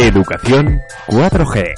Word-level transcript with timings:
Educación 0.00 0.80
4G. 1.08 1.74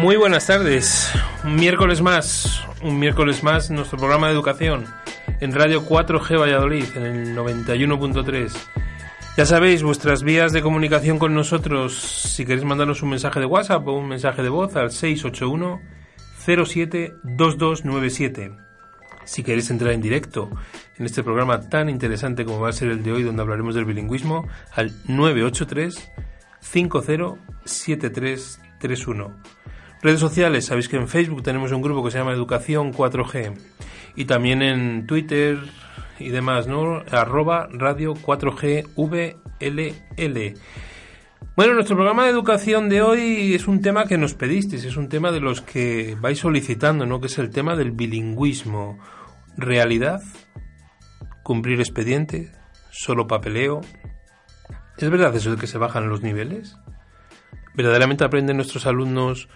Muy 0.00 0.16
buenas 0.16 0.48
tardes. 0.48 1.08
Un 1.44 1.54
miércoles 1.54 2.02
más, 2.02 2.64
un 2.82 2.98
miércoles 2.98 3.44
más, 3.44 3.70
nuestro 3.70 3.96
programa 3.96 4.26
de 4.26 4.32
educación 4.32 4.86
en 5.38 5.52
Radio 5.52 5.86
4G 5.86 6.36
Valladolid, 6.36 6.96
en 6.96 7.04
el 7.04 7.36
91.3. 7.36 8.52
Ya 9.36 9.46
sabéis, 9.46 9.84
vuestras 9.84 10.24
vías 10.24 10.52
de 10.52 10.62
comunicación 10.62 11.20
con 11.20 11.32
nosotros, 11.32 11.96
si 11.96 12.44
queréis 12.44 12.64
mandarnos 12.64 13.04
un 13.04 13.10
mensaje 13.10 13.38
de 13.38 13.46
WhatsApp 13.46 13.86
o 13.86 13.92
un 13.92 14.08
mensaje 14.08 14.42
de 14.42 14.48
voz 14.48 14.74
al 14.74 14.90
681 14.90 15.80
072297. 16.44 18.65
Si 19.26 19.42
queréis 19.42 19.70
entrar 19.70 19.92
en 19.92 20.00
directo 20.00 20.48
en 20.96 21.04
este 21.04 21.22
programa 21.22 21.68
tan 21.68 21.90
interesante 21.90 22.46
como 22.46 22.60
va 22.60 22.70
a 22.70 22.72
ser 22.72 22.88
el 22.88 23.02
de 23.02 23.12
hoy, 23.12 23.22
donde 23.22 23.42
hablaremos 23.42 23.74
del 23.74 23.84
bilingüismo, 23.84 24.48
al 24.72 24.90
983 25.06 26.10
507331. 26.60 29.36
Redes 30.02 30.20
sociales, 30.20 30.66
sabéis 30.66 30.88
que 30.88 30.96
en 30.96 31.08
Facebook 31.08 31.42
tenemos 31.42 31.72
un 31.72 31.82
grupo 31.82 32.04
que 32.04 32.10
se 32.10 32.18
llama 32.18 32.32
Educación 32.32 32.92
4G 32.92 33.54
y 34.14 34.24
también 34.24 34.62
en 34.62 35.06
Twitter 35.06 35.58
y 36.18 36.30
demás, 36.30 36.66
¿no? 36.66 37.02
Arroba 37.10 37.68
radio 37.70 38.14
4G 38.14 38.88
VLL. 38.96 40.54
Bueno, 41.56 41.74
nuestro 41.74 41.96
programa 41.96 42.24
de 42.24 42.30
educación 42.30 42.88
de 42.88 43.02
hoy 43.02 43.54
es 43.54 43.66
un 43.66 43.80
tema 43.80 44.04
que 44.04 44.18
nos 44.18 44.34
pedisteis, 44.34 44.84
es 44.84 44.96
un 44.96 45.08
tema 45.08 45.32
de 45.32 45.40
los 45.40 45.62
que 45.62 46.16
vais 46.20 46.38
solicitando, 46.38 47.06
¿no? 47.06 47.20
Que 47.20 47.28
es 47.28 47.38
el 47.38 47.50
tema 47.50 47.76
del 47.76 47.92
bilingüismo. 47.92 48.98
¿Realidad? 49.56 50.22
¿Cumplir 51.42 51.80
expediente? 51.80 52.52
¿Solo 52.90 53.26
papeleo? 53.26 53.80
¿Es 54.98 55.08
verdad 55.08 55.34
eso 55.34 55.50
de 55.50 55.56
que 55.56 55.66
se 55.66 55.78
bajan 55.78 56.10
los 56.10 56.22
niveles? 56.22 56.76
¿Verdaderamente 57.74 58.24
aprenden 58.24 58.56
nuestros 58.56 58.86
alumnos 58.86 59.48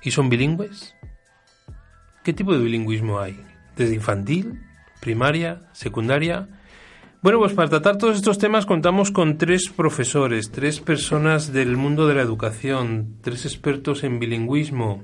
y 0.00 0.12
son 0.12 0.28
bilingües? 0.28 0.94
¿Qué 2.22 2.32
tipo 2.32 2.52
de 2.52 2.62
bilingüismo 2.62 3.18
hay? 3.18 3.40
¿Desde 3.76 3.94
infantil, 3.94 4.62
primaria, 5.00 5.62
secundaria? 5.72 6.48
Bueno, 7.20 7.40
pues 7.40 7.52
para 7.52 7.68
tratar 7.68 7.98
todos 7.98 8.16
estos 8.16 8.38
temas 8.38 8.64
contamos 8.64 9.10
con 9.10 9.38
tres 9.38 9.70
profesores, 9.70 10.52
tres 10.52 10.78
personas 10.78 11.52
del 11.52 11.76
mundo 11.76 12.06
de 12.06 12.14
la 12.14 12.22
educación, 12.22 13.16
tres 13.22 13.44
expertos 13.44 14.04
en 14.04 14.20
bilingüismo. 14.20 15.02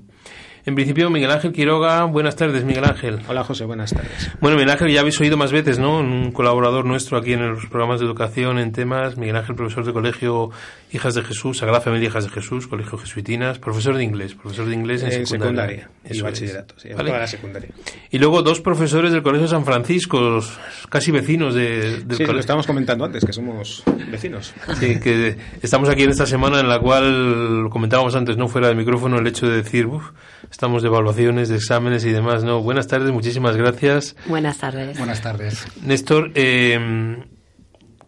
En 0.67 0.75
principio, 0.75 1.11
Miguel 1.11 1.31
Ángel 1.31 1.53
Quiroga, 1.53 2.05
buenas 2.05 2.37
tardes, 2.37 2.65
Miguel 2.65 2.85
Ángel. 2.85 3.21
Hola, 3.29 3.45
José, 3.45 3.67
buenas 3.67 3.93
tardes. 3.93 4.31
Bueno, 4.41 4.57
Miguel 4.57 4.71
Ángel, 4.71 4.91
ya 4.91 5.01
habéis 5.01 5.21
oído 5.21 5.37
más 5.37 5.53
veces, 5.53 5.79
¿no? 5.79 5.99
Un 5.99 6.33
colaborador 6.33 6.87
nuestro 6.87 7.19
aquí 7.19 7.35
en 7.35 7.47
los 7.51 7.67
programas 7.67 8.01
de 8.01 8.07
educación 8.07 8.59
en 8.59 8.73
temas. 8.73 9.19
Miguel 9.19 9.37
Ángel, 9.37 9.57
profesor 9.57 9.85
de 9.85 9.93
colegio 9.93 10.49
Hijas 10.91 11.15
de 11.17 11.23
Jesús, 11.23 11.59
Sagrada 11.59 11.83
Familia 11.83 12.07
Hijas 12.09 12.25
de 12.25 12.31
Jesús, 12.31 12.67
Colegio 12.67 12.97
Jesuitinas, 12.97 13.59
profesor 13.59 13.95
de 13.97 14.05
inglés, 14.05 14.35
profesor 14.35 14.65
de 14.67 14.75
inglés 14.75 15.03
en 15.03 15.09
Eh, 15.09 15.27
secundaria. 15.27 15.29
secundaria 15.29 15.89
y 16.03 16.07
Eso 16.07 16.15
es. 16.15 16.23
bachillerato, 16.23 16.75
sí, 16.79 16.89
¿Vale? 16.95 17.09
toda 17.11 17.21
la 17.21 17.27
secundaria. 17.27 17.69
Y 18.11 18.19
luego 18.19 18.43
dos 18.43 18.61
profesores 18.63 19.13
del 19.13 19.23
Colegio 19.23 19.49
San 19.49 19.67
Francisco, 19.67 20.41
casi 20.89 21.11
vecinos 21.11 21.55
de- 21.55 21.65
del 21.67 22.17
Sí, 22.17 22.23
lo 22.23 22.29
colegio. 22.29 22.39
estábamos 22.41 22.67
comentando 22.67 23.05
antes, 23.05 23.23
que 23.23 23.35
somos 23.35 23.83
vecinos. 24.11 24.55
Sí, 24.81 24.99
que 24.99 25.37
estamos 25.61 25.91
aquí 25.91 26.05
en 26.05 26.11
esta 26.11 26.25
semana 26.25 26.61
en 26.61 26.69
la 26.69 26.79
cual 26.79 27.65
lo 27.65 27.69
comentábamos 27.71 28.15
antes, 28.15 28.39
no 28.39 28.49
fuera 28.49 28.69
de 28.69 28.75
micrófono, 28.77 29.19
el 29.19 29.27
hecho 29.27 29.47
de 29.47 29.57
decir, 29.57 29.85
"Uf, 29.87 30.11
estamos 30.55 30.83
de 30.83 30.89
evaluaciones, 30.89 31.49
de 31.49 31.57
exámenes 31.57 32.05
y 32.05 32.13
demás. 32.13 32.45
No, 32.45 32.63
buenas 32.63 32.87
tardes, 32.87 33.11
muchísimas 33.11 33.57
gracias. 33.57 34.15
Buenas 34.27 34.59
tardes. 34.59 34.97
Buenas 34.97 35.21
tardes. 35.21 35.67
Néstor, 35.83 36.31
eh, 36.37 37.19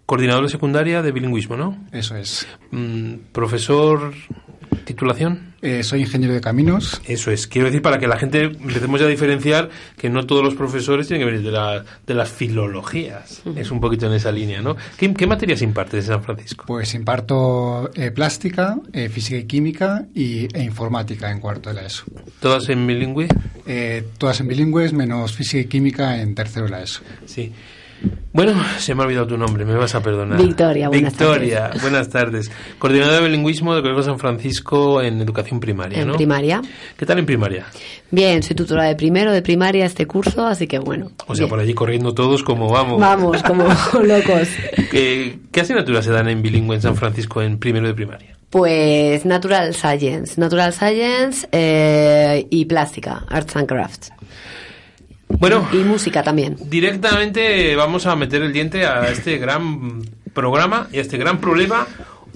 coordinador 0.06 0.44
de 0.44 0.50
secundaria 0.50 1.02
de 1.02 1.10
bilingüismo, 1.10 1.56
¿no? 1.56 1.76
Eso 1.90 2.14
es. 2.14 2.46
Mm, 2.70 3.14
profesor, 3.32 4.14
titulación. 4.84 5.54
Eh, 5.62 5.82
soy 5.82 6.02
ingeniero 6.02 6.34
de 6.34 6.40
caminos. 6.40 7.00
Eso 7.06 7.30
es. 7.30 7.46
Quiero 7.46 7.66
decir, 7.66 7.82
para 7.82 7.98
que 7.98 8.06
la 8.06 8.18
gente 8.18 8.42
empecemos 8.44 9.00
ya 9.00 9.06
a 9.06 9.08
diferenciar 9.08 9.70
que 9.96 10.08
no 10.10 10.26
todos 10.26 10.44
los 10.44 10.54
profesores 10.54 11.08
tienen 11.08 11.26
que 11.26 11.32
venir 11.32 11.46
de, 11.46 11.52
la, 11.52 11.84
de 12.06 12.14
las 12.14 12.30
filologías. 12.30 13.42
Es 13.56 13.70
un 13.70 13.80
poquito 13.80 14.06
en 14.06 14.12
esa 14.12 14.30
línea, 14.30 14.60
¿no? 14.60 14.76
¿Qué, 14.96 15.12
qué 15.14 15.26
materias 15.26 15.62
impartes 15.62 16.04
en 16.04 16.14
San 16.14 16.22
Francisco? 16.22 16.64
Pues 16.66 16.94
imparto 16.94 17.90
eh, 17.94 18.10
plástica, 18.10 18.76
eh, 18.92 19.08
física 19.08 19.38
y 19.38 19.44
química 19.44 20.06
y, 20.14 20.46
e 20.54 20.62
informática 20.62 21.30
en 21.30 21.40
cuarto 21.40 21.70
de 21.70 21.76
la 21.76 21.86
ESO. 21.86 22.04
¿Todas 22.40 22.68
en 22.68 22.86
bilingüe? 22.86 23.28
Eh, 23.66 24.04
todas 24.18 24.40
en 24.40 24.48
bilingües, 24.48 24.92
menos 24.92 25.32
física 25.32 25.62
y 25.62 25.66
química 25.66 26.20
en 26.20 26.34
tercero 26.34 26.66
de 26.66 26.72
la 26.72 26.82
ESO. 26.82 27.02
Sí. 27.24 27.52
Bueno, 28.32 28.52
se 28.78 28.94
me 28.94 29.02
ha 29.02 29.06
olvidado 29.06 29.26
tu 29.28 29.38
nombre, 29.38 29.64
me 29.64 29.74
vas 29.74 29.94
a 29.94 30.02
perdonar. 30.02 30.38
Victoria, 30.40 30.88
buenas 30.88 31.12
Victoria, 31.14 31.60
tardes. 31.68 31.82
buenas 31.82 32.08
tardes. 32.10 32.50
Coordinadora 32.78 33.16
de 33.16 33.22
bilingüismo 33.28 33.72
del 33.72 33.82
Colegio 33.82 34.02
San 34.02 34.18
Francisco 34.18 35.00
en 35.00 35.20
educación 35.22 35.58
primaria, 35.58 36.02
En 36.02 36.08
¿no? 36.08 36.16
primaria. 36.16 36.60
¿Qué 36.98 37.06
tal 37.06 37.18
en 37.18 37.24
primaria? 37.24 37.64
Bien, 38.10 38.42
soy 38.42 38.54
tutora 38.54 38.84
de 38.84 38.94
primero 38.94 39.32
de 39.32 39.40
primaria 39.40 39.86
este 39.86 40.04
curso, 40.06 40.46
así 40.46 40.66
que 40.66 40.78
bueno. 40.78 41.10
O 41.26 41.34
sea, 41.34 41.44
bien. 41.44 41.48
por 41.50 41.60
allí 41.60 41.72
corriendo 41.72 42.12
todos 42.12 42.42
como 42.42 42.68
vamos. 42.68 43.00
Vamos, 43.00 43.42
como 43.42 43.64
locos. 44.04 44.48
¿Qué, 44.90 45.38
qué 45.50 45.60
asignaturas 45.62 46.04
se 46.04 46.10
dan 46.12 46.28
en 46.28 46.42
bilingüe 46.42 46.76
en 46.76 46.82
San 46.82 46.96
Francisco 46.96 47.40
en 47.40 47.58
primero 47.58 47.86
de 47.86 47.94
primaria? 47.94 48.36
Pues 48.50 49.24
Natural 49.24 49.74
Science, 49.74 50.38
Natural 50.40 50.72
Science 50.74 51.48
eh, 51.52 52.46
y 52.50 52.66
plástica, 52.66 53.24
Arts 53.28 53.56
and 53.56 53.66
Crafts. 53.66 54.12
Bueno, 55.28 55.68
Y 55.72 55.78
música 55.78 56.22
también. 56.22 56.56
directamente 56.68 57.74
vamos 57.76 58.06
a 58.06 58.16
meter 58.16 58.42
el 58.42 58.52
diente 58.52 58.86
a 58.86 59.10
este 59.10 59.38
gran 59.38 60.02
programa 60.32 60.88
y 60.92 60.98
a 60.98 61.00
este 61.00 61.18
gran 61.18 61.40
problema 61.40 61.86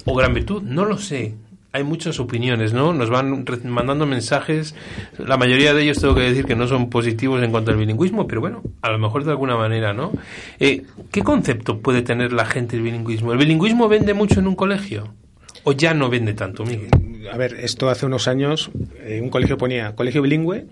o 0.05 0.15
gran 0.15 0.35
virtud, 0.35 0.63
no 0.63 0.85
lo 0.85 0.99
sé. 0.99 1.35
Hay 1.73 1.85
muchas 1.85 2.19
opiniones, 2.19 2.73
¿no? 2.73 2.93
Nos 2.93 3.11
van 3.11 3.45
mandando 3.65 4.05
mensajes. 4.05 4.75
La 5.19 5.37
mayoría 5.37 5.73
de 5.73 5.85
ellos 5.85 5.99
tengo 6.01 6.17
que 6.17 6.23
decir 6.23 6.45
que 6.45 6.57
no 6.57 6.67
son 6.67 6.91
positivos 6.91 7.41
en 7.45 7.53
cuanto 7.53 7.71
al 7.71 7.77
bilingüismo, 7.77 8.27
pero 8.27 8.41
bueno, 8.41 8.61
a 8.83 8.91
lo 8.91 8.99
mejor 8.99 9.23
de 9.25 9.31
alguna 9.31 9.57
manera, 9.57 9.93
¿no? 9.93 10.11
Eh, 10.59 10.83
¿Qué 11.13 11.23
concepto 11.23 11.79
puede 11.79 12.03
tener 12.03 12.33
la 12.33 12.45
gente 12.45 12.75
del 12.75 12.83
bilingüismo? 12.85 13.33
¿El 13.33 13.39
bilingüismo 13.39 13.89
vende 13.89 14.15
mucho 14.15 14.41
en 14.41 14.49
un 14.49 14.57
colegio? 14.57 15.15
¿O 15.63 15.73
ya 15.73 15.95
no 15.95 16.09
vende 16.11 16.35
tanto, 16.35 16.65
Miguel? 16.65 16.91
A 17.33 17.37
ver, 17.37 17.55
esto 17.61 17.89
hace 17.89 18.05
unos 18.05 18.27
años, 18.27 18.71
eh, 19.05 19.21
un 19.23 19.31
colegio 19.31 19.57
ponía 19.57 19.95
colegio 19.95 20.23
bilingüe 20.23 20.67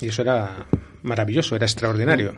y 0.00 0.08
eso 0.08 0.22
era 0.22 0.66
maravilloso, 1.06 1.56
era 1.56 1.66
extraordinario. 1.66 2.34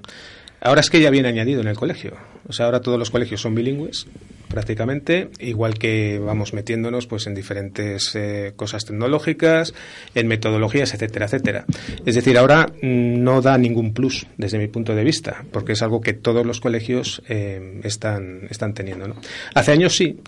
Ahora 0.61 0.81
es 0.81 0.91
que 0.91 1.01
ya 1.01 1.11
viene 1.11 1.29
añadido 1.29 1.61
en 1.61 1.69
el 1.69 1.77
colegio. 1.77 2.15
O 2.49 2.53
sea, 2.53 2.67
ahora 2.67 2.81
todos 2.81 2.99
los 2.99 3.11
colegios 3.11 3.41
son 3.41 3.55
bilingües, 3.55 4.07
prácticamente, 4.49 5.31
igual 5.39 5.79
que 5.79 6.19
vamos 6.19 6.53
metiéndonos 6.53 7.07
pues 7.07 7.29
en 7.29 7.35
diferentes 7.35 8.13
eh, 8.17 8.55
cosas 8.57 8.85
tecnológicas, 8.85 9.73
en 10.17 10.27
metodologías, 10.27 10.95
etcétera, 10.95 11.27
etcétera. 11.27 11.65
Es 12.05 12.17
decir, 12.17 12.37
ahora 12.39 12.67
mm, 12.83 13.23
no 13.23 13.41
da 13.41 13.57
ningún 13.57 13.93
plus 13.93 14.27
desde 14.37 14.59
mi 14.59 14.67
punto 14.67 14.97
de 14.97 15.05
vista, 15.05 15.45
porque 15.53 15.73
es 15.73 15.83
algo 15.83 16.01
que 16.01 16.13
todos 16.13 16.45
los 16.45 16.61
colegios 16.61 17.23
eh, 17.29 17.81
están, 17.85 18.49
están 18.51 18.75
teniendo. 18.75 19.07
¿no? 19.07 19.15
Hace 19.55 19.73
años 19.73 19.95
sí, 19.95 20.19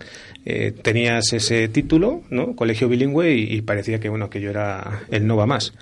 eh, 0.45 0.73
tenías 0.81 1.33
ese 1.33 1.67
título, 1.69 2.23
¿no? 2.31 2.55
Colegio 2.55 2.89
bilingüe, 2.89 3.35
y, 3.35 3.55
y 3.55 3.63
parecía 3.63 3.99
que 3.99 4.09
bueno 4.09 4.31
que 4.31 4.41
yo 4.41 4.51
era 4.51 5.03
el 5.11 5.27
no 5.27 5.37
va 5.37 5.47
más. 5.47 5.73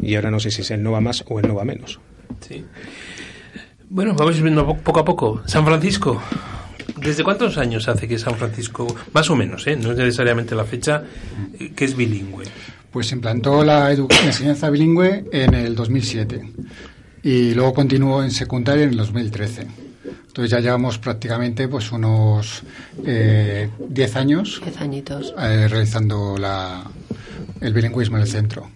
Y 0.00 0.14
ahora 0.16 0.30
no 0.30 0.40
sé 0.40 0.50
si 0.50 0.62
es 0.62 0.70
el 0.70 0.82
no 0.82 0.92
va 0.92 1.00
más 1.00 1.24
o 1.26 1.38
el 1.40 1.48
no 1.48 1.54
va 1.54 1.64
menos. 1.64 1.98
Sí. 2.46 2.64
Bueno, 3.88 4.14
vamos 4.14 4.40
viendo 4.42 4.66
po- 4.66 4.76
poco 4.78 5.00
a 5.00 5.04
poco. 5.04 5.42
San 5.46 5.64
Francisco. 5.64 6.20
¿Desde 6.96 7.22
cuántos 7.24 7.58
años 7.58 7.88
hace 7.88 8.08
que 8.08 8.18
San 8.18 8.34
Francisco, 8.36 8.86
más 9.12 9.28
o 9.30 9.36
menos, 9.36 9.66
¿eh? 9.66 9.76
no 9.76 9.92
es 9.92 9.98
necesariamente 9.98 10.54
la 10.54 10.64
fecha, 10.64 11.02
eh, 11.58 11.72
que 11.74 11.84
es 11.84 11.96
bilingüe? 11.96 12.44
Pues 12.90 13.08
se 13.08 13.14
implantó 13.14 13.62
la, 13.64 13.92
enseñanza 13.92 14.70
bilingüe 14.70 15.26
en 15.30 15.54
el 15.54 15.74
2007 15.74 16.50
y 17.22 17.54
luego 17.54 17.74
continuó 17.74 18.22
en 18.22 18.30
secundaria 18.30 18.84
en 18.84 18.90
el 18.90 18.96
2013. 18.96 19.66
Entonces 20.28 20.50
ya 20.50 20.60
llevamos 20.60 20.98
prácticamente 20.98 21.68
pues 21.68 21.92
unos 21.92 22.62
eh, 23.04 23.68
10 23.88 24.16
años 24.16 24.60
Diez 24.64 24.80
añitos. 24.80 25.34
eh, 25.38 25.66
realizando 25.68 26.36
la, 26.38 26.84
el 27.60 27.72
bilingüismo 27.74 28.16
en 28.16 28.22
el 28.22 28.28
centro. 28.28 28.70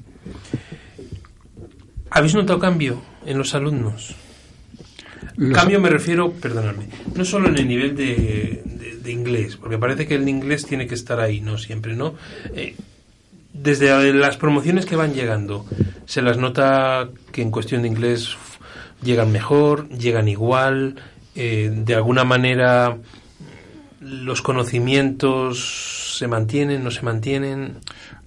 ¿Habéis 2.10 2.34
notado 2.34 2.58
cambio 2.58 3.00
en 3.26 3.38
los 3.38 3.54
alumnos? 3.54 4.14
Los- 5.36 5.56
Cambio 5.56 5.80
me 5.80 5.88
refiero, 5.90 6.32
perdonadme, 6.32 6.86
no 7.14 7.24
solo 7.24 7.48
en 7.48 7.56
el 7.58 7.68
nivel 7.68 7.96
de, 7.96 8.62
de- 8.64 8.98
de 9.02 9.12
inglés, 9.12 9.56
porque 9.56 9.78
parece 9.78 10.06
que 10.06 10.16
el 10.16 10.28
inglés 10.28 10.66
tiene 10.66 10.86
que 10.86 10.94
estar 10.94 11.20
ahí, 11.20 11.40
no 11.40 11.56
siempre, 11.58 11.94
¿no? 11.96 12.14
Eh, 12.54 12.74
desde 13.52 14.12
las 14.12 14.36
promociones 14.36 14.86
que 14.86 14.96
van 14.96 15.14
llegando, 15.14 15.66
se 16.06 16.22
las 16.22 16.36
nota 16.36 17.08
que 17.32 17.42
en 17.42 17.50
cuestión 17.50 17.82
de 17.82 17.88
inglés 17.88 18.36
llegan 19.02 19.32
mejor, 19.32 19.88
llegan 19.88 20.28
igual, 20.28 20.96
eh, 21.34 21.70
de 21.72 21.94
alguna 21.94 22.24
manera 22.24 22.96
los 24.00 24.40
conocimientos 24.42 26.16
se 26.18 26.26
mantienen, 26.26 26.82
no 26.84 26.90
se 26.90 27.02
mantienen. 27.02 27.76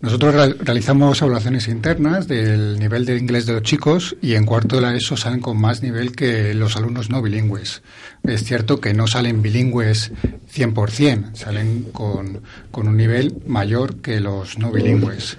Nosotros 0.04 0.34
real- 0.36 0.58
realizamos 0.60 1.22
evaluaciones 1.22 1.70
internas 1.70 2.28
del 2.28 2.78
nivel 2.78 3.06
de 3.06 3.18
inglés 3.18 3.46
de 3.46 3.54
los 3.54 3.64
chicos 3.64 4.18
y 4.22 4.34
en 4.34 4.46
cuarto 4.46 4.76
de 4.76 4.82
la 4.82 4.94
ESO 4.94 5.16
salen 5.16 5.40
con 5.40 5.58
más 5.60 5.82
nivel 5.82 6.14
que 6.14 6.54
los 6.54 6.76
alumnos 6.76 7.10
no 7.10 7.22
bilingües. 7.22 7.82
Es 8.24 8.44
cierto 8.44 8.82
que 8.82 8.94
no 8.94 9.08
salen 9.08 9.42
bilingües 9.42 10.12
100%, 10.54 11.36
salen 11.36 11.84
con, 11.94 12.42
con 12.70 12.90
un 12.90 12.98
nivel 12.98 13.38
mayor 13.48 14.02
que 14.02 14.20
los 14.20 14.60
no 14.60 14.72
bilingües. 14.74 15.38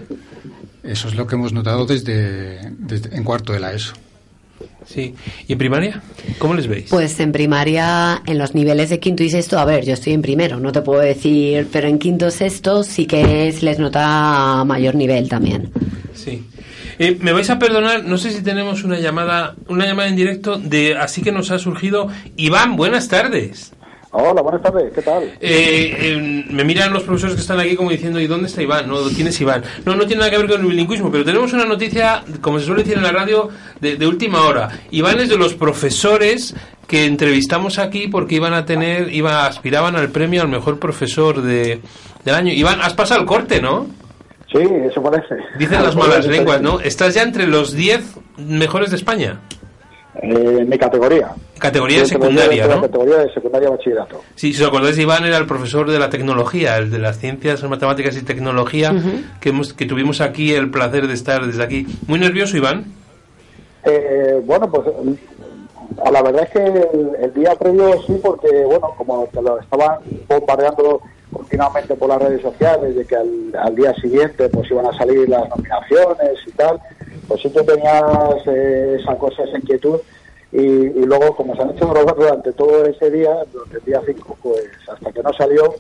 Eso 0.82 1.08
es 1.08 1.14
lo 1.14 1.26
que 1.26 1.34
hemos 1.34 1.52
notado 1.52 1.84
desde 1.84 2.60
en 2.62 3.22
cuarto 3.24 3.52
de 3.52 3.60
la 3.60 3.74
ESO. 3.74 3.92
Sí. 4.86 5.14
¿Y 5.48 5.52
en 5.52 5.58
primaria? 5.58 6.02
¿Cómo 6.38 6.54
les 6.54 6.66
veis? 6.66 6.86
Pues 6.90 7.18
en 7.20 7.32
primaria, 7.32 8.22
en 8.26 8.38
los 8.38 8.54
niveles 8.54 8.90
de 8.90 9.00
quinto 9.00 9.22
y 9.22 9.30
sexto, 9.30 9.58
a 9.58 9.64
ver, 9.64 9.84
yo 9.84 9.94
estoy 9.94 10.12
en 10.12 10.22
primero, 10.22 10.60
no 10.60 10.72
te 10.72 10.82
puedo 10.82 11.00
decir, 11.00 11.68
pero 11.72 11.88
en 11.88 11.98
quinto 11.98 12.30
sexto 12.30 12.82
sí 12.84 13.06
que 13.06 13.52
se 13.52 13.64
les 13.64 13.78
nota 13.78 14.62
mayor 14.64 14.94
nivel 14.94 15.28
también. 15.28 15.70
Sí. 16.14 16.44
Eh, 16.98 17.16
me 17.20 17.32
vais 17.32 17.50
a 17.50 17.58
perdonar, 17.58 18.04
no 18.04 18.18
sé 18.18 18.30
si 18.30 18.42
tenemos 18.42 18.84
una 18.84 19.00
llamada, 19.00 19.56
una 19.68 19.84
llamada 19.84 20.08
en 20.08 20.16
directo 20.16 20.58
de, 20.58 20.96
así 20.96 21.22
que 21.22 21.32
nos 21.32 21.50
ha 21.50 21.58
surgido 21.58 22.08
Iván. 22.36 22.76
Buenas 22.76 23.08
tardes. 23.08 23.72
Hola, 24.16 24.42
buenas 24.42 24.62
tardes, 24.62 24.92
¿qué 24.94 25.02
tal? 25.02 25.24
Eh, 25.24 25.36
eh, 25.40 26.44
me 26.48 26.62
miran 26.62 26.92
los 26.92 27.02
profesores 27.02 27.34
que 27.34 27.40
están 27.40 27.58
aquí 27.58 27.74
como 27.74 27.90
diciendo, 27.90 28.20
¿y 28.20 28.28
dónde 28.28 28.46
está 28.46 28.62
Iván? 28.62 28.88
No, 28.88 28.98
¿quién 29.08 29.26
es 29.26 29.40
Iván? 29.40 29.64
No, 29.84 29.96
no 29.96 30.06
tiene 30.06 30.20
nada 30.20 30.30
que 30.30 30.38
ver 30.38 30.48
con 30.48 30.60
el 30.60 30.68
bilingüismo, 30.68 31.10
pero 31.10 31.24
tenemos 31.24 31.52
una 31.52 31.64
noticia, 31.64 32.22
como 32.40 32.60
se 32.60 32.66
suele 32.66 32.84
decir 32.84 32.96
en 32.96 33.02
la 33.02 33.10
radio, 33.10 33.48
de, 33.80 33.96
de 33.96 34.06
última 34.06 34.42
hora. 34.42 34.68
Iván 34.92 35.18
es 35.18 35.30
de 35.30 35.36
los 35.36 35.54
profesores 35.54 36.54
que 36.86 37.06
entrevistamos 37.06 37.80
aquí 37.80 38.06
porque 38.06 38.36
iban 38.36 38.54
a 38.54 38.64
tener, 38.64 39.12
iba, 39.12 39.46
aspiraban 39.46 39.96
al 39.96 40.10
premio 40.10 40.42
al 40.42 40.48
mejor 40.48 40.78
profesor 40.78 41.42
de, 41.42 41.80
del 42.24 42.34
año. 42.36 42.52
Iván, 42.52 42.82
has 42.82 42.94
pasado 42.94 43.20
el 43.20 43.26
corte, 43.26 43.60
¿no? 43.60 43.88
Sí, 44.52 44.60
eso 44.60 45.02
parece. 45.02 45.34
Dicen 45.58 45.82
las 45.82 45.96
malas 45.96 46.24
lenguas, 46.26 46.62
¿no? 46.62 46.78
Estás 46.78 47.14
ya 47.14 47.22
entre 47.22 47.48
los 47.48 47.72
10 47.72 48.14
mejores 48.36 48.90
de 48.90 48.96
España. 48.96 49.40
Eh, 50.22 50.58
en 50.60 50.68
mi 50.68 50.78
categoría. 50.78 51.32
Categoría 51.58 52.04
tengo 52.04 52.08
secundaria, 52.08 52.68
¿no? 52.68 52.82
categoría 52.82 53.16
de 53.18 53.34
secundaria 53.34 53.70
bachillerato. 53.70 54.20
Sí, 54.36 54.52
si 54.52 54.62
os 54.62 54.68
acordáis, 54.68 54.96
Iván 54.98 55.24
era 55.24 55.38
el 55.38 55.46
profesor 55.46 55.90
de 55.90 55.98
la 55.98 56.08
tecnología, 56.08 56.76
el 56.76 56.90
de 56.90 56.98
las 56.98 57.18
ciencias, 57.18 57.62
matemáticas 57.64 58.16
y 58.16 58.22
tecnología, 58.22 58.94
que, 59.40 59.48
hemos, 59.48 59.72
que 59.74 59.86
tuvimos 59.86 60.20
aquí 60.20 60.52
el 60.52 60.70
placer 60.70 61.08
de 61.08 61.14
estar 61.14 61.44
desde 61.44 61.64
aquí. 61.64 61.86
Muy 62.06 62.20
nervioso, 62.20 62.56
Iván. 62.56 62.84
Eh, 63.84 64.40
bueno, 64.44 64.70
pues 64.70 64.86
a 66.04 66.10
la 66.10 66.22
verdad 66.22 66.44
es 66.44 66.50
que 66.50 66.64
el, 66.64 67.10
el 67.20 67.34
día 67.34 67.54
previo 67.56 68.00
sí, 68.06 68.18
porque, 68.22 68.64
bueno, 68.64 68.94
como 68.96 69.26
te 69.32 69.42
lo 69.42 69.58
estaban 69.58 69.98
bombardeando 70.28 71.00
continuamente 71.32 71.94
por 71.96 72.08
las 72.08 72.22
redes 72.22 72.40
sociales, 72.40 72.94
de 72.94 73.04
que 73.04 73.16
al, 73.16 73.52
al 73.58 73.74
día 73.74 73.92
siguiente 73.94 74.48
pues 74.48 74.70
iban 74.70 74.86
a 74.86 74.96
salir 74.96 75.28
las 75.28 75.48
nominaciones 75.48 76.38
y 76.46 76.50
tal, 76.52 76.80
pues 77.28 77.42
sí 77.42 77.50
que 77.50 77.62
tenías 77.62 78.02
eh, 78.46 78.96
esa 79.00 79.16
cosa, 79.16 79.42
esa 79.44 79.58
inquietud. 79.58 79.98
Y, 80.52 80.58
y 80.60 81.04
luego, 81.04 81.34
como 81.34 81.54
se 81.56 81.62
han 81.62 81.70
hecho 81.70 81.92
robar 81.92 82.14
durante 82.14 82.52
todo 82.52 82.84
ese 82.84 83.10
día, 83.10 83.34
durante 83.52 83.78
el 83.78 83.84
día 83.84 84.00
5, 84.06 84.38
pues 84.42 84.64
hasta 84.92 85.10
que 85.12 85.22
no 85.22 85.32
salió, 85.32 85.74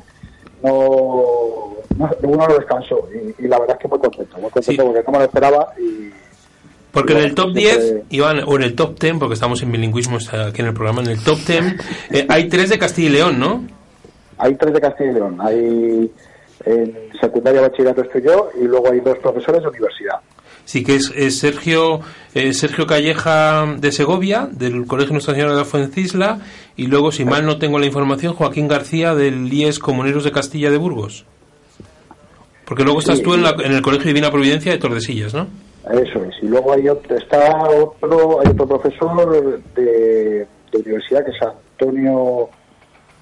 no, 0.62 1.76
no 1.96 2.10
uno 2.22 2.48
no 2.48 2.54
descansó. 2.58 3.06
Y, 3.38 3.44
y 3.44 3.48
la 3.48 3.58
verdad 3.60 3.76
es 3.76 3.82
que 3.82 3.88
muy 3.88 3.98
contento, 3.98 4.38
muy 4.38 4.50
contento 4.50 4.82
Sí. 4.82 4.88
porque 4.88 5.02
no 5.06 5.12
me 5.12 5.18
lo 5.18 5.24
esperaba 5.24 5.72
y 5.78 6.10
Porque 6.90 7.12
en 7.12 7.18
el 7.20 7.34
top 7.34 7.52
siempre- 7.56 7.92
10, 7.92 8.02
Iván, 8.10 8.40
o 8.46 8.56
en 8.56 8.62
el 8.62 8.74
top 8.74 8.98
10, 8.98 9.16
porque 9.18 9.34
estamos 9.34 9.62
en 9.62 9.72
bilingüismo 9.72 10.16
aquí 10.16 10.60
en 10.62 10.66
el 10.68 10.74
programa, 10.74 11.02
en 11.02 11.08
el 11.08 11.22
top 11.22 11.38
10 11.46 11.64
eh, 12.10 12.26
hay 12.28 12.48
tres 12.48 12.70
de 12.70 12.78
Castilla 12.78 13.08
y 13.08 13.12
León, 13.12 13.38
¿no? 13.38 13.64
Hay 14.38 14.54
tres 14.56 14.72
de 14.74 14.80
Castilla 14.80 15.10
y 15.10 15.14
León. 15.14 15.38
Hay 15.40 16.12
en 16.66 17.10
secundaria 17.20 17.60
bachillerato 17.60 18.02
estoy 18.02 18.22
yo 18.22 18.48
y 18.60 18.64
luego 18.64 18.90
hay 18.90 19.00
dos 19.00 19.18
profesores 19.18 19.62
de 19.62 19.68
universidad. 19.68 20.18
Sí, 20.64 20.82
que 20.82 20.94
es, 20.96 21.12
Sergio 21.38 22.00
eh, 22.34 22.52
Sergio 22.54 22.86
Calleja 22.86 23.66
de 23.78 23.92
Segovia, 23.92 24.48
del 24.50 24.86
Colegio 24.86 25.12
Nuestra 25.12 25.34
Señora 25.34 25.52
de 25.52 25.58
la 25.58 25.64
Fuencisla, 25.64 26.38
y 26.76 26.86
luego, 26.86 27.12
si 27.12 27.24
mal 27.24 27.44
no 27.46 27.58
tengo 27.58 27.78
la 27.78 27.86
información, 27.86 28.32
Joaquín 28.34 28.66
García 28.66 29.14
del 29.14 29.52
IES 29.52 29.78
Comuneros 29.78 30.24
de 30.24 30.32
Castilla 30.32 30.70
de 30.70 30.78
Burgos. 30.78 31.26
Porque 32.64 32.82
luego 32.82 33.00
estás 33.00 33.20
tú 33.20 33.34
en, 33.34 33.42
la- 33.42 33.54
en 33.62 33.72
el 33.72 33.82
Colegio 33.82 34.06
Divina 34.06 34.30
Providencia 34.30 34.72
de 34.72 34.78
Tordesillas, 34.78 35.34
¿no? 35.34 35.46
Eso 35.92 36.24
es. 36.24 36.34
Y 36.42 36.46
luego 36.46 36.72
hay 36.72 36.88
otro, 36.88 37.14
está 37.14 37.52
otro, 37.68 38.40
hay 38.40 38.48
otro 38.52 38.66
profesor 38.66 39.62
de, 39.76 39.84
de 40.72 40.78
universidad 40.78 41.24
que 41.26 41.30
es 41.30 41.42
Antonio, 41.42 42.48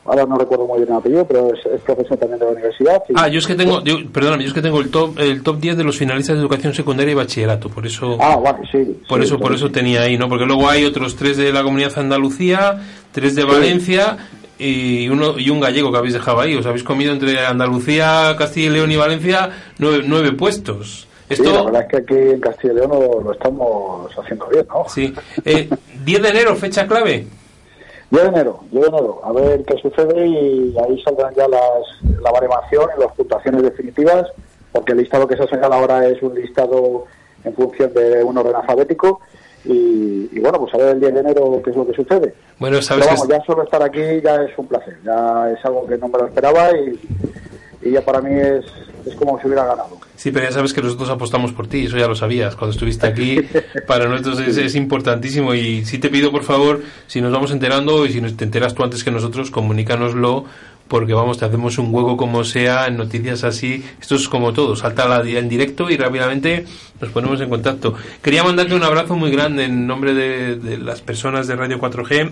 ahora 0.04 0.26
no 0.26 0.36
recuerdo 0.36 0.66
muy 0.66 0.78
bien 0.78 0.90
el 0.90 0.96
apellido, 0.96 1.26
pero 1.26 1.52
es, 1.54 1.64
es 1.66 1.80
profesor 1.82 2.16
también 2.16 2.38
de 2.40 2.46
la 2.46 2.52
universidad. 2.52 3.02
y- 3.08 3.12
Ah, 3.16 3.28
yo 3.28 3.38
es 3.38 3.46
que 3.46 3.54
tengo, 3.54 3.82
yo, 3.84 3.96
perdóname, 4.12 4.42
yo 4.44 4.48
es 4.48 4.54
que 4.54 4.62
tengo 4.62 4.80
el 4.80 4.90
top, 4.90 5.18
el 5.18 5.42
top 5.42 5.58
10 5.60 5.76
de 5.76 5.84
los 5.84 5.96
finalistas 5.96 6.36
de 6.36 6.40
educación 6.42 6.74
secundaria 6.74 7.12
y 7.12 7.14
bachillerato, 7.14 7.68
por 7.68 7.86
eso, 7.86 8.16
Ah, 8.20 8.36
vale, 8.36 8.58
sí. 8.70 9.00
por 9.08 9.20
sí, 9.20 9.26
eso, 9.26 9.38
por 9.38 9.50
sí. 9.52 9.56
eso 9.56 9.70
tenía 9.70 10.02
ahí, 10.02 10.16
¿no? 10.18 10.28
Porque 10.28 10.44
luego 10.44 10.68
hay 10.68 10.84
otros 10.84 11.16
tres 11.16 11.36
de 11.36 11.52
la 11.52 11.62
comunidad 11.62 11.94
de 11.94 12.00
Andalucía, 12.00 12.80
tres 13.12 13.34
de 13.34 13.44
Valencia 13.44 14.16
y 14.58 15.08
uno 15.08 15.38
y 15.38 15.50
un 15.50 15.60
gallego 15.60 15.90
que 15.90 15.98
habéis 15.98 16.14
dejado 16.14 16.40
ahí. 16.40 16.54
Os 16.54 16.66
habéis 16.66 16.84
comido 16.84 17.12
entre 17.12 17.44
Andalucía, 17.44 18.34
Castilla 18.38 18.66
y 18.66 18.70
León 18.70 18.92
y 18.92 18.96
Valencia 18.96 19.50
nueve, 19.78 20.04
nueve 20.06 20.32
puestos. 20.32 21.08
Sí, 21.30 21.42
la 21.44 21.62
verdad 21.62 21.82
es 21.82 21.88
que 21.88 21.96
aquí 21.96 22.14
en 22.34 22.40
Castilla 22.40 22.72
y 22.74 22.76
León 22.76 22.90
lo, 22.90 23.20
lo 23.22 23.32
estamos 23.32 24.10
haciendo 24.18 24.46
bien, 24.48 24.66
¿no? 24.68 24.84
sí. 24.88 25.14
Eh, 25.44 25.68
10 26.04 26.22
de 26.22 26.28
enero, 26.28 26.54
fecha 26.56 26.86
clave. 26.86 27.26
Yo 28.12 28.20
de 28.20 28.28
enero, 28.28 28.60
yo 28.70 28.80
de 28.82 28.88
enero, 28.88 29.20
a 29.24 29.32
ver 29.32 29.64
qué 29.64 29.74
sucede 29.78 30.26
y 30.26 30.76
ahí 30.86 31.02
saldrán 31.02 31.34
ya 31.34 31.48
las, 31.48 32.20
la 32.20 32.30
baremación 32.30 32.90
y 32.94 33.00
las 33.00 33.10
puntuaciones 33.12 33.62
definitivas, 33.62 34.26
porque 34.70 34.92
el 34.92 34.98
listado 34.98 35.26
que 35.26 35.34
se 35.34 35.44
ha 35.44 35.48
sacado 35.48 35.72
ahora 35.72 36.06
es 36.06 36.22
un 36.22 36.34
listado 36.34 37.06
en 37.42 37.54
función 37.54 37.90
de 37.94 38.22
un 38.22 38.36
orden 38.36 38.54
alfabético 38.54 39.22
y, 39.64 40.28
y 40.30 40.40
bueno, 40.40 40.58
pues 40.58 40.74
a 40.74 40.76
ver 40.76 40.88
el 40.88 41.00
10 41.00 41.14
de 41.14 41.20
enero 41.20 41.62
qué 41.64 41.70
es 41.70 41.76
lo 41.76 41.86
que 41.86 41.94
sucede. 41.94 42.34
Bueno, 42.58 42.82
sabes 42.82 43.06
Pero 43.06 43.16
que 43.16 43.20
vamos, 43.22 43.28
ya 43.38 43.44
solo 43.46 43.62
estar 43.62 43.82
aquí 43.82 44.20
ya 44.22 44.42
es 44.42 44.58
un 44.58 44.66
placer, 44.66 44.98
ya 45.02 45.50
es 45.50 45.64
algo 45.64 45.86
que 45.86 45.96
no 45.96 46.08
me 46.08 46.18
lo 46.18 46.26
esperaba 46.26 46.70
y, 46.76 47.00
y 47.80 47.92
ya 47.92 48.04
para 48.04 48.20
mí 48.20 48.38
es, 48.38 48.66
es 49.06 49.14
como 49.14 49.40
si 49.40 49.46
hubiera 49.46 49.64
ganado. 49.64 49.96
Sí, 50.22 50.30
pero 50.30 50.46
ya 50.46 50.52
sabes 50.52 50.72
que 50.72 50.80
nosotros 50.80 51.10
apostamos 51.10 51.50
por 51.50 51.66
ti, 51.66 51.86
eso 51.86 51.98
ya 51.98 52.06
lo 52.06 52.14
sabías 52.14 52.54
cuando 52.54 52.70
estuviste 52.70 53.08
aquí. 53.08 53.40
Para 53.88 54.06
nosotros 54.06 54.38
es, 54.38 54.56
es 54.56 54.76
importantísimo 54.76 55.52
y 55.52 55.84
sí 55.84 55.98
te 55.98 56.10
pido, 56.10 56.30
por 56.30 56.44
favor, 56.44 56.80
si 57.08 57.20
nos 57.20 57.32
vamos 57.32 57.50
enterando 57.50 58.06
y 58.06 58.12
si 58.12 58.20
te 58.20 58.44
enteras 58.44 58.72
tú 58.72 58.84
antes 58.84 59.02
que 59.02 59.10
nosotros, 59.10 59.50
comunícanoslo 59.50 60.44
porque 60.86 61.12
vamos, 61.12 61.38
te 61.38 61.44
hacemos 61.44 61.76
un 61.78 61.92
hueco 61.92 62.16
como 62.16 62.44
sea 62.44 62.86
en 62.86 62.98
noticias 62.98 63.42
así. 63.42 63.84
Esto 64.00 64.14
es 64.14 64.28
como 64.28 64.52
todo, 64.52 64.76
salta 64.76 65.08
la, 65.08 65.28
en 65.28 65.48
directo 65.48 65.90
y 65.90 65.96
rápidamente 65.96 66.66
nos 67.00 67.10
ponemos 67.10 67.40
en 67.40 67.48
contacto. 67.48 67.96
Quería 68.22 68.44
mandarte 68.44 68.76
un 68.76 68.84
abrazo 68.84 69.16
muy 69.16 69.32
grande 69.32 69.64
en 69.64 69.88
nombre 69.88 70.14
de, 70.14 70.54
de 70.54 70.78
las 70.78 71.00
personas 71.00 71.48
de 71.48 71.56
Radio 71.56 71.80
4G 71.80 72.30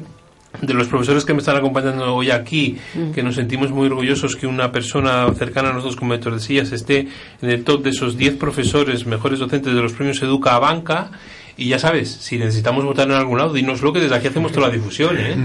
de 0.60 0.74
los 0.74 0.88
profesores 0.88 1.24
que 1.24 1.32
me 1.32 1.38
están 1.38 1.56
acompañando 1.56 2.14
hoy 2.14 2.30
aquí, 2.30 2.78
que 3.14 3.22
nos 3.22 3.36
sentimos 3.36 3.70
muy 3.70 3.86
orgullosos 3.86 4.36
que 4.36 4.46
una 4.46 4.72
persona 4.72 5.32
cercana 5.34 5.70
a 5.70 5.72
nosotros 5.72 5.96
como 5.96 6.12
de 6.12 6.18
Tordesillas 6.18 6.72
esté 6.72 7.08
en 7.40 7.50
el 7.50 7.64
top 7.64 7.82
de 7.82 7.90
esos 7.90 8.16
10 8.16 8.36
profesores 8.36 9.06
mejores 9.06 9.38
docentes 9.38 9.74
de 9.74 9.80
los 9.80 9.92
premios 9.92 10.20
Educa 10.22 10.56
a 10.56 10.58
Banca. 10.58 11.10
Y 11.56 11.68
ya 11.68 11.78
sabes, 11.78 12.10
si 12.10 12.38
necesitamos 12.38 12.84
votar 12.84 13.06
en 13.06 13.14
algún 13.14 13.38
lado, 13.38 13.52
dinoslo 13.52 13.92
que 13.92 14.00
desde 14.00 14.16
aquí 14.16 14.28
hacemos 14.28 14.50
toda 14.50 14.68
la 14.68 14.72
difusión. 14.72 15.16
¿eh? 15.18 15.36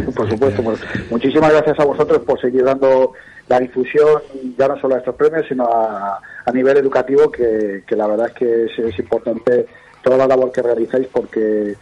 por 0.16 0.28
supuesto. 0.30 0.62
pues, 0.62 0.80
muchísimas 1.10 1.52
gracias 1.52 1.78
a 1.78 1.84
vosotros 1.84 2.22
por 2.22 2.40
seguir 2.40 2.64
dando 2.64 3.12
la 3.48 3.60
difusión, 3.60 4.22
ya 4.58 4.68
no 4.68 4.80
solo 4.80 4.94
a 4.94 4.98
estos 4.98 5.14
premios, 5.16 5.44
sino 5.46 5.64
a, 5.64 6.18
a 6.46 6.52
nivel 6.52 6.78
educativo, 6.78 7.30
que, 7.30 7.82
que 7.86 7.94
la 7.94 8.06
verdad 8.06 8.28
es 8.28 8.34
que 8.34 8.64
es, 8.64 8.78
es 8.78 8.98
importante 8.98 9.66
toda 10.02 10.16
la 10.16 10.26
labor 10.26 10.50
que 10.50 10.62
realizáis 10.62 11.08
porque 11.08 11.74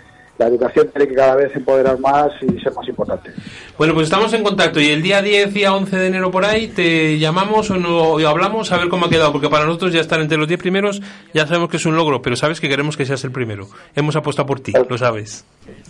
la 0.42 0.48
educación 0.48 0.88
tiene 0.92 1.08
que 1.08 1.14
cada 1.14 1.36
vez 1.36 1.54
empoderar 1.54 1.98
más 2.00 2.30
y 2.42 2.60
ser 2.60 2.72
más 2.74 2.86
importante. 2.88 3.30
Bueno, 3.78 3.94
pues 3.94 4.04
estamos 4.04 4.32
en 4.32 4.42
contacto 4.42 4.80
y 4.80 4.88
el 4.88 5.02
día 5.02 5.22
10 5.22 5.54
y 5.56 5.64
11 5.64 5.96
de 5.96 6.06
enero 6.08 6.30
por 6.30 6.44
ahí 6.44 6.68
te 6.68 7.18
llamamos 7.18 7.70
o, 7.70 7.76
no, 7.76 8.12
o 8.12 8.26
hablamos 8.26 8.72
a 8.72 8.78
ver 8.78 8.88
cómo 8.88 9.06
ha 9.06 9.10
quedado, 9.10 9.32
porque 9.32 9.48
para 9.48 9.64
nosotros 9.64 9.92
ya 9.92 10.00
estar 10.00 10.20
entre 10.20 10.38
los 10.38 10.48
10 10.48 10.60
primeros 10.60 11.00
ya 11.32 11.46
sabemos 11.46 11.70
que 11.70 11.76
es 11.76 11.86
un 11.86 11.96
logro, 11.96 12.22
pero 12.22 12.36
sabes 12.36 12.60
que 12.60 12.68
queremos 12.68 12.96
que 12.96 13.06
seas 13.06 13.22
el 13.24 13.30
primero. 13.30 13.68
Hemos 13.94 14.16
apostado 14.16 14.46
por 14.46 14.60
ti, 14.60 14.72
lo 14.88 14.98
sabes. 14.98 15.44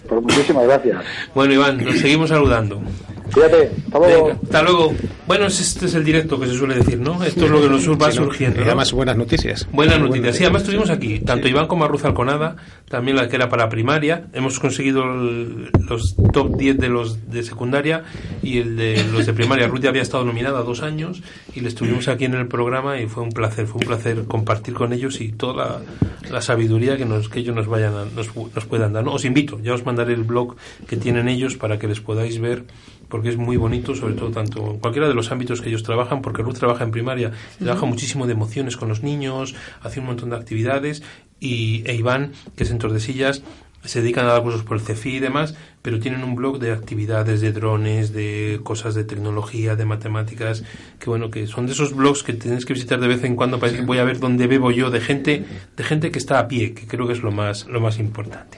Pues 0.07 0.23
muchísimas 0.23 0.65
gracias. 0.65 1.03
Bueno, 1.35 1.55
Iván, 1.55 1.83
nos 1.83 1.99
seguimos 1.99 2.29
saludando. 2.29 2.81
Fíjate, 3.33 3.71
hasta 3.87 3.99
luego. 3.99 4.27
Venga, 4.27 4.41
hasta 4.43 4.63
luego. 4.63 4.95
Bueno, 5.27 5.47
este 5.47 5.87
es 5.87 5.95
el 5.95 6.05
directo 6.05 6.39
que 6.39 6.47
se 6.47 6.55
suele 6.55 6.75
decir, 6.75 6.99
¿no? 6.99 7.23
Esto 7.25 7.45
es 7.47 7.51
lo 7.51 7.61
que 7.63 7.69
nos 7.69 7.89
va 7.91 8.11
Sí, 8.13 8.19
¿no? 8.19 8.25
surgiendo. 8.25 8.57
Y 8.59 8.61
¿no? 8.61 8.67
además 8.67 8.93
buenas 8.93 9.17
noticias. 9.17 9.67
Buenas 9.73 9.99
noticias. 10.01 10.37
Sí, 10.37 10.45
además 10.45 10.65
tuvimos 10.65 10.91
aquí 10.91 11.21
tanto 11.21 11.49
Iván 11.49 11.67
como 11.69 11.85
a 11.85 11.89
Ruth 11.89 12.05
Alconada, 12.05 12.57
también 12.89 13.17
la 13.17 13.29
que 13.29 13.37
era 13.37 13.49
para 13.49 13.69
primaria. 13.69 14.27
Hemos 14.35 14.59
conseguido 14.59 15.03
el- 15.05 15.71
los 15.89 16.17
top 16.33 16.57
10 16.57 16.77
de 16.79 16.89
los 16.89 17.31
de 17.31 17.43
secundaria 17.43 18.03
y 18.43 18.59
el 18.59 18.77
de 18.77 19.03
los 19.13 19.25
de 19.27 19.33
primaria. 19.33 19.67
Ruth 19.69 19.81
ya 19.81 19.89
había 19.91 20.03
estado 20.03 20.25
nominada 20.25 20.63
dos 20.63 20.83
años 20.83 21.23
y 21.55 21.61
les 21.61 21.75
tuvimos 21.75 22.09
aquí 22.09 22.25
en 22.27 22.35
el 22.35 22.49
programa 22.49 23.01
y 23.01 23.07
fue 23.07 23.23
un 23.23 23.31
placer, 23.31 23.67
fue 23.67 23.81
un 23.81 23.87
placer 23.87 24.25
compartir 24.27 24.75
con 24.75 24.93
ellos 24.93 25.21
y 25.21 25.33
toda 25.33 25.55
la, 25.55 26.31
la 26.31 26.41
sabiduría 26.43 26.97
que 26.97 27.05
nos 27.07 27.29
que 27.29 27.39
ellos 27.39 27.55
nos 27.55 27.67
vayan 27.69 27.95
a- 27.95 28.05
nos, 28.05 28.35
nos 28.37 28.65
puedan 28.67 28.93
dar. 28.93 29.05
¿no? 29.05 29.13
Os 29.15 29.25
invito, 29.25 29.59
ya 29.63 29.73
os 29.73 29.87
mandaré 29.87 30.13
el 30.13 30.25
blog 30.25 30.57
que 30.87 30.97
tienen 30.97 31.29
ellos 31.29 31.57
para 31.57 31.79
que 31.79 31.87
les 31.89 32.01
podáis 32.01 32.39
ver 32.41 32.65
porque 33.13 33.29
es 33.29 33.37
muy 33.37 33.59
bonito, 33.59 33.95
sobre 33.95 34.15
todo 34.15 34.31
tanto 34.31 34.71
en 34.71 34.79
cualquiera 34.79 35.07
de 35.07 35.13
los 35.13 35.31
ámbitos 35.31 35.61
que 35.61 35.69
ellos 35.69 35.83
trabajan, 35.83 36.23
porque 36.23 36.41
Ruth 36.41 36.55
trabaja 36.55 36.83
en 36.83 36.91
primaria, 36.91 37.31
y 37.61 37.65
trabaja 37.65 37.85
muchísimo 37.85 38.27
de 38.27 38.33
emociones 38.33 38.79
con 38.79 38.89
los 38.89 39.03
niños, 39.03 39.55
hace 39.83 40.01
un 40.01 40.07
montón 40.07 40.31
de 40.31 40.37
actividades, 40.37 41.03
y 41.39 41.83
e 41.85 41.95
Iván, 41.95 42.33
que 42.57 42.65
es 42.65 42.71
en 42.71 42.79
Tordesillas, 42.79 43.43
se 43.85 44.01
dedican 44.01 44.25
a 44.25 44.33
dar 44.33 44.43
cursos 44.43 44.63
por 44.63 44.79
el 44.79 44.83
CEFI 44.83 45.17
y 45.17 45.21
demás, 45.21 45.55
pero 45.83 46.01
tienen 46.01 46.25
un 46.25 46.37
blog 46.37 46.59
de 46.59 46.73
actividades, 46.73 47.43
de 47.43 47.53
drones, 47.53 48.15
de 48.15 48.61
cosas 48.63 48.95
de 48.95 49.05
tecnología, 49.05 49.77
de 49.77 49.85
matemáticas, 49.85 50.65
que 50.99 51.11
bueno, 51.11 51.31
que 51.31 51.47
son 51.47 51.67
de 51.67 51.73
esos 51.73 51.95
blogs 51.95 52.23
que 52.23 52.33
tienes 52.33 52.65
que 52.65 52.73
visitar 52.73 52.99
de 52.99 53.09
vez 53.09 53.25
en 53.25 53.37
cuando 53.37 53.61
para 53.61 53.73
decir 53.73 53.85
voy 53.85 53.99
a 53.99 54.05
ver 54.05 54.21
dónde 54.21 54.47
bebo 54.47 54.71
yo 54.71 54.91
de 54.91 55.03
gente, 55.03 55.45
de 55.77 55.85
gente 55.85 56.11
que 56.11 56.19
está 56.19 56.39
a 56.39 56.49
pie, 56.49 56.73
que 56.73 56.87
creo 56.87 57.07
que 57.07 57.13
es 57.13 57.23
lo 57.23 57.31
más, 57.31 57.67
lo 57.67 57.79
más 57.79 57.99
importante. 57.99 58.57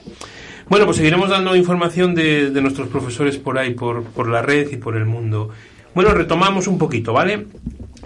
Bueno, 0.67 0.85
pues 0.85 0.97
seguiremos 0.97 1.29
dando 1.29 1.55
información 1.55 2.15
de, 2.15 2.49
de 2.49 2.61
nuestros 2.61 2.87
profesores 2.87 3.37
por 3.37 3.57
ahí, 3.59 3.73
por, 3.75 4.03
por 4.03 4.27
la 4.27 4.41
red 4.41 4.71
y 4.71 4.77
por 4.77 4.97
el 4.97 5.05
mundo. 5.05 5.49
Bueno, 5.93 6.11
retomamos 6.11 6.67
un 6.67 6.77
poquito, 6.77 7.13
¿vale? 7.13 7.45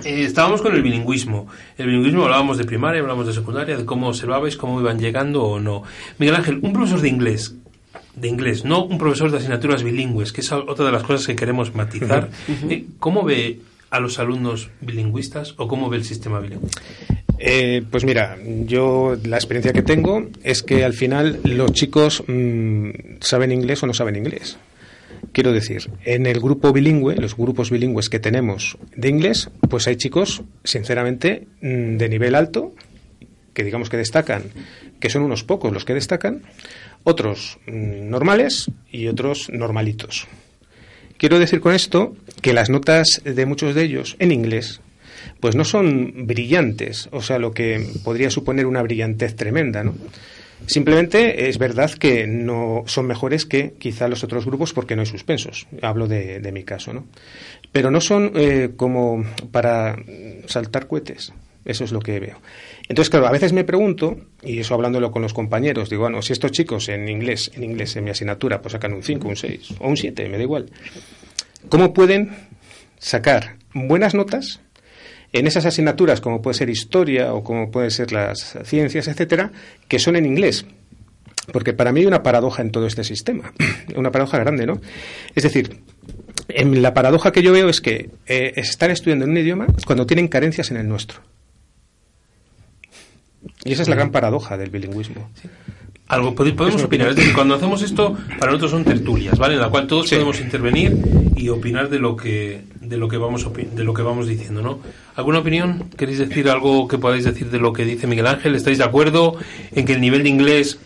Eh, 0.03 0.23
estábamos 0.23 0.61
con 0.61 0.75
el 0.75 0.81
bilingüismo. 0.81 1.47
El 1.77 1.87
bilingüismo 1.87 2.23
hablábamos 2.23 2.57
de 2.57 2.65
primaria, 2.65 3.01
hablábamos 3.01 3.27
de 3.27 3.33
secundaria, 3.33 3.77
de 3.77 3.85
cómo 3.85 4.09
observabais, 4.09 4.57
cómo 4.57 4.79
iban 4.79 4.99
llegando 4.99 5.43
o 5.43 5.59
no. 5.59 5.83
Miguel 6.17 6.35
Ángel, 6.35 6.59
un 6.61 6.73
profesor 6.73 7.01
de 7.01 7.09
inglés, 7.09 7.55
de 8.15 8.27
inglés, 8.27 8.65
no 8.65 8.83
un 8.83 8.97
profesor 8.97 9.31
de 9.31 9.37
asignaturas 9.37 9.83
bilingües, 9.83 10.33
que 10.33 10.41
es 10.41 10.51
otra 10.51 10.85
de 10.85 10.91
las 10.91 11.03
cosas 11.03 11.25
que 11.25 11.35
queremos 11.35 11.73
matizar. 11.75 12.29
Eh, 12.69 12.85
¿Cómo 12.99 13.23
ve 13.23 13.61
a 13.89 13.99
los 13.99 14.19
alumnos 14.19 14.69
bilingüistas 14.81 15.55
o 15.57 15.67
cómo 15.67 15.89
ve 15.89 15.97
el 15.97 16.03
sistema 16.03 16.39
bilingüe? 16.39 16.69
Eh, 17.41 17.83
pues 17.89 18.03
mira, 18.03 18.37
yo 18.65 19.15
la 19.23 19.37
experiencia 19.37 19.71
que 19.71 19.81
tengo 19.81 20.27
es 20.43 20.61
que 20.61 20.83
al 20.83 20.93
final 20.93 21.39
los 21.45 21.71
chicos 21.71 22.21
mm, 22.27 22.89
saben 23.21 23.53
inglés 23.53 23.81
o 23.81 23.87
no 23.87 23.93
saben 23.93 24.17
inglés. 24.17 24.57
Quiero 25.31 25.53
decir, 25.53 25.89
en 26.03 26.25
el 26.25 26.41
grupo 26.41 26.73
bilingüe, 26.73 27.15
los 27.15 27.37
grupos 27.37 27.71
bilingües 27.71 28.09
que 28.09 28.19
tenemos 28.19 28.77
de 28.95 29.07
inglés, 29.07 29.49
pues 29.69 29.87
hay 29.87 29.95
chicos, 29.95 30.43
sinceramente, 30.65 31.47
mm, 31.61 31.95
de 31.95 32.09
nivel 32.09 32.35
alto, 32.35 32.73
que 33.53 33.63
digamos 33.63 33.89
que 33.89 33.97
destacan, 33.97 34.43
que 34.99 35.09
son 35.09 35.21
unos 35.21 35.45
pocos 35.45 35.71
los 35.71 35.85
que 35.85 35.93
destacan, 35.93 36.41
otros 37.05 37.57
mm, 37.67 38.09
normales 38.09 38.69
y 38.91 39.07
otros 39.07 39.49
normalitos. 39.49 40.27
Quiero 41.17 41.39
decir 41.39 41.61
con 41.61 41.73
esto 41.73 42.17
que 42.41 42.53
las 42.53 42.69
notas 42.69 43.21
de 43.23 43.45
muchos 43.45 43.75
de 43.75 43.83
ellos 43.83 44.17
en 44.19 44.33
inglés 44.33 44.81
pues 45.39 45.55
no 45.55 45.63
son 45.63 46.27
brillantes, 46.27 47.09
o 47.11 47.21
sea, 47.21 47.39
lo 47.39 47.51
que 47.51 47.85
podría 48.03 48.29
suponer 48.29 48.65
una 48.65 48.81
brillantez 48.81 49.35
tremenda, 49.35 49.83
¿no? 49.83 49.95
Simplemente 50.65 51.49
es 51.49 51.57
verdad 51.57 51.91
que 51.91 52.27
no 52.27 52.83
son 52.85 53.07
mejores 53.07 53.45
que 53.45 53.73
quizá 53.79 54.07
los 54.07 54.23
otros 54.23 54.45
grupos 54.45 54.73
porque 54.73 54.95
no 54.95 55.01
hay 55.01 55.05
suspensos. 55.05 55.67
Hablo 55.81 56.07
de, 56.07 56.51
mi 56.51 56.63
caso, 56.63 56.93
¿no? 56.93 57.07
Pero 57.71 57.91
no 57.91 58.01
son 58.01 58.33
eh, 58.35 58.71
como 58.75 59.23
para 59.51 59.95
saltar 60.47 60.87
cohetes. 60.87 61.31
Eso 61.65 61.83
es 61.83 61.91
lo 61.91 61.99
que 61.99 62.19
veo. 62.19 62.39
Entonces, 62.87 63.09
claro, 63.09 63.27
a 63.27 63.31
veces 63.31 63.53
me 63.53 63.63
pregunto, 63.63 64.17
y 64.41 64.59
eso 64.59 64.73
hablándolo 64.73 65.11
con 65.11 65.21
los 65.21 65.33
compañeros, 65.33 65.89
digo, 65.89 66.03
bueno, 66.03 66.21
si 66.21 66.33
estos 66.33 66.51
chicos 66.51 66.89
en 66.89 67.07
inglés, 67.07 67.51
en 67.53 67.63
inglés, 67.63 67.95
en 67.95 68.05
mi 68.05 68.09
asignatura, 68.09 68.61
pues 68.61 68.71
sacan 68.71 68.93
un 68.93 69.03
5, 69.03 69.27
un 69.27 69.35
6 69.35 69.75
o 69.79 69.87
un 69.87 69.97
7, 69.97 70.29
me 70.29 70.37
da 70.37 70.43
igual. 70.43 70.71
¿Cómo 71.67 71.93
pueden 71.93 72.31
sacar 72.97 73.57
buenas 73.73 74.15
notas 74.15 74.61
en 75.33 75.47
esas 75.47 75.65
asignaturas, 75.65 76.21
como 76.21 76.41
puede 76.41 76.55
ser 76.55 76.69
historia 76.69 77.33
o 77.33 77.43
como 77.43 77.69
pueden 77.71 77.91
ser 77.91 78.11
las 78.11 78.57
ciencias, 78.63 79.07
etcétera, 79.07 79.51
que 79.87 79.99
son 79.99 80.15
en 80.15 80.25
inglés? 80.25 80.65
Porque 81.53 81.73
para 81.73 81.91
mí 81.91 82.01
hay 82.01 82.05
una 82.05 82.21
paradoja 82.23 82.61
en 82.61 82.71
todo 82.71 82.85
este 82.87 83.03
sistema, 83.03 83.53
una 83.95 84.11
paradoja 84.11 84.37
grande, 84.39 84.65
¿no? 84.65 84.79
Es 85.35 85.43
decir, 85.43 85.79
en 86.47 86.81
la 86.81 86.93
paradoja 86.93 87.31
que 87.31 87.41
yo 87.43 87.51
veo 87.51 87.69
es 87.69 87.81
que 87.81 88.09
eh, 88.27 88.53
están 88.55 88.91
estudiando 88.91 89.25
en 89.25 89.31
un 89.31 89.37
idioma 89.37 89.67
cuando 89.85 90.05
tienen 90.05 90.27
carencias 90.27 90.69
en 90.71 90.77
el 90.77 90.87
nuestro. 90.87 91.19
Y 93.63 93.71
esa 93.73 93.83
es 93.83 93.87
la 93.89 93.95
gran 93.95 94.11
paradoja 94.11 94.57
del 94.57 94.69
bilingüismo. 94.69 95.29
Algo 96.07 96.33
pode- 96.35 96.53
podemos 96.55 96.83
opinar, 96.83 97.09
es 97.09 97.15
decir, 97.15 97.33
cuando 97.33 97.55
hacemos 97.55 97.81
esto, 97.83 98.17
para 98.39 98.47
nosotros 98.51 98.71
son 98.71 98.83
tertulias, 98.83 99.37
¿vale? 99.37 99.53
En 99.55 99.61
la 99.61 99.69
cual 99.69 99.85
todos 99.87 100.07
Sí. 100.09 100.15
podemos 100.15 100.39
intervenir 100.41 100.97
y 101.35 101.49
opinar 101.49 101.89
de 101.89 101.99
lo 101.99 102.15
que 102.15 102.61
de 102.89 102.97
lo 102.97 103.07
que 103.07 103.17
vamos 103.17 103.47
de 103.53 103.83
lo 103.83 103.93
que 103.93 104.01
vamos 104.01 104.27
diciendo, 104.27 104.61
¿no? 104.63 104.79
¿Alguna 105.15 105.39
opinión? 105.39 105.89
¿Queréis 105.95 106.17
decir 106.17 106.49
algo 106.49 106.87
que 106.87 106.97
podáis 106.97 107.23
decir 107.23 107.51
de 107.51 107.59
lo 107.59 107.71
que 107.71 107.85
dice 107.85 108.07
Miguel 108.07 108.25
Ángel? 108.25 108.55
¿Estáis 108.55 108.79
de 108.79 108.83
acuerdo 108.83 109.35
en 109.71 109.85
que 109.85 109.93
el 109.93 110.01
nivel 110.01 110.23
de 110.23 110.29
inglés 110.29 110.79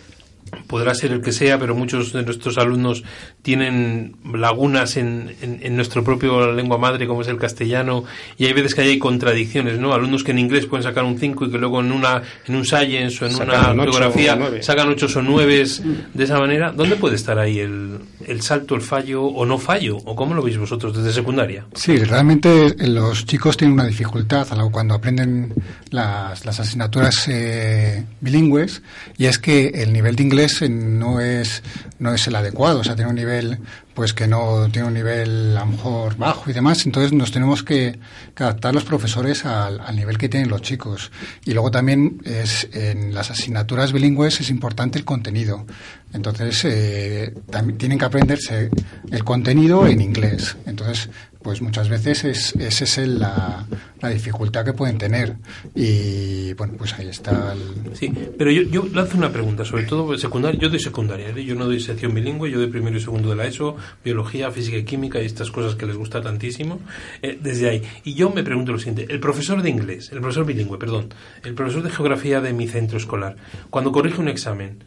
podrá 0.68 0.94
ser 0.96 1.12
el 1.12 1.22
que 1.22 1.32
sea, 1.32 1.60
pero 1.60 1.76
muchos 1.76 2.14
de 2.14 2.24
nuestros 2.24 2.58
alumnos 2.58 3.04
tienen 3.42 4.16
lagunas 4.34 4.98
en, 4.98 5.36
en, 5.42 5.60
en 5.62 5.76
nuestro 5.76 6.04
propio 6.04 6.52
lengua 6.52 6.78
madre, 6.78 7.08
como 7.08 7.22
es 7.22 7.28
el 7.28 7.38
castellano, 7.38 8.04
y 8.38 8.46
hay 8.46 8.54
veces 8.54 8.76
que 8.76 8.82
hay 8.82 9.00
contradicciones, 9.00 9.80
¿no? 9.80 9.94
Alumnos 9.94 10.24
que 10.24 10.32
en 10.32 10.40
inglés 10.40 10.66
pueden 10.66 10.84
sacar 10.84 11.04
un 11.04 11.18
5 11.20 11.46
y 11.46 11.52
que 11.52 11.58
luego 11.58 11.80
en 11.82 11.92
una 11.92 12.22
en 12.48 12.56
un 12.56 12.66
science 12.66 13.24
o 13.24 13.28
en 13.28 13.34
Sacan 13.34 13.50
una 13.50 13.72
un 13.72 13.80
ocho 13.82 13.92
geografía 13.92 14.36
nueve. 14.36 14.64
sacan 14.64 14.90
8 14.90 15.08
o 15.16 15.22
9 15.22 15.66
de 16.14 16.24
esa 16.24 16.40
manera. 16.40 16.72
¿Dónde 16.72 16.96
puede 16.96 17.16
estar 17.16 17.38
ahí 17.38 17.60
el, 17.60 18.00
el 18.26 18.42
salto, 18.42 18.76
el 18.76 18.82
fallo 18.82 19.24
o 19.24 19.46
no 19.46 19.58
fallo? 19.58 19.98
¿O 20.06 20.16
cómo 20.16 20.34
lo 20.34 20.42
veis 20.42 20.58
vosotros 20.58 20.96
desde 20.96 21.14
secundaria? 21.14 21.66
Sí, 21.76 21.98
realmente 21.98 22.76
los 22.88 23.26
chicos 23.26 23.58
tienen 23.58 23.74
una 23.74 23.86
dificultad 23.86 24.48
cuando 24.72 24.94
aprenden 24.96 25.54
las, 25.90 26.46
las 26.46 26.60
asignaturas 26.60 27.28
eh, 27.28 28.04
bilingües 28.22 28.82
y 29.18 29.26
es 29.26 29.40
que 29.40 29.68
el 29.68 29.94
nivel 29.94 30.16
de 30.16 30.24
inglés 30.24 30.43
eh, 30.62 30.70
no 30.70 31.20
es 31.20 31.64
no 32.00 32.14
es 32.14 32.28
el 32.28 32.36
adecuado, 32.36 32.80
o 32.80 32.84
sea, 32.84 32.96
tiene 32.96 33.10
un 33.10 33.16
nivel 33.16 33.60
pues 33.94 34.14
que 34.14 34.28
no 34.28 34.68
tiene 34.72 34.88
un 34.88 34.94
nivel 34.94 35.56
a 35.56 35.62
lo 35.62 35.68
mejor 35.68 36.18
bajo 36.18 36.50
y 36.50 36.54
demás, 36.54 36.86
entonces 36.86 37.14
nos 37.14 37.32
tenemos 37.32 37.64
que, 37.64 38.00
adaptar 38.36 38.74
los 38.74 38.84
profesores 38.84 39.46
al, 39.46 39.80
al 39.80 39.96
nivel 39.96 40.18
que 40.18 40.28
tienen 40.28 40.50
los 40.50 40.62
chicos. 40.64 41.12
Y 41.46 41.54
luego 41.54 41.70
también 41.70 42.20
es 42.26 42.68
en 42.74 43.14
las 43.14 43.30
asignaturas 43.30 43.94
bilingües 43.94 44.42
es 44.42 44.50
importante 44.50 44.98
el 44.98 45.06
contenido. 45.06 45.66
Entonces 46.14 46.64
eh, 46.66 47.34
también 47.50 47.78
tienen 47.78 47.98
que 47.98 48.06
aprenderse 48.06 48.70
el 49.12 49.24
contenido 49.24 49.88
en 49.88 50.00
inglés. 50.00 50.56
Entonces, 50.66 51.10
pues 51.44 51.62
muchas 51.62 51.90
veces 51.90 52.24
es, 52.24 52.56
esa 52.56 52.84
es 52.84 53.08
la 53.08 53.66
dificultad 54.10 54.66
que 54.66 54.74
pueden 54.74 54.98
tener. 54.98 55.36
Y 55.76 56.54
bueno, 56.54 56.74
pues 56.78 56.94
ahí 56.94 57.08
está 57.08 57.54
el, 57.54 57.96
Sí, 57.96 58.12
pero 58.38 58.52
yo, 58.52 58.64
yo 58.64 58.86
lanzo 58.94 59.18
una 59.18 59.32
pregunta, 59.32 59.66
sobre 59.66 59.84
todo 59.84 60.18
secundaria. 60.18 60.60
Yo 60.60 60.70
doy 60.70 60.80
secundaria, 60.80 61.30
¿eh? 61.30 61.44
yo 61.44 61.56
no 61.56 61.66
doy 61.66 61.80
sección 61.80 62.14
bilingüe, 62.14 62.50
yo 62.50 62.60
doy 62.60 62.68
primero 62.68 62.98
y 62.98 63.02
segundo 63.02 63.30
de 63.30 63.36
la 63.36 63.46
ESO, 63.46 63.76
biología, 64.04 64.52
física 64.52 64.78
y 64.78 64.84
química 64.84 65.22
y 65.22 65.26
estas 65.26 65.52
cosas 65.52 65.76
que 65.76 65.86
les 65.86 65.96
gusta 65.96 66.22
tantísimo, 66.22 66.80
eh, 67.22 67.38
desde 67.42 67.70
ahí. 67.70 67.84
Y 68.04 68.14
yo 68.14 68.30
me 68.30 68.44
pregunto 68.44 68.72
lo 68.72 68.80
siguiente, 68.80 69.06
el 69.10 69.20
profesor 69.20 69.62
de 69.62 69.70
inglés, 69.70 70.10
el 70.12 70.20
profesor 70.20 70.46
bilingüe, 70.46 70.78
perdón, 70.78 71.14
el 71.44 71.54
profesor 71.54 71.84
de 71.84 71.90
geografía 71.90 72.42
de 72.42 72.54
mi 72.54 72.68
centro 72.68 72.98
escolar, 72.98 73.36
cuando 73.70 73.92
corrige 73.92 74.20
un 74.20 74.28
examen, 74.28 74.84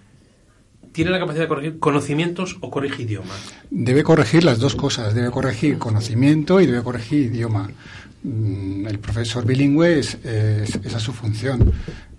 ¿tiene 0.96 1.10
la 1.12 1.18
capacidad 1.20 1.44
de 1.44 1.48
corregir 1.48 1.78
conocimientos 1.78 2.56
o 2.60 2.70
corrige 2.70 3.02
idiomas? 3.02 3.36
Debe 3.70 4.02
corregir 4.02 4.42
las 4.42 4.58
dos 4.58 4.74
cosas, 4.74 5.14
debe 5.14 5.30
corregir 5.30 5.76
conocimiento 5.78 6.60
y 6.60 6.66
debe 6.66 6.82
corregir 6.82 7.26
idioma. 7.26 7.70
Mm, 8.24 8.86
El 8.88 8.98
profesor 8.98 9.44
bilingüe 9.44 9.98
es, 10.00 10.14
es- 10.24 10.74
esa 10.82 10.96
es 10.96 11.02
su 11.02 11.12
función. 11.12 11.72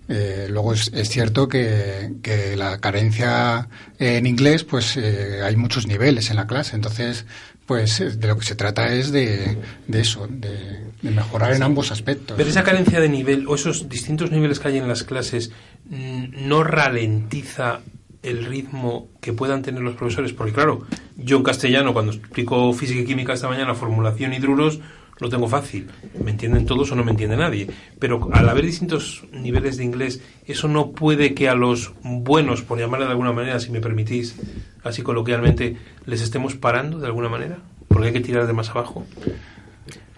Eh, 0.08 0.46
luego 0.48 0.72
es, 0.72 0.90
es 0.94 1.08
cierto 1.10 1.48
que, 1.48 2.12
que 2.22 2.56
la 2.56 2.78
carencia 2.78 3.68
en 3.98 4.24
inglés, 4.26 4.64
pues 4.64 4.96
eh, 4.96 5.40
hay 5.44 5.56
muchos 5.56 5.86
niveles 5.86 6.30
en 6.30 6.36
la 6.36 6.46
clase, 6.46 6.76
entonces 6.76 7.26
pues 7.66 7.98
de 8.18 8.26
lo 8.26 8.38
que 8.38 8.46
se 8.46 8.54
trata 8.54 8.94
es 8.94 9.12
de, 9.12 9.58
de 9.86 10.00
eso, 10.00 10.26
de, 10.30 10.84
de 11.02 11.10
mejorar 11.10 11.52
en 11.52 11.62
ambos 11.62 11.90
aspectos. 11.92 12.38
Pero 12.38 12.48
esa 12.48 12.62
carencia 12.62 12.98
de 13.00 13.10
nivel 13.10 13.46
o 13.46 13.56
esos 13.56 13.90
distintos 13.90 14.30
niveles 14.30 14.58
que 14.60 14.68
hay 14.68 14.78
en 14.78 14.88
las 14.88 15.02
clases 15.02 15.50
mm, 15.90 16.48
no 16.48 16.64
ralentiza 16.64 17.80
el 18.22 18.44
ritmo 18.44 19.08
que 19.20 19.32
puedan 19.32 19.62
tener 19.62 19.82
los 19.82 19.94
profesores, 19.94 20.32
porque 20.32 20.52
claro, 20.52 20.80
yo 21.16 21.36
en 21.36 21.42
castellano 21.42 21.92
cuando 21.92 22.12
explico 22.12 22.72
física 22.72 23.00
y 23.00 23.04
química 23.04 23.32
esta 23.32 23.48
mañana, 23.48 23.74
formulación 23.74 24.32
y 24.32 24.38
druros, 24.38 24.80
lo 25.18 25.28
tengo 25.28 25.48
fácil. 25.48 25.88
¿Me 26.22 26.30
entienden 26.30 26.66
todos 26.66 26.92
o 26.92 26.94
no 26.94 27.04
me 27.04 27.10
entiende 27.10 27.36
nadie? 27.36 27.68
Pero 27.98 28.28
al 28.32 28.48
haber 28.48 28.64
distintos 28.64 29.24
niveles 29.32 29.76
de 29.76 29.84
inglés, 29.84 30.22
eso 30.46 30.68
no 30.68 30.92
puede 30.92 31.34
que 31.34 31.48
a 31.48 31.54
los 31.54 31.92
buenos, 32.02 32.62
por 32.62 32.78
llamarle 32.78 33.06
de 33.06 33.12
alguna 33.12 33.32
manera, 33.32 33.58
si 33.60 33.70
me 33.70 33.80
permitís, 33.80 34.36
así 34.84 35.02
coloquialmente, 35.02 35.76
les 36.06 36.22
estemos 36.22 36.54
parando 36.54 36.98
de 36.98 37.06
alguna 37.06 37.28
manera. 37.28 37.58
¿Por 37.88 38.02
qué 38.02 38.08
hay 38.08 38.12
que 38.12 38.20
tirar 38.20 38.46
de 38.46 38.52
más 38.52 38.70
abajo? 38.70 39.04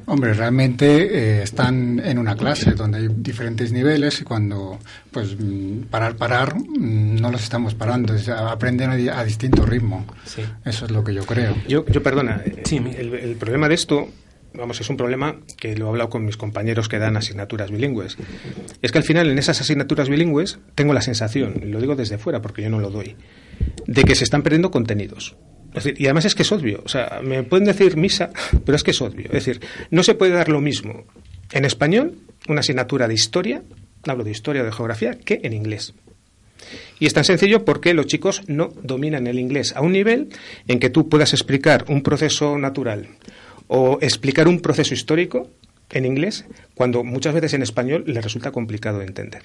Hombre, 0.07 0.35
realmente 0.35 0.87
eh, 1.38 1.42
están 1.42 2.00
en 2.04 2.19
una 2.19 2.37
clase 2.37 2.73
donde 2.73 2.99
hay 2.99 3.09
diferentes 3.09 3.73
niveles 3.73 4.21
y 4.21 4.25
cuando, 4.25 4.78
pues, 5.11 5.37
mm, 5.38 5.83
parar, 5.90 6.16
parar, 6.16 6.57
mm, 6.57 7.16
no 7.21 7.30
los 7.30 7.42
estamos 7.42 7.75
parando, 7.75 8.14
o 8.14 8.19
sea, 8.19 8.50
aprenden 8.50 8.90
a, 8.90 8.97
di- 8.97 9.09
a 9.09 9.23
distinto 9.25 9.64
ritmo. 9.64 10.07
Sí. 10.25 10.42
Eso 10.64 10.85
es 10.87 10.90
lo 10.90 11.04
que 11.04 11.14
yo 11.14 11.25
creo. 11.25 11.54
Yo, 11.69 11.87
yo 11.87 12.02
perdona, 12.02 12.42
eh, 12.45 12.62
Sí, 12.64 12.76
el, 12.78 13.14
el 13.14 13.37
problema 13.37 13.69
de 13.69 13.75
esto, 13.75 14.09
vamos, 14.54 14.80
es 14.80 14.90
un 14.90 14.97
problema 14.97 15.37
que 15.57 15.76
lo 15.76 15.87
he 15.87 15.88
hablado 15.90 16.11
con 16.11 16.25
mis 16.25 16.37
compañeros 16.37 16.88
que 16.88 16.99
dan 16.99 17.16
asignaturas 17.16 17.71
bilingües. 17.71 18.16
Es 18.83 18.90
que 18.90 18.99
al 18.99 19.04
final 19.04 19.30
en 19.30 19.38
esas 19.38 19.61
asignaturas 19.61 20.09
bilingües 20.09 20.59
tengo 20.75 20.92
la 20.92 21.02
sensación, 21.02 21.61
y 21.62 21.66
lo 21.66 21.80
digo 21.80 21.95
desde 21.95 22.19
fuera 22.19 22.42
porque 22.42 22.62
yo 22.62 22.71
no 22.71 22.80
lo 22.80 22.90
doy, 22.90 23.14
de 23.87 24.02
que 24.04 24.14
se 24.16 24.25
están 24.25 24.42
perdiendo 24.42 24.71
contenidos. 24.73 25.37
Y 25.97 26.05
además 26.05 26.25
es 26.25 26.35
que 26.35 26.43
es 26.43 26.53
obvio, 26.53 26.83
o 26.85 26.89
sea, 26.89 27.21
me 27.23 27.43
pueden 27.43 27.67
decir 27.67 27.97
misa, 27.97 28.31
pero 28.65 28.77
es 28.77 28.83
que 28.83 28.91
es 28.91 29.00
obvio. 29.00 29.27
Es 29.27 29.45
decir, 29.45 29.61
no 29.91 30.03
se 30.03 30.15
puede 30.15 30.33
dar 30.33 30.49
lo 30.49 30.61
mismo 30.61 31.05
en 31.53 31.65
español, 31.65 32.19
una 32.49 32.61
asignatura 32.61 33.09
de 33.09 33.15
historia, 33.15 33.62
hablo 34.07 34.25
de 34.25 34.31
historia 34.31 34.62
o 34.62 34.65
de 34.65 34.73
geografía, 34.73 35.19
que 35.19 35.41
en 35.43 35.53
inglés. 35.53 35.95
Y 36.99 37.07
es 37.07 37.15
tan 37.15 37.25
sencillo 37.25 37.65
porque 37.65 37.95
los 37.95 38.07
chicos 38.07 38.43
no 38.47 38.73
dominan 38.83 39.27
el 39.27 39.39
inglés 39.39 39.75
a 39.75 39.81
un 39.81 39.93
nivel 39.93 40.29
en 40.69 40.79
que 40.79 40.91
tú 40.91 41.09
puedas 41.09 41.33
explicar 41.33 41.85
un 41.89 42.03
proceso 42.03 42.59
natural 42.59 43.09
o 43.69 43.99
explicar 44.00 44.49
un 44.49 44.61
proceso 44.61 44.95
histórico 44.95 45.49
en 45.91 46.05
inglés 46.05 46.45
cuando 46.75 47.03
muchas 47.03 47.35
veces 47.35 47.55
en 47.55 47.62
español 47.62 48.05
les 48.07 48.23
resulta 48.23 48.53
complicado 48.53 48.99
de 48.99 49.07
entender. 49.07 49.43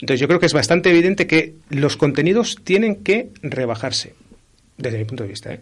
Entonces 0.00 0.20
yo 0.20 0.26
creo 0.26 0.40
que 0.40 0.46
es 0.46 0.52
bastante 0.52 0.90
evidente 0.90 1.26
que 1.26 1.54
los 1.70 1.96
contenidos 1.96 2.58
tienen 2.62 2.96
que 2.96 3.30
rebajarse, 3.42 4.14
desde 4.76 4.98
mi 4.98 5.04
punto 5.04 5.24
de 5.24 5.30
vista. 5.30 5.52
¿eh? 5.52 5.60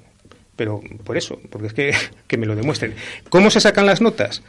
Pero 0.56 0.80
por 1.04 1.16
eso, 1.16 1.40
porque 1.50 1.68
es 1.68 1.72
que, 1.74 1.94
que 2.26 2.36
me 2.36 2.46
lo 2.46 2.54
demuestren. 2.54 2.94
¿Cómo 3.28 3.50
se 3.50 3.60
sacan 3.60 3.86
las 3.86 4.00
notas? 4.00 4.42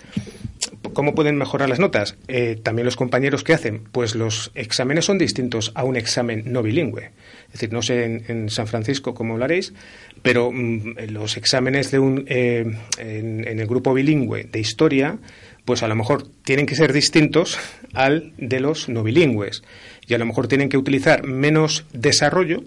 ¿Cómo 0.93 1.15
pueden 1.15 1.37
mejorar 1.37 1.69
las 1.69 1.79
notas? 1.79 2.17
Eh, 2.27 2.59
también 2.61 2.85
los 2.85 2.95
compañeros 2.95 3.43
que 3.43 3.53
hacen, 3.53 3.83
pues 3.91 4.15
los 4.15 4.51
exámenes 4.53 5.05
son 5.05 5.17
distintos 5.17 5.71
a 5.75 5.83
un 5.83 5.95
examen 5.95 6.43
no 6.45 6.61
bilingüe. 6.61 7.11
Es 7.47 7.53
decir, 7.53 7.73
no 7.73 7.81
sé 7.81 8.03
en, 8.27 8.49
San 8.49 8.67
Francisco 8.67 9.13
cómo 9.13 9.37
lo 9.37 9.45
haréis, 9.45 9.73
pero 10.21 10.51
mm, 10.51 10.95
los 11.09 11.37
exámenes 11.37 11.91
de 11.91 11.99
un, 11.99 12.25
eh, 12.27 12.65
en 12.97 13.59
el 13.59 13.67
grupo 13.67 13.93
bilingüe 13.93 14.43
de 14.43 14.59
historia, 14.59 15.17
pues 15.65 15.83
a 15.83 15.87
lo 15.87 15.95
mejor 15.95 16.27
tienen 16.43 16.65
que 16.65 16.75
ser 16.75 16.93
distintos 16.93 17.57
al 17.93 18.33
de 18.37 18.59
los 18.59 18.89
no 18.89 19.03
bilingües. 19.03 19.63
Y 20.07 20.13
a 20.13 20.17
lo 20.17 20.25
mejor 20.25 20.47
tienen 20.47 20.69
que 20.69 20.77
utilizar 20.77 21.23
menos 21.23 21.85
desarrollo, 21.93 22.63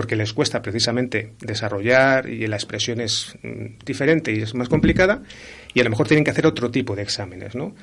porque 0.00 0.16
les 0.16 0.32
cuesta 0.32 0.62
precisamente 0.62 1.34
desarrollar 1.42 2.26
y 2.26 2.46
la 2.46 2.56
expresión 2.56 3.02
es 3.02 3.36
mm, 3.42 3.84
diferente 3.84 4.32
y 4.32 4.40
es 4.40 4.54
más 4.54 4.70
complicada, 4.70 5.22
y 5.74 5.80
a 5.80 5.84
lo 5.84 5.90
mejor 5.90 6.08
tienen 6.08 6.24
que 6.24 6.30
hacer 6.30 6.46
otro 6.46 6.70
tipo 6.70 6.96
de 6.96 7.02
exámenes, 7.02 7.54
¿no? 7.54 7.74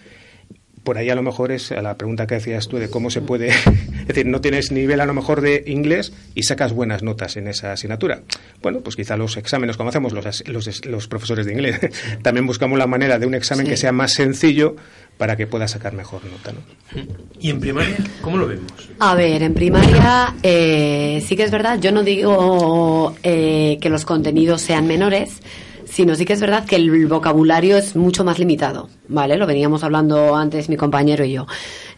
Por 0.87 0.97
ahí 0.97 1.09
a 1.09 1.15
lo 1.15 1.21
mejor 1.21 1.51
es 1.51 1.73
a 1.73 1.81
la 1.81 1.97
pregunta 1.97 2.27
que 2.27 2.35
decías 2.35 2.69
tú 2.69 2.77
de 2.77 2.89
cómo 2.89 3.09
se 3.09 3.19
puede, 3.19 3.47
es 3.99 4.07
decir, 4.07 4.25
no 4.25 4.39
tienes 4.39 4.71
nivel 4.71 5.01
a 5.01 5.05
lo 5.05 5.13
mejor 5.13 5.41
de 5.41 5.65
inglés 5.67 6.13
y 6.33 6.43
sacas 6.43 6.71
buenas 6.71 7.03
notas 7.03 7.35
en 7.35 7.49
esa 7.49 7.73
asignatura. 7.73 8.21
Bueno, 8.61 8.79
pues 8.79 8.95
quizá 8.95 9.17
los 9.17 9.35
exámenes, 9.35 9.75
como 9.75 9.89
hacemos 9.89 10.13
los, 10.13 10.25
as- 10.25 10.47
los, 10.47 10.85
los 10.85 11.07
profesores 11.09 11.45
de 11.45 11.51
inglés, 11.51 11.77
también 12.21 12.47
buscamos 12.47 12.79
la 12.79 12.87
manera 12.87 13.19
de 13.19 13.25
un 13.27 13.35
examen 13.35 13.65
Sí. 13.65 13.71
que 13.71 13.75
sea 13.77 13.91
más 13.91 14.13
sencillo 14.13 14.77
para 15.17 15.35
que 15.35 15.45
pueda 15.45 15.67
sacar 15.67 15.91
mejor 15.91 16.21
nota, 16.23 16.53
¿no? 16.53 17.01
¿Y 17.41 17.49
en 17.49 17.59
primaria 17.59 17.97
cómo 18.21 18.37
lo 18.37 18.47
vemos? 18.47 18.71
A 18.99 19.13
ver, 19.13 19.43
en 19.43 19.53
primaria 19.55 20.35
eh, 20.41 21.21
sí 21.27 21.35
que 21.35 21.43
es 21.43 21.51
verdad, 21.51 21.79
yo 21.81 21.91
no 21.91 22.01
digo 22.03 23.13
eh, 23.23 23.77
que 23.81 23.89
los 23.89 24.05
contenidos 24.05 24.61
sean 24.61 24.87
menores, 24.87 25.41
sino 25.89 26.15
sí 26.15 26.25
que 26.25 26.33
es 26.33 26.41
verdad 26.41 26.65
que 26.65 26.75
el 26.75 27.07
vocabulario 27.07 27.77
es 27.77 27.95
mucho 27.95 28.23
más 28.23 28.39
limitado, 28.39 28.89
¿vale? 29.07 29.37
Lo 29.37 29.47
veníamos 29.47 29.83
hablando 29.83 30.35
antes 30.35 30.69
mi 30.69 30.77
compañero 30.77 31.23
y 31.23 31.33
yo. 31.33 31.47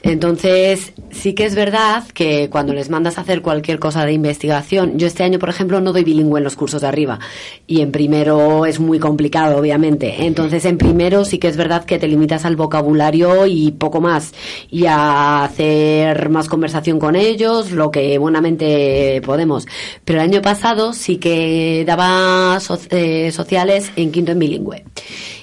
Entonces, 0.01 0.93
sí 1.11 1.33
que 1.33 1.45
es 1.45 1.55
verdad 1.55 2.03
que 2.13 2.49
cuando 2.49 2.73
les 2.73 2.89
mandas 2.89 3.17
a 3.17 3.21
hacer 3.21 3.41
cualquier 3.41 3.79
cosa 3.79 4.05
de 4.05 4.13
investigación, 4.13 4.97
yo 4.97 5.07
este 5.07 5.23
año, 5.23 5.39
por 5.39 5.49
ejemplo, 5.49 5.81
no 5.81 5.91
doy 5.91 6.03
bilingüe 6.05 6.37
en 6.39 6.45
los 6.45 6.55
cursos 6.55 6.81
de 6.81 6.87
arriba 6.87 7.19
y 7.67 7.81
en 7.81 7.91
primero 7.91 8.65
es 8.65 8.79
muy 8.79 8.97
complicado, 8.97 9.57
obviamente. 9.57 10.25
Entonces, 10.25 10.63
en 10.65 10.77
primero 10.77 11.25
sí 11.25 11.37
que 11.37 11.49
es 11.49 11.57
verdad 11.57 11.83
que 11.83 11.99
te 11.99 12.07
limitas 12.07 12.45
al 12.45 12.55
vocabulario 12.55 13.45
y 13.45 13.71
poco 13.71 13.99
más 13.99 14.33
y 14.71 14.85
a 14.85 15.43
hacer 15.43 16.29
más 16.29 16.47
conversación 16.47 16.97
con 16.97 17.17
ellos, 17.17 17.71
lo 17.71 17.91
que 17.91 18.17
buenamente 18.17 19.21
podemos. 19.25 19.65
Pero 20.05 20.19
el 20.21 20.29
año 20.29 20.41
pasado 20.41 20.93
sí 20.93 21.17
que 21.17 21.83
daba 21.85 22.59
so- 22.61 22.79
eh, 22.91 23.31
sociales 23.33 23.91
en 23.97 24.11
quinto 24.11 24.31
en 24.31 24.39
bilingüe. 24.39 24.85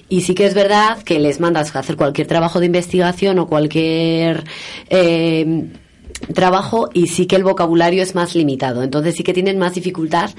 Y 0.08 0.20
sí 0.20 0.34
que 0.34 0.46
es 0.46 0.54
verdad 0.54 1.02
que 1.02 1.18
les 1.18 1.40
mandas 1.40 1.74
a 1.74 1.80
hacer 1.80 1.96
cualquier 1.96 2.26
trabajo 2.26 2.60
de 2.60 2.66
investigación 2.66 3.38
o 3.38 3.48
cualquier 3.48 4.44
eh, 4.88 5.66
trabajo 6.34 6.88
y 6.92 7.08
sí 7.08 7.26
que 7.26 7.36
el 7.36 7.44
vocabulario 7.44 8.02
es 8.02 8.14
más 8.14 8.34
limitado. 8.34 8.82
Entonces 8.82 9.16
sí 9.16 9.24
que 9.24 9.34
tienen 9.34 9.58
más 9.58 9.74
dificultad 9.74 10.30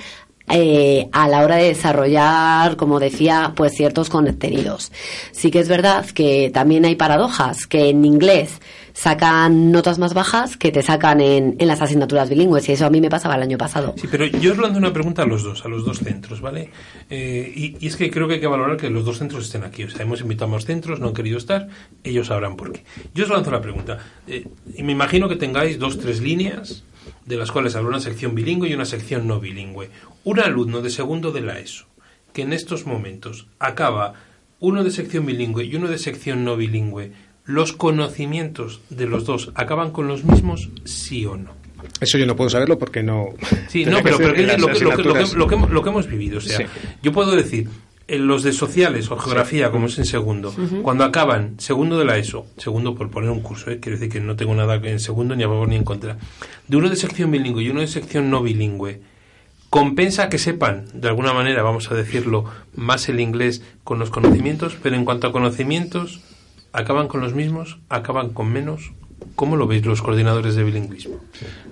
eh, 0.49 1.09
a 1.11 1.27
la 1.27 1.43
hora 1.43 1.57
de 1.57 1.65
desarrollar, 1.65 2.77
como 2.77 2.99
decía, 2.99 3.51
pues 3.55 3.73
ciertos 3.73 4.09
contenidos. 4.09 4.93
Sí 5.31 5.51
que 5.51 5.59
es 5.59 5.67
verdad 5.67 6.05
que 6.05 6.49
también 6.53 6.85
hay 6.85 6.95
paradojas, 6.95 7.67
que 7.67 7.89
en 7.89 8.05
inglés 8.05 8.61
sacan 8.97 9.71
notas 9.71 9.99
más 9.99 10.15
bajas 10.15 10.57
que 10.57 10.71
te 10.71 10.81
sacan 10.81 11.21
en, 11.21 11.55
en 11.59 11.67
las 11.67 11.83
asignaturas 11.83 12.29
bilingües 12.31 12.67
y 12.67 12.71
eso 12.71 12.87
a 12.87 12.89
mí 12.89 12.99
me 12.99 13.11
pasaba 13.11 13.35
el 13.35 13.43
año 13.43 13.55
pasado. 13.55 13.93
Sí, 13.95 14.07
pero 14.09 14.25
yo 14.25 14.53
os 14.53 14.57
lanzo 14.57 14.79
una 14.79 14.91
pregunta 14.91 15.21
a 15.21 15.27
los 15.27 15.43
dos, 15.43 15.63
a 15.63 15.67
los 15.67 15.85
dos 15.85 15.99
centros, 15.99 16.41
¿vale? 16.41 16.71
Eh, 17.07 17.75
y, 17.79 17.85
es 17.85 17.95
que 17.95 18.09
creo 18.09 18.27
que 18.27 18.35
hay 18.35 18.39
que 18.39 18.47
valorar 18.47 18.75
que 18.75 18.89
los 18.89 19.05
dos 19.05 19.19
centros 19.19 19.45
estén 19.45 19.63
aquí. 19.63 19.83
O 19.83 19.89
sea, 19.91 20.01
hemos 20.01 20.21
invitado 20.21 20.49
a 20.49 20.55
más 20.55 20.65
centros, 20.65 20.99
no 20.99 21.09
han 21.09 21.13
querido 21.13 21.37
estar, 21.37 21.67
ellos 22.03 22.25
sabrán 22.25 22.57
por 22.57 22.71
qué. 22.71 22.85
Yo 23.13 23.25
os 23.25 23.29
lanzo 23.29 23.51
la 23.51 23.61
pregunta. 23.61 23.99
Eh, 24.25 24.47
y 24.75 24.81
me 24.81 24.93
imagino 24.93 25.29
que 25.29 25.35
tengáis 25.35 25.77
dos, 25.77 25.99
tres 25.99 26.19
líneas, 26.19 26.83
de 27.27 27.37
las 27.37 27.51
cuales 27.51 27.75
habrá 27.75 27.89
una 27.89 27.99
sección 27.99 28.33
bilingüe 28.33 28.67
y 28.67 28.73
una 28.73 28.85
sección 28.85 29.27
no 29.27 29.39
bilingüe. 29.39 29.91
Un 30.23 30.39
alumno 30.39 30.81
de 30.81 30.89
segundo 30.89 31.31
de 31.31 31.41
la 31.41 31.59
ESO, 31.59 31.85
que 32.33 32.41
en 32.41 32.51
estos 32.51 32.87
momentos 32.87 33.45
acaba 33.59 34.15
uno 34.59 34.83
de 34.83 34.89
sección 34.89 35.27
bilingüe 35.27 35.65
y 35.65 35.75
uno 35.75 35.87
de 35.87 35.99
sección 35.99 36.43
no 36.43 36.57
bilingüe, 36.57 37.11
¿los 37.47 37.73
conocimientos 37.73 38.81
de 38.91 39.07
los 39.07 39.25
dos 39.25 39.51
acaban 39.55 39.89
con 39.91 40.07
los 40.07 40.23
mismos, 40.23 40.69
sí 40.85 41.25
o 41.25 41.35
no? 41.37 41.51
Eso 42.01 42.17
yo 42.19 42.25
no 42.27 42.35
puedo 42.35 42.49
saberlo 42.49 42.77
porque 42.77 43.01
no... 43.01 43.29
Sí, 43.69 43.85
no, 43.87 44.01
pero, 44.03 44.17
pero 44.17 44.33
que 44.33 44.43
lo, 44.43 44.47
que, 44.47 44.57
lo, 44.57 44.67
que, 44.67 44.79
lo, 44.83 45.13
que, 45.13 45.19
asignaturas. 45.19 45.33
lo 45.33 45.47
que 45.47 45.55
hemos- 45.55 45.69
lo 45.71 45.83
que 45.83 45.89
hemos 45.89 46.07
vivido, 46.07 46.37
o 46.37 46.41
sea, 46.41 46.57
Sí. 46.57 46.63
yo 47.01 47.11
puedo 47.11 47.35
decir, 47.35 47.69
en 48.07 48.25
los 48.27 48.43
de 48.43 48.53
sociales 48.53 49.09
o 49.11 49.17
geografía, 49.17 49.69
como 49.71 49.87
es 49.87 49.97
en 49.97 50.05
segundo, 50.05 50.53
cuando 50.81 51.03
acaban 51.03 51.55
segundo 51.59 51.97
de 51.99 52.05
la 52.05 52.17
ESO, 52.17 52.45
segundo 52.57 52.95
por 52.95 53.09
poner 53.11 53.29
un 53.29 53.41
curso, 53.41 53.69
¿eh? 53.69 53.79
quiero 53.81 53.97
decir 53.97 54.11
que 54.11 54.19
no 54.21 54.35
tengo 54.35 54.55
nada 54.55 54.75
en 54.75 54.99
segundo 54.99 55.35
ni 55.35 55.43
a 55.43 55.47
favor 55.47 55.67
ni 55.67 55.75
en 55.75 55.83
contra, 55.83 56.17
de 56.67 56.77
uno 56.77 56.89
de 56.89 56.95
sección 56.95 57.31
bilingüe 57.31 57.63
y 57.63 57.69
uno 57.69 57.81
de 57.81 57.87
sección 57.87 58.29
no 58.29 58.41
bilingüe, 58.41 59.01
compensa 59.69 60.29
que 60.29 60.37
sepan, 60.37 60.85
de 60.93 61.09
alguna 61.09 61.33
manera, 61.33 61.61
vamos 61.63 61.91
a 61.91 61.95
decirlo, 61.95 62.45
más 62.75 63.09
el 63.09 63.19
inglés 63.19 63.61
con 63.83 63.99
los 63.99 64.09
conocimientos, 64.09 64.77
pero 64.81 64.95
en 64.95 65.03
cuanto 65.05 65.27
a 65.27 65.31
conocimientos, 65.33 66.21
acaban 66.77 67.07
con 67.07 67.21
los 67.21 67.33
mismos, 67.33 67.79
acaban 67.89 68.29
con 68.29 68.53
menos. 68.53 68.91
¿Cómo 69.35 69.55
lo 69.55 69.67
veis 69.67 69.83
los 69.85 70.01
coordinadores 70.01 70.55
de 70.55 70.63
bilingüismo? 70.63 71.19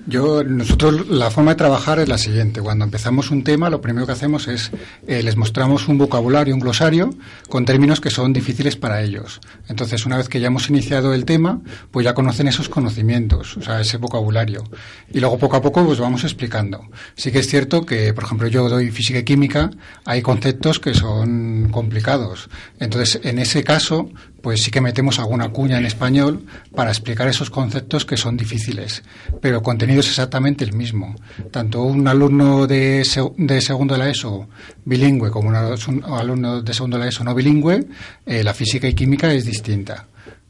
Yo, 0.08 0.44
nosotros 0.44 1.08
la 1.10 1.32
forma 1.32 1.52
de 1.52 1.58
trabajar 1.58 2.00
es 2.00 2.08
la 2.08 2.18
siguiente. 2.18 2.62
Cuando 2.62 2.86
empezamos 2.86 3.32
un 3.32 3.44
tema, 3.44 3.70
lo 3.70 3.82
primero 3.82 4.06
que 4.06 4.12
hacemos 4.12 4.48
es 4.48 4.72
eh, 5.08 5.24
les 5.24 5.36
mostramos 5.36 5.88
un 5.88 5.98
vocabulario, 5.98 6.54
un 6.54 6.60
glosario 6.60 7.12
con 7.50 7.66
términos 7.66 8.02
que 8.02 8.10
son 8.10 8.34
difíciles 8.34 8.76
para 8.76 9.02
ellos. 9.02 9.42
Entonces, 9.68 10.06
una 10.06 10.18
vez 10.18 10.30
que 10.30 10.40
ya 10.40 10.48
hemos 10.48 10.70
iniciado 10.70 11.14
el 11.14 11.26
tema, 11.26 11.62
pues 11.90 12.04
ya 12.04 12.14
conocen 12.14 12.48
esos 12.48 12.70
conocimientos, 12.70 13.58
o 13.58 13.62
sea, 13.62 13.82
ese 13.82 13.98
vocabulario. 13.98 14.64
Y 15.12 15.20
luego 15.20 15.38
poco 15.40 15.56
a 15.56 15.62
poco 15.62 15.86
pues 15.86 16.00
vamos 16.00 16.24
explicando. 16.24 16.82
Sí 17.16 17.32
que 17.32 17.40
es 17.40 17.48
cierto 17.48 17.86
que, 17.86 18.14
por 18.14 18.26
ejemplo, 18.26 18.48
yo 18.48 18.70
doy 18.70 18.92
física 18.92 19.20
y 19.20 19.24
química, 19.24 19.72
hay 20.04 20.22
conceptos 20.22 20.80
que 20.80 20.94
son 20.94 21.70
complicados. 21.72 22.50
Entonces, 22.80 23.22
en 23.24 23.40
ese 23.40 23.64
caso, 23.64 24.10
pues 24.46 24.62
sí 24.62 24.70
que 24.70 24.80
metemos 24.80 25.18
alguna 25.18 25.50
cuña 25.50 25.80
en 25.80 25.88
español 25.88 26.46
para 26.76 26.92
explicar 26.92 27.28
esos 27.28 27.50
conceptos 27.50 28.06
que 28.06 28.16
son 28.16 28.38
difíciles, 28.38 29.02
pero 29.42 29.56
el 29.58 29.64
contenido 29.64 30.02
es 30.02 30.08
exactamente 30.08 30.64
el 30.64 30.74
mismo. 30.74 31.16
Tanto 31.50 31.82
un 31.82 32.08
alumno 32.08 32.68
de, 32.68 33.02
seg- 33.02 33.34
de 33.38 33.60
segundo 33.60 33.96
de 33.96 34.02
la 34.02 34.10
ESO 34.12 34.48
bilingüe 34.86 35.32
como 35.32 35.50
un 35.50 35.56
alumno 35.56 36.62
de 36.62 36.74
segundo 36.76 36.98
de 37.00 37.04
la 37.06 37.10
ESO 37.10 37.24
no 37.24 37.34
bilingüe, 37.34 37.88
eh, 38.28 38.44
la 38.44 38.54
física 38.54 38.88
y 38.88 38.94
química 38.94 39.34
es 39.34 39.46
distinta. 39.46 40.06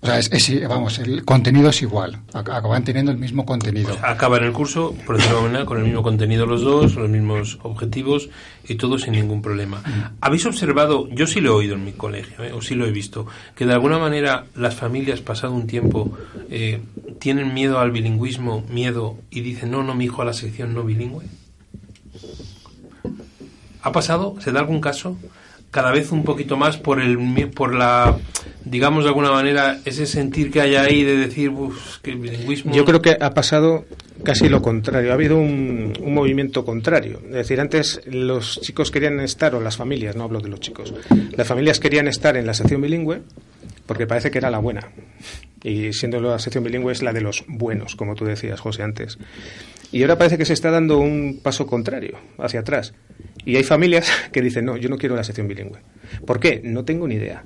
O 0.05 0.07
sea, 0.07 0.19
es, 0.19 0.29
es- 0.31 0.67
vamos, 0.67 0.99
el 0.99 1.25
contenido 1.25 1.69
es 1.69 1.81
igual, 1.81 2.19
ac- 2.33 2.55
acaban 2.55 2.83
teniendo 2.83 3.11
el 3.11 3.17
mismo 3.17 3.45
contenido. 3.45 3.97
acaban 4.03 4.43
el 4.43 4.51
curso, 4.53 4.93
por 5.05 5.17
decirlo 5.17 5.41
manera, 5.41 5.65
con 5.65 5.77
el 5.79 5.83
mismo 5.85 6.03
contenido 6.03 6.45
los 6.45 6.61
dos, 6.61 6.95
los 6.95 7.09
mismos 7.09 7.57
objetivos 7.63 8.29
y 8.67 8.75
todo 8.75 8.99
sin 8.99 9.13
ningún 9.13 9.41
problema. 9.41 9.81
¿Habéis 10.21 10.45
observado, 10.45 11.07
yo 11.09 11.25
sí 11.27 11.41
lo 11.41 11.51
he 11.51 11.55
oído 11.55 11.75
en 11.75 11.85
mi 11.85 11.93
colegio, 11.93 12.43
¿eh? 12.43 12.51
o 12.53 12.61
sí 12.61 12.75
lo 12.75 12.85
he 12.85 12.91
visto, 12.91 13.25
que 13.55 13.65
de 13.65 13.73
alguna 13.73 13.97
manera 13.97 14.45
las 14.55 14.75
familias, 14.75 15.21
pasado 15.21 15.53
un 15.53 15.67
tiempo, 15.67 16.15
eh, 16.49 16.81
tienen 17.19 17.53
miedo 17.53 17.79
al 17.79 17.91
bilingüismo, 17.91 18.63
miedo, 18.69 19.17
y 19.31 19.41
dicen, 19.41 19.71
no, 19.71 19.83
no, 19.83 19.95
mi 19.95 20.05
hijo 20.05 20.21
a 20.21 20.25
la 20.25 20.33
sección 20.33 20.73
no 20.73 20.83
bilingüe? 20.83 21.25
¿Ha 23.81 23.91
pasado? 23.91 24.35
¿Se 24.39 24.51
da 24.51 24.59
algún 24.59 24.81
caso? 24.81 25.17
Cada 25.75 25.91
vez 25.91 26.13
un 26.13 26.23
poquito 26.23 26.55
más 26.55 26.77
por 26.77 27.01
el 27.01 27.17
por 27.49 27.75
la 27.75 28.17
digamos 28.63 29.03
de 29.03 29.09
alguna 29.09 29.29
manera 29.29 29.81
ese 29.83 30.05
sentir 30.05 30.49
que 30.49 30.61
hay 30.61 30.75
ahí 30.75 31.03
de 31.03 31.17
decir 31.17 31.51
que 32.01 32.11
el 32.11 32.17
bilingüismo 32.17 32.73
yo 32.73 32.85
creo 32.85 33.01
que 33.01 33.17
ha 33.19 33.33
pasado 33.33 33.83
casi 34.23 34.47
lo 34.47 34.61
contrario. 34.61 35.11
Ha 35.11 35.15
habido 35.15 35.37
un, 35.37 35.91
un, 36.01 36.13
movimiento 36.13 36.63
contrario. 36.63 37.19
Es 37.27 37.33
decir 37.33 37.59
antes 37.59 37.99
los 38.05 38.61
chicos 38.61 38.89
querían 38.89 39.19
estar 39.19 39.53
o 39.53 39.59
las 39.59 39.75
familias 39.75 40.15
no 40.15 40.23
hablo 40.23 40.39
de 40.39 40.47
los 40.47 40.61
chicos 40.61 40.93
las 41.35 41.45
familias 41.45 41.81
querían 41.81 42.07
estar 42.07 42.37
en 42.37 42.45
la 42.45 42.53
sección 42.53 42.81
bilingüe 42.81 43.21
porque 43.85 44.07
parece 44.07 44.31
que 44.31 44.37
era 44.37 44.49
la 44.49 44.59
buena 44.59 44.89
y 45.63 45.93
siendo 45.93 46.19
la 46.19 46.39
sección 46.39 46.63
bilingüe 46.63 46.91
es 46.91 47.01
la 47.01 47.13
de 47.13 47.21
los 47.21 47.43
buenos 47.47 47.95
como 47.95 48.15
tú 48.15 48.25
decías 48.25 48.59
José 48.59 48.83
antes 48.83 49.17
y 49.91 50.01
ahora 50.01 50.17
parece 50.17 50.37
que 50.37 50.45
se 50.45 50.53
está 50.53 50.71
dando 50.71 50.99
un 50.99 51.39
paso 51.41 51.65
contrario 51.67 52.17
hacia 52.37 52.61
atrás 52.61 52.93
y 53.45 53.55
hay 53.55 53.63
familias 53.63 54.09
que 54.31 54.41
dicen, 54.41 54.65
no, 54.65 54.75
yo 54.75 54.89
no 54.89 54.97
quiero 54.97 55.15
la 55.15 55.23
sección 55.23 55.47
bilingüe. 55.47 55.79
¿Por 56.25 56.39
qué? 56.39 56.61
No 56.63 56.83
tengo 56.83 57.07
ni 57.07 57.15
idea. 57.15 57.43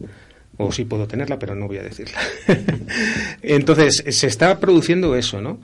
O 0.58 0.72
sí 0.72 0.84
puedo 0.84 1.08
tenerla, 1.08 1.40
pero 1.40 1.56
no 1.56 1.68
voy 1.68 1.78
a 1.78 1.84
decirla. 1.84 2.20
Entonces, 3.42 4.04
se 4.10 4.28
está 4.28 4.60
produciendo 4.60 5.16
eso, 5.16 5.40
¿no? 5.40 5.60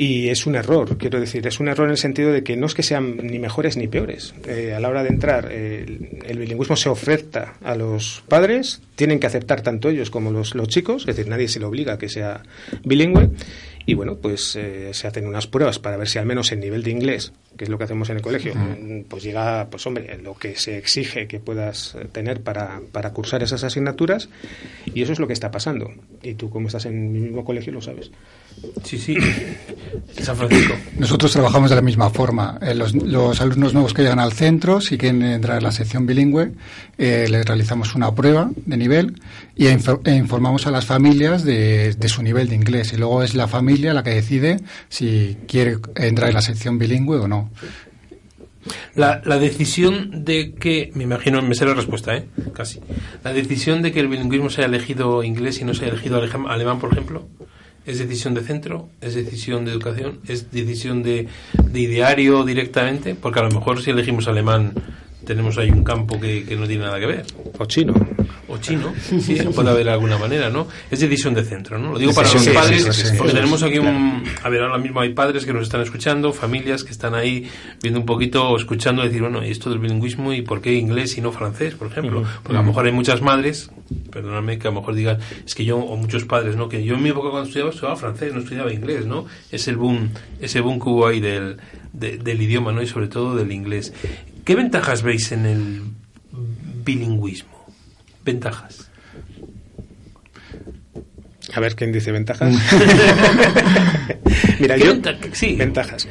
Y 0.00 0.28
es 0.28 0.46
un 0.46 0.54
error, 0.54 0.96
quiero 0.96 1.18
decir, 1.18 1.44
es 1.48 1.58
un 1.58 1.66
error 1.66 1.88
en 1.88 1.90
el 1.90 1.96
sentido 1.96 2.32
de 2.32 2.44
que 2.44 2.56
no 2.56 2.66
es 2.66 2.74
que 2.74 2.84
sean 2.84 3.16
ni 3.16 3.40
mejores 3.40 3.76
ni 3.76 3.88
peores. 3.88 4.32
Eh, 4.46 4.72
a 4.72 4.78
la 4.78 4.88
hora 4.88 5.02
de 5.02 5.08
entrar, 5.08 5.50
el, 5.50 6.20
el, 6.24 6.38
bilingüismo 6.38 6.76
se 6.76 6.88
oferta 6.88 7.54
a 7.64 7.74
los 7.74 8.22
padres, 8.28 8.80
tienen 8.94 9.18
que 9.18 9.26
aceptar 9.26 9.60
tanto 9.62 9.88
ellos 9.88 10.10
como 10.10 10.30
los, 10.30 10.54
los 10.54 10.68
chicos, 10.68 11.02
es 11.08 11.16
decir, 11.16 11.26
nadie 11.26 11.48
se 11.48 11.58
le 11.58 11.64
obliga 11.64 11.94
a 11.94 11.98
que 11.98 12.08
sea 12.08 12.44
bilingüe. 12.84 13.30
Y 13.86 13.94
bueno, 13.94 14.18
pues 14.18 14.54
eh, 14.54 14.90
se 14.92 15.08
hacen 15.08 15.26
unas 15.26 15.48
pruebas 15.48 15.80
para 15.80 15.96
ver 15.96 16.08
si 16.08 16.20
al 16.20 16.26
menos 16.26 16.52
el 16.52 16.60
nivel 16.60 16.84
de 16.84 16.92
inglés, 16.92 17.32
que 17.56 17.64
es 17.64 17.70
lo 17.70 17.78
que 17.78 17.84
hacemos 17.84 18.08
en 18.10 18.16
el 18.16 18.22
colegio, 18.22 18.54
pues 19.08 19.22
llega, 19.22 19.68
pues 19.70 19.86
hombre, 19.86 20.18
lo 20.22 20.34
que 20.34 20.56
se 20.56 20.78
exige 20.78 21.26
que 21.26 21.40
puedas 21.40 21.96
tener 22.12 22.42
para, 22.42 22.80
para 22.92 23.12
cursar 23.12 23.42
esas 23.42 23.64
asignaturas. 23.64 24.28
Y 24.94 25.02
eso 25.02 25.12
es 25.12 25.18
lo 25.18 25.26
que 25.26 25.32
está 25.32 25.50
pasando. 25.50 25.90
Y 26.22 26.34
tú, 26.34 26.50
como 26.50 26.68
estás 26.68 26.86
en 26.86 27.12
mi 27.12 27.18
mismo 27.18 27.44
colegio, 27.44 27.72
lo 27.72 27.80
sabes. 27.80 28.10
Sí, 28.84 28.98
sí. 28.98 29.16
San 30.20 30.36
Francisco. 30.36 30.74
Nosotros 30.98 31.32
trabajamos 31.32 31.70
de 31.70 31.76
la 31.76 31.82
misma 31.82 32.10
forma. 32.10 32.58
Eh, 32.60 32.74
los, 32.74 32.94
los, 32.94 33.40
alumnos 33.40 33.72
nuevos 33.72 33.94
que 33.94 34.02
llegan 34.02 34.18
al 34.18 34.32
centro, 34.32 34.80
si 34.80 34.98
quieren 34.98 35.22
entrar 35.22 35.58
en 35.58 35.64
la 35.64 35.72
sección 35.72 36.06
bilingüe, 36.06 36.52
eh, 36.96 37.26
les 37.28 37.44
realizamos 37.44 37.94
una 37.94 38.14
prueba 38.14 38.50
de 38.56 38.76
nivel 38.76 39.20
y 39.54 39.66
e, 39.66 39.78
e 40.04 40.14
informamos 40.14 40.66
a 40.66 40.70
las 40.70 40.86
familias 40.86 41.44
de, 41.44 41.94
de, 41.94 42.08
su 42.08 42.22
nivel 42.22 42.48
de 42.48 42.56
inglés. 42.56 42.92
Y 42.92 42.96
luego 42.96 43.22
es 43.22 43.34
la 43.34 43.48
familia 43.48 43.94
la 43.94 44.02
que 44.02 44.10
decide 44.10 44.58
si 44.88 45.36
quiere 45.46 45.78
entrar 45.96 46.28
en 46.28 46.34
la 46.34 46.42
sección 46.42 46.78
bilingüe 46.78 47.18
o 47.18 47.28
no. 47.28 47.37
La, 48.94 49.20
decisión 49.38 50.24
de 50.24 50.54
que, 50.54 50.90
me 50.94 51.04
imagino, 51.04 51.40
me 51.40 51.54
sé 51.54 51.64
la 51.64 51.74
respuesta, 51.74 52.16
¿eh? 52.16 52.26
Casi. 52.52 52.80
La 53.24 53.32
decisión 53.32 53.82
de 53.82 53.92
que 53.92 54.00
el 54.00 54.08
bilingüismo 54.08 54.50
se 54.50 54.62
haya 54.62 54.68
elegido 54.68 55.22
inglés 55.22 55.60
y 55.60 55.64
no 55.64 55.74
se 55.74 55.84
haya 55.84 55.94
elegido 55.94 56.20
alemán, 56.48 56.78
por 56.78 56.92
ejemplo, 56.92 57.28
¿Es 57.88 57.98
decisión 57.98 58.34
de 58.34 58.42
centro? 58.42 58.90
¿Es 59.00 59.14
decisión 59.14 59.64
de 59.64 59.70
educación? 59.70 60.20
¿Es 60.28 60.50
decisión 60.50 61.02
de, 61.02 61.26
de 61.54 61.80
ideario 61.80 62.44
directamente? 62.44 63.14
Porque 63.14 63.40
a 63.40 63.44
lo 63.44 63.50
mejor 63.50 63.80
si 63.80 63.92
elegimos 63.92 64.28
alemán 64.28 64.74
tenemos 65.28 65.58
ahí 65.58 65.70
un 65.70 65.84
campo 65.84 66.18
que, 66.18 66.42
que, 66.46 66.56
no 66.56 66.66
tiene 66.66 66.84
nada 66.84 66.98
que 66.98 67.04
ver. 67.04 67.26
O 67.58 67.66
chino. 67.66 67.92
O 68.48 68.56
chino, 68.56 68.94
sí, 68.96 69.36
puede 69.54 69.68
haber 69.68 69.84
de 69.84 69.90
alguna 69.90 70.16
manera, 70.16 70.48
¿no? 70.48 70.66
Es 70.90 71.00
decisión 71.00 71.34
de 71.34 71.44
centro, 71.44 71.78
¿no? 71.78 71.92
Lo 71.92 71.98
digo 71.98 72.14
para 72.14 72.32
los 72.32 72.48
padres, 72.48 73.14
porque 73.18 73.34
tenemos 73.34 73.62
aquí 73.62 73.78
un... 73.78 74.24
A 74.42 74.48
ver, 74.48 74.62
ahora 74.62 74.78
mismo 74.78 75.00
hay 75.00 75.12
padres 75.12 75.44
que 75.44 75.52
nos 75.52 75.64
están 75.64 75.82
escuchando, 75.82 76.32
familias 76.32 76.82
que 76.82 76.92
están 76.92 77.14
ahí 77.14 77.46
viendo 77.82 78.00
un 78.00 78.06
poquito, 78.06 78.56
escuchando, 78.56 79.02
decir, 79.02 79.20
bueno, 79.20 79.44
¿y 79.44 79.50
esto 79.50 79.68
del 79.68 79.80
bilingüismo 79.80 80.32
y 80.32 80.40
por 80.40 80.62
qué 80.62 80.72
inglés 80.72 81.18
y 81.18 81.20
no 81.20 81.30
francés, 81.30 81.74
por 81.74 81.88
ejemplo? 81.88 82.24
Porque 82.42 82.56
a 82.56 82.62
lo 82.62 82.66
mejor 82.66 82.86
hay 82.86 82.92
muchas 82.92 83.20
madres, 83.20 83.70
perdóname, 84.10 84.58
que 84.58 84.68
a 84.68 84.70
lo 84.70 84.80
mejor 84.80 84.94
digan, 84.94 85.18
es 85.44 85.54
que 85.54 85.66
yo, 85.66 85.76
o 85.76 85.96
muchos 85.98 86.24
padres, 86.24 86.56
¿no? 86.56 86.70
Que 86.70 86.82
yo 86.82 86.94
en 86.94 87.02
mi 87.02 87.10
época 87.10 87.28
cuando 87.28 87.48
estudiaba, 87.48 87.70
estudiaba 87.70 87.96
francés, 87.96 88.32
no 88.32 88.40
estudiaba 88.40 88.72
inglés, 88.72 89.04
¿no? 89.04 89.26
Es 89.52 89.68
el 89.68 89.76
boom, 89.76 90.08
ese 90.40 90.62
boom 90.62 90.80
que 90.80 90.88
hubo 90.88 91.06
ahí 91.06 91.20
del, 91.20 91.58
de, 91.92 92.16
del 92.16 92.40
idioma, 92.40 92.72
¿no? 92.72 92.80
Y 92.80 92.86
sobre 92.86 93.08
todo 93.08 93.36
del 93.36 93.52
inglés. 93.52 93.92
¿Qué 94.48 94.54
ventajas 94.54 95.02
veis 95.02 95.30
en 95.32 95.44
el 95.44 95.82
bilingüismo? 96.82 97.66
Ventajas. 98.24 98.90
A 101.52 101.60
ver 101.60 101.76
quién 101.76 101.92
dice 101.92 102.12
ventajas. 102.12 102.50
Mira, 104.58 104.78
yo. 104.78 104.86
Venta 104.86 105.18
sí. 105.32 105.54
Ventajas. 105.54 106.08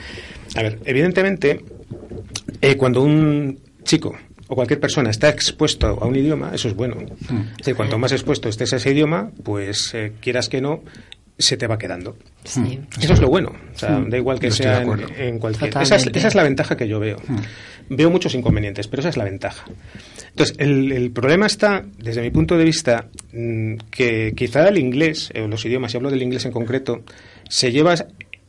A 0.56 0.62
ver, 0.62 0.78
evidentemente, 0.86 1.66
eh, 2.62 2.78
cuando 2.78 3.02
un 3.02 3.60
chico 3.84 4.16
o 4.46 4.54
cualquier 4.54 4.80
persona 4.80 5.10
está 5.10 5.30
expuesto 5.30 5.98
a 6.00 6.06
un 6.06 6.16
idioma, 6.16 6.52
eso 6.54 6.68
es 6.68 6.76
bueno. 6.76 6.98
Mm. 6.98 7.40
Es 7.40 7.58
decir, 7.58 7.76
cuanto 7.76 7.98
más 7.98 8.12
expuesto 8.12 8.50
estés 8.50 8.72
a 8.72 8.76
ese 8.76 8.92
idioma, 8.92 9.32
pues 9.44 9.96
eh, 9.96 10.14
quieras 10.22 10.48
que 10.48 10.62
no, 10.62 10.84
se 11.40 11.58
te 11.58 11.68
va 11.68 11.78
quedando. 11.78 12.18
Sí. 12.44 12.80
Eso 13.02 13.14
es 13.14 13.20
lo 13.20 13.30
bueno. 13.30 13.54
O 13.74 13.78
sea, 13.78 14.00
da 14.00 14.18
igual 14.18 14.40
que 14.40 14.52
sea 14.52 14.82
en, 14.82 15.40
cualquier. 15.40 15.70
Esa 15.82 15.96
es, 15.96 16.08
esa 16.08 16.28
es 16.28 16.36
la 16.36 16.44
ventaja 16.44 16.78
que 16.78 16.88
yo 16.88 17.00
veo. 17.00 17.18
Mm. 17.28 17.38
Veo 17.90 18.10
muchos 18.10 18.36
inconvenientes, 18.36 18.88
pero 18.88 19.02
esa 19.02 19.10
es 19.10 19.18
la 19.18 19.24
ventaja. 19.24 19.66
Entonces, 20.30 20.56
el, 20.60 20.92
el 20.92 21.12
problema 21.12 21.46
está, 21.46 21.86
desde 21.98 22.22
mi 22.22 22.30
punto 22.32 22.58
de 22.58 22.66
vista, 22.66 23.08
mm, 23.34 23.76
que 23.90 24.34
quizá 24.36 24.68
el 24.68 24.78
inglés, 24.78 25.32
o 25.36 25.48
los 25.48 25.66
idiomas, 25.66 25.94
y 25.94 25.98
hablo 25.98 26.10
del 26.12 26.22
inglés 26.22 26.46
en 26.46 26.52
concreto, 26.52 27.04
se 27.50 27.72
lleva 27.72 27.96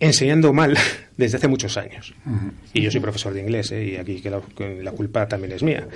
enseñando 0.01 0.53
mal 0.53 0.77
desde 1.16 1.38
hace 1.38 1.48
muchos 1.48 1.77
años. 1.77 2.14
Y 2.72 2.83
yo 2.83 2.90
soy 2.90 3.01
profesor 3.01 3.33
de 3.35 3.40
inglés, 3.40 3.72
¿eh? 3.72 3.85
y 3.85 3.96
aquí 3.96 4.20
que 4.20 4.31
la, 4.31 4.40
que 4.57 4.83
la 4.83 4.92
culpa 4.92 5.27
también 5.27 5.53
es 5.53 5.62
mía. 5.62 5.87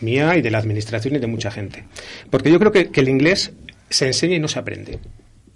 Mía 0.00 0.36
y 0.36 0.42
de 0.42 0.50
la 0.50 0.58
administración 0.58 1.16
y 1.16 1.18
de 1.18 1.26
mucha 1.26 1.50
gente. 1.50 1.84
Porque 2.30 2.50
yo 2.50 2.58
creo 2.58 2.72
que, 2.72 2.90
que 2.90 3.00
el 3.00 3.08
inglés 3.08 3.52
se 3.90 4.06
enseña 4.06 4.36
y 4.36 4.40
no 4.40 4.48
se 4.48 4.58
aprende. 4.58 4.98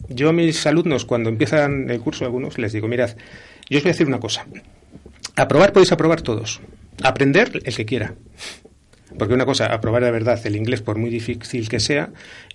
Yo 0.09 0.29
a 0.29 0.33
mis 0.33 0.67
alumnos, 0.67 1.05
cuando 1.05 1.29
empiezan 1.29 1.91
el 1.91 2.01
curso, 2.01 2.25
algunos, 2.25 2.59
les 2.59 2.73
digo, 2.73 2.89
mirad, 2.89 3.11
yo 3.71 3.79
os 3.79 3.85
voy 3.85 3.91
a 3.91 3.93
decir 3.93 4.07
una 4.07 4.21
cosa. 4.21 4.47
Aprobar 5.37 5.73
podéis 5.73 5.93
aprobar 5.93 6.21
todos. 6.23 6.61
Aprender 7.03 7.63
el 7.65 7.75
que 7.75 7.87
quiera. 7.87 8.15
Porque 9.19 9.35
una 9.35 9.45
cosa, 9.45 9.67
aprobar 9.67 10.05
de 10.05 10.11
verdad 10.11 10.41
el 10.45 10.57
inglés, 10.57 10.83
por 10.83 10.99
muy 10.99 11.11
difícil 11.11 11.69
que 11.69 11.81
sea, 11.81 12.11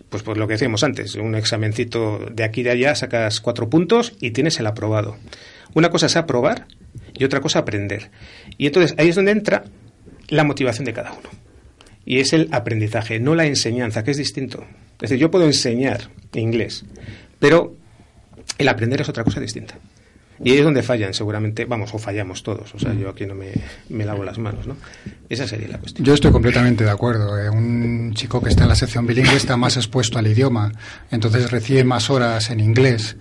pues 0.10 0.24
por 0.24 0.38
lo 0.38 0.48
que 0.48 0.54
decíamos 0.54 0.84
antes, 0.84 1.16
un 1.16 1.36
examencito 1.36 2.20
de 2.32 2.44
aquí 2.44 2.62
y 2.62 2.64
de 2.64 2.72
allá, 2.72 2.96
sacas 2.96 3.42
cuatro 3.42 3.70
puntos 3.70 4.14
y 4.20 4.32
tienes 4.32 4.60
el 4.60 4.68
aprobado. 4.68 5.18
Una 5.74 5.90
cosa 5.90 6.08
es 6.08 6.16
aprobar 6.16 6.66
y 7.14 7.24
otra 7.24 7.42
cosa 7.42 7.60
aprender. 7.60 8.10
Y 8.58 8.68
entonces 8.68 8.96
ahí 8.98 9.10
es 9.10 9.16
donde 9.16 9.32
entra 9.32 9.66
la 10.30 10.44
motivación 10.44 10.86
de 10.86 10.94
cada 10.94 11.12
uno. 11.12 11.30
Y 12.06 12.20
es 12.20 12.34
el 12.34 12.48
aprendizaje, 12.52 13.20
no 13.20 13.36
la 13.36 13.46
enseñanza, 13.46 14.04
que 14.04 14.12
es 14.12 14.18
distinto. 14.18 14.66
Es 14.94 15.10
decir, 15.10 15.18
yo 15.20 15.30
puedo 15.30 15.46
enseñar 15.46 16.10
inglés, 16.34 16.86
pero 17.40 17.76
el 18.58 18.68
aprender 18.68 19.02
es 19.02 19.10
otra 19.10 19.24
cosa 19.24 19.40
distinta. 19.40 19.78
Y 20.44 20.52
ahí 20.52 20.58
es 20.60 20.64
donde 20.64 20.84
fallan, 20.84 21.14
seguramente, 21.14 21.66
vamos, 21.66 21.94
o 21.94 21.98
fallamos 21.98 22.44
todos. 22.44 22.74
O 22.76 22.80
sea, 22.80 22.94
yo 22.94 23.10
aquí 23.10 23.26
no 23.26 23.36
me, 23.36 23.52
me 23.90 24.06
lavo 24.06 24.24
las 24.24 24.38
manos, 24.38 24.68
¿no? 24.68 24.78
Esa 25.30 25.48
sería 25.48 25.68
la 25.68 25.78
cuestión. 25.80 26.06
Yo 26.06 26.14
estoy 26.14 26.32
completamente 26.32 26.84
de 26.84 26.92
acuerdo. 26.92 27.38
Eh, 27.38 27.50
Un 27.50 28.14
chico 28.14 28.42
que 28.42 28.50
está 28.50 28.64
en 28.64 28.70
la 28.70 28.76
sección 28.76 29.06
bilingüe 29.08 29.36
está 29.36 29.58
más 29.58 29.78
expuesto 29.78 30.20
al 30.20 30.28
idioma, 30.28 30.72
entonces 31.12 31.52
recibe 31.52 31.84
más 31.84 32.10
horas 32.10 32.50
en 32.50 32.60
inglés 32.60 33.16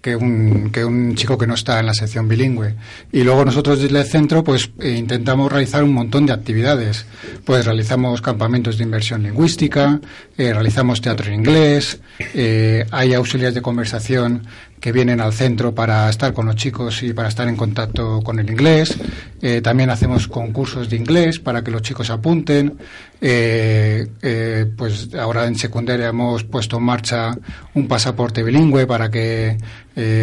que 0.00 0.14
un, 0.14 0.70
que 0.70 0.84
un 0.84 1.16
chico 1.16 1.36
que 1.36 1.46
no 1.46 1.54
está 1.54 1.80
en 1.80 1.86
la 1.86 1.94
sección 1.94 2.28
bilingüe. 2.28 2.74
Y 3.12 3.24
luego 3.24 3.44
nosotros 3.44 3.80
desde 3.80 3.98
el 3.98 4.06
centro 4.06 4.44
pues 4.44 4.70
eh, 4.78 4.92
intentamos 4.92 5.50
realizar 5.50 5.82
un 5.82 5.92
montón 5.92 6.26
de 6.26 6.32
actividades. 6.32 7.06
Pues 7.44 7.64
realizamos 7.64 8.20
campamentos 8.22 8.78
de 8.78 8.84
inversión 8.84 9.22
lingüística, 9.22 10.00
eh, 10.36 10.52
realizamos 10.52 11.00
teatro 11.00 11.26
en 11.26 11.34
inglés, 11.34 12.00
eh, 12.34 12.86
hay 12.90 13.14
auxiliares 13.14 13.54
de 13.54 13.62
conversación 13.62 14.46
que 14.80 14.92
vienen 14.92 15.20
al 15.20 15.32
centro 15.32 15.74
para 15.74 16.08
estar 16.08 16.32
con 16.32 16.46
los 16.46 16.56
chicos 16.56 17.02
y 17.02 17.12
para 17.12 17.28
estar 17.28 17.48
en 17.48 17.56
contacto 17.56 18.20
con 18.22 18.38
el 18.38 18.48
inglés. 18.50 18.96
Eh, 19.40 19.60
también 19.60 19.90
hacemos 19.90 20.28
concursos 20.28 20.88
de 20.88 20.96
inglés 20.96 21.38
para 21.38 21.62
que 21.62 21.70
los 21.70 21.82
chicos 21.82 22.10
apunten. 22.10 22.78
Eh, 23.20 24.06
eh, 24.22 24.66
pues 24.76 25.12
ahora 25.14 25.46
en 25.46 25.56
secundaria 25.56 26.08
hemos 26.08 26.44
puesto 26.44 26.76
en 26.78 26.84
marcha 26.84 27.36
un 27.74 27.88
pasaporte 27.88 28.42
bilingüe 28.42 28.86
para 28.86 29.10
que 29.10 29.58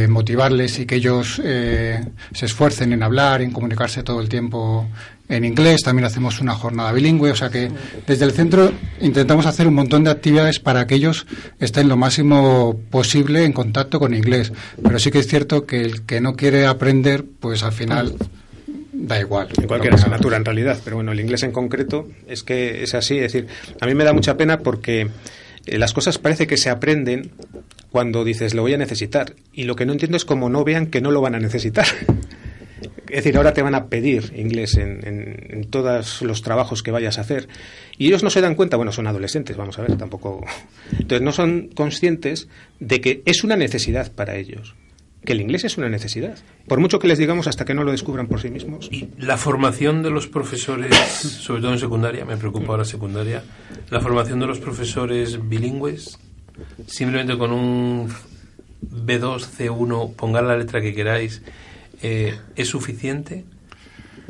motivarles 0.07 0.79
y 0.79 0.85
que 0.85 0.95
ellos 0.95 1.35
se 1.35 2.45
esfuercen 2.45 2.93
en 2.93 3.03
hablar, 3.03 3.41
en 3.41 3.51
comunicarse 3.51 4.03
todo 4.03 4.21
el 4.21 4.29
tiempo 4.29 4.87
en 5.29 5.45
inglés. 5.45 5.83
También 5.83 6.05
hacemos 6.05 6.39
una 6.39 6.53
jornada 6.53 6.91
bilingüe, 6.91 7.31
o 7.31 7.35
sea 7.35 7.49
que 7.49 7.71
desde 8.05 8.25
el 8.25 8.31
centro 8.31 8.71
intentamos 9.01 9.45
hacer 9.45 9.67
un 9.67 9.73
montón 9.73 10.03
de 10.03 10.11
actividades 10.11 10.59
para 10.59 10.87
que 10.87 10.95
ellos 10.95 11.25
estén 11.59 11.89
lo 11.89 11.97
máximo 11.97 12.79
posible 12.89 13.43
en 13.43 13.53
contacto 13.53 13.99
con 13.99 14.13
inglés. 14.13 14.51
Pero 14.81 14.99
sí 14.99 15.11
que 15.11 15.19
es 15.19 15.27
cierto 15.27 15.65
que 15.65 15.81
el 15.81 16.05
que 16.05 16.21
no 16.21 16.35
quiere 16.35 16.65
aprender, 16.65 17.25
pues 17.39 17.63
al 17.63 17.73
final 17.73 18.15
da 18.93 19.19
igual. 19.19 19.49
En 19.57 19.67
cualquier 19.67 19.93
asignatura, 19.93 20.37
en 20.37 20.45
realidad. 20.45 20.79
Pero 20.83 20.97
bueno, 20.97 21.11
el 21.11 21.19
inglés 21.19 21.43
en 21.43 21.51
concreto 21.51 22.07
es 22.27 22.43
que 22.43 22.83
es 22.83 22.93
así. 22.93 23.17
Es 23.17 23.33
decir, 23.33 23.47
a 23.79 23.85
mí 23.85 23.95
me 23.95 24.03
da 24.03 24.13
mucha 24.13 24.37
pena 24.37 24.59
porque 24.59 25.09
eh, 25.65 25.77
las 25.77 25.93
cosas 25.93 26.17
parece 26.17 26.47
que 26.47 26.57
se 26.57 26.69
aprenden 26.69 27.31
cuando 27.91 28.23
dices 28.23 28.53
lo 28.53 28.61
voy 28.61 28.73
a 28.73 28.77
necesitar. 28.77 29.35
Y 29.53 29.63
lo 29.63 29.75
que 29.75 29.85
no 29.85 29.93
entiendo 29.93 30.17
es 30.17 30.25
cómo 30.25 30.49
no 30.49 30.63
vean 30.63 30.87
que 30.87 31.01
no 31.01 31.11
lo 31.11 31.21
van 31.21 31.35
a 31.35 31.39
necesitar. 31.39 31.87
Es 33.15 33.23
decir, 33.23 33.37
ahora 33.37 33.53
te 33.53 33.61
van 33.61 33.75
a 33.75 33.87
pedir 33.87 34.33
inglés 34.35 34.75
en, 34.75 34.99
en, 35.05 35.63
todos 35.69 36.21
los 36.21 36.41
trabajos 36.41 36.83
que 36.83 36.91
vayas 36.91 37.17
a 37.17 37.21
hacer. 37.21 37.47
Y 37.97 38.07
ellos 38.07 38.23
no 38.23 38.29
se 38.29 38.41
dan 38.41 38.55
cuenta, 38.55 38.75
bueno, 38.75 38.91
son 38.91 39.07
adolescentes, 39.07 39.55
vamos 39.55 39.79
a 39.79 39.83
ver, 39.83 39.95
tampoco. 39.95 40.45
Entonces, 40.91 41.21
no 41.21 41.31
son 41.31 41.69
conscientes 41.73 42.49
de 42.81 42.99
que 42.99 43.23
es 43.25 43.45
una 43.45 43.55
necesidad 43.55 44.11
para 44.11 44.35
ellos 44.35 44.75
que 45.23 45.31
el 45.31 45.39
inglés 45.39 45.63
es 45.63 45.77
una 45.77 45.87
necesidad. 45.87 46.37
Por 46.67 46.79
mucho 46.81 46.99
que 46.99 47.07
les 47.07 47.17
digamos 47.17 47.47
hasta 47.47 47.63
que 47.63 47.73
no 47.73 47.85
lo 47.85 47.91
descubran 47.91 48.27
por 48.27 48.41
sí 48.41 48.49
mismos. 48.49 48.89
Y 48.91 49.07
la 49.17 49.37
formación 49.37 50.03
de 50.03 50.11
los 50.11 50.27
profesores, 50.27 50.93
sobre 50.95 51.61
todo 51.61 51.71
en 51.71 51.79
secundaria, 51.79 52.25
me 52.25 52.35
preocupa 52.35 52.73
ahora 52.73 52.85
secundaria, 52.85 53.43
la 53.89 54.01
formación 54.01 54.41
de 54.41 54.45
los 54.45 54.59
profesores 54.59 55.39
bilingües, 55.49 56.19
simplemente 56.85 57.37
con 57.37 57.53
un 57.53 58.09
B2, 58.83 59.47
C1, 59.57 60.15
pongan 60.15 60.47
la 60.47 60.57
letra 60.57 60.79
que 60.79 60.93
queráis, 60.93 61.41
eh, 62.07 62.39
¿es 62.55 62.69
suficiente? 62.69 63.45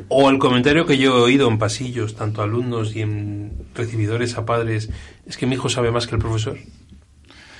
O 0.08 0.30
el 0.30 0.38
comentario 0.38 0.86
que 0.86 0.96
yo 0.96 1.18
he 1.18 1.20
oído 1.20 1.46
en 1.48 1.58
pasillos, 1.58 2.14
tanto 2.14 2.40
alumnos 2.40 2.96
y 2.96 3.02
en 3.02 3.52
recibidores 3.74 4.38
a 4.38 4.46
padres, 4.46 4.88
es 5.26 5.36
que 5.36 5.46
mi 5.46 5.56
hijo 5.56 5.68
sabe 5.68 5.90
más 5.90 6.06
que 6.06 6.14
el 6.14 6.20
profesor. 6.22 6.56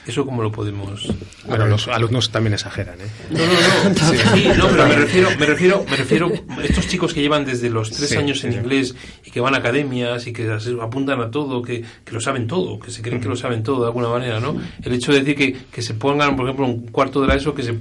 ¿Eso 0.06 0.24
cómo 0.24 0.42
lo 0.42 0.52
podemos...? 0.52 1.12
Bueno, 1.46 1.66
los 1.66 1.88
alumnos 1.88 2.30
también 2.30 2.54
exageran, 2.54 2.98
¿eh? 3.00 3.08
No, 3.30 3.38
no, 3.40 3.90
no. 3.90 4.34
Sí, 4.36 4.48
no, 4.56 4.68
pero 4.68 4.86
me 4.86 4.96
refiero, 4.96 5.30
me 5.38 5.46
refiero, 5.46 5.84
me 5.90 5.96
refiero 5.96 6.32
estos 6.62 6.86
chicos 6.88 7.12
que 7.12 7.20
llevan 7.20 7.44
desde 7.44 7.68
los 7.68 7.90
tres 7.90 8.16
años 8.16 8.42
en 8.44 8.52
inglés 8.52 8.94
y 9.24 9.30
que 9.30 9.40
van 9.40 9.54
a 9.54 9.58
academias 9.58 10.26
y 10.28 10.32
que 10.32 10.48
apuntan 10.80 11.20
a 11.20 11.30
todo, 11.30 11.60
que, 11.60 11.82
que 12.04 12.12
lo 12.12 12.20
saben 12.20 12.46
todo, 12.46 12.78
que 12.78 12.90
se 12.90 13.02
creen 13.02 13.20
que 13.20 13.28
lo 13.28 13.36
saben 13.36 13.64
todo 13.64 13.80
de 13.80 13.86
alguna 13.86 14.08
manera, 14.08 14.40
¿no? 14.40 14.56
El 14.82 14.94
hecho 14.94 15.12
de 15.12 15.20
decir 15.20 15.36
que, 15.36 15.56
que 15.70 15.82
se 15.82 15.94
pongan, 15.94 16.36
por 16.36 16.46
ejemplo, 16.46 16.66
un 16.66 16.86
cuarto 16.86 17.20
de 17.20 17.26
la 17.26 17.34
ESO, 17.34 17.54
que 17.54 17.64
se 17.64 17.74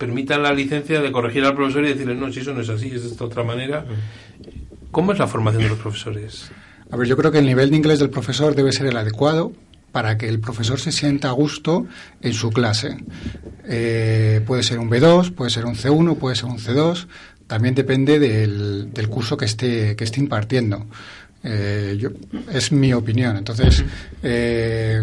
permitan 0.00 0.42
la 0.42 0.54
licencia 0.54 1.02
de 1.02 1.12
corregir 1.12 1.44
al 1.44 1.54
profesor 1.54 1.84
y 1.84 1.88
decirle, 1.88 2.14
no, 2.14 2.32
si 2.32 2.40
eso 2.40 2.54
no 2.54 2.62
es 2.62 2.70
así, 2.70 2.88
es 2.88 3.02
de 3.02 3.10
esta 3.10 3.26
otra 3.26 3.44
manera. 3.44 3.84
¿Cómo 4.90 5.12
es 5.12 5.18
la 5.18 5.26
formación 5.26 5.62
de 5.62 5.68
los 5.68 5.78
profesores? 5.78 6.50
A 6.90 6.96
ver, 6.96 7.06
yo 7.06 7.18
creo 7.18 7.30
que 7.30 7.38
el 7.38 7.46
nivel 7.46 7.70
de 7.70 7.76
inglés 7.76 7.98
del 7.98 8.08
profesor 8.08 8.54
debe 8.54 8.72
ser 8.72 8.86
el 8.86 8.96
adecuado 8.96 9.52
para 9.92 10.16
que 10.16 10.26
el 10.26 10.40
profesor 10.40 10.80
se 10.80 10.90
sienta 10.90 11.28
a 11.28 11.32
gusto 11.32 11.86
en 12.22 12.32
su 12.32 12.50
clase. 12.50 12.96
Eh, 13.68 14.40
puede 14.46 14.62
ser 14.62 14.78
un 14.78 14.90
B2, 14.90 15.34
puede 15.34 15.50
ser 15.50 15.66
un 15.66 15.74
C1, 15.74 16.16
puede 16.16 16.34
ser 16.34 16.46
un 16.46 16.58
C2, 16.58 17.06
también 17.46 17.74
depende 17.74 18.18
del, 18.18 18.92
del 18.94 19.08
curso 19.08 19.36
que 19.36 19.44
esté, 19.44 19.96
que 19.96 20.04
esté 20.04 20.20
impartiendo. 20.20 20.86
Eh, 21.44 21.96
yo, 21.98 22.10
es 22.50 22.72
mi 22.72 22.94
opinión. 22.94 23.36
Entonces, 23.36 23.84
eh, 24.22 25.02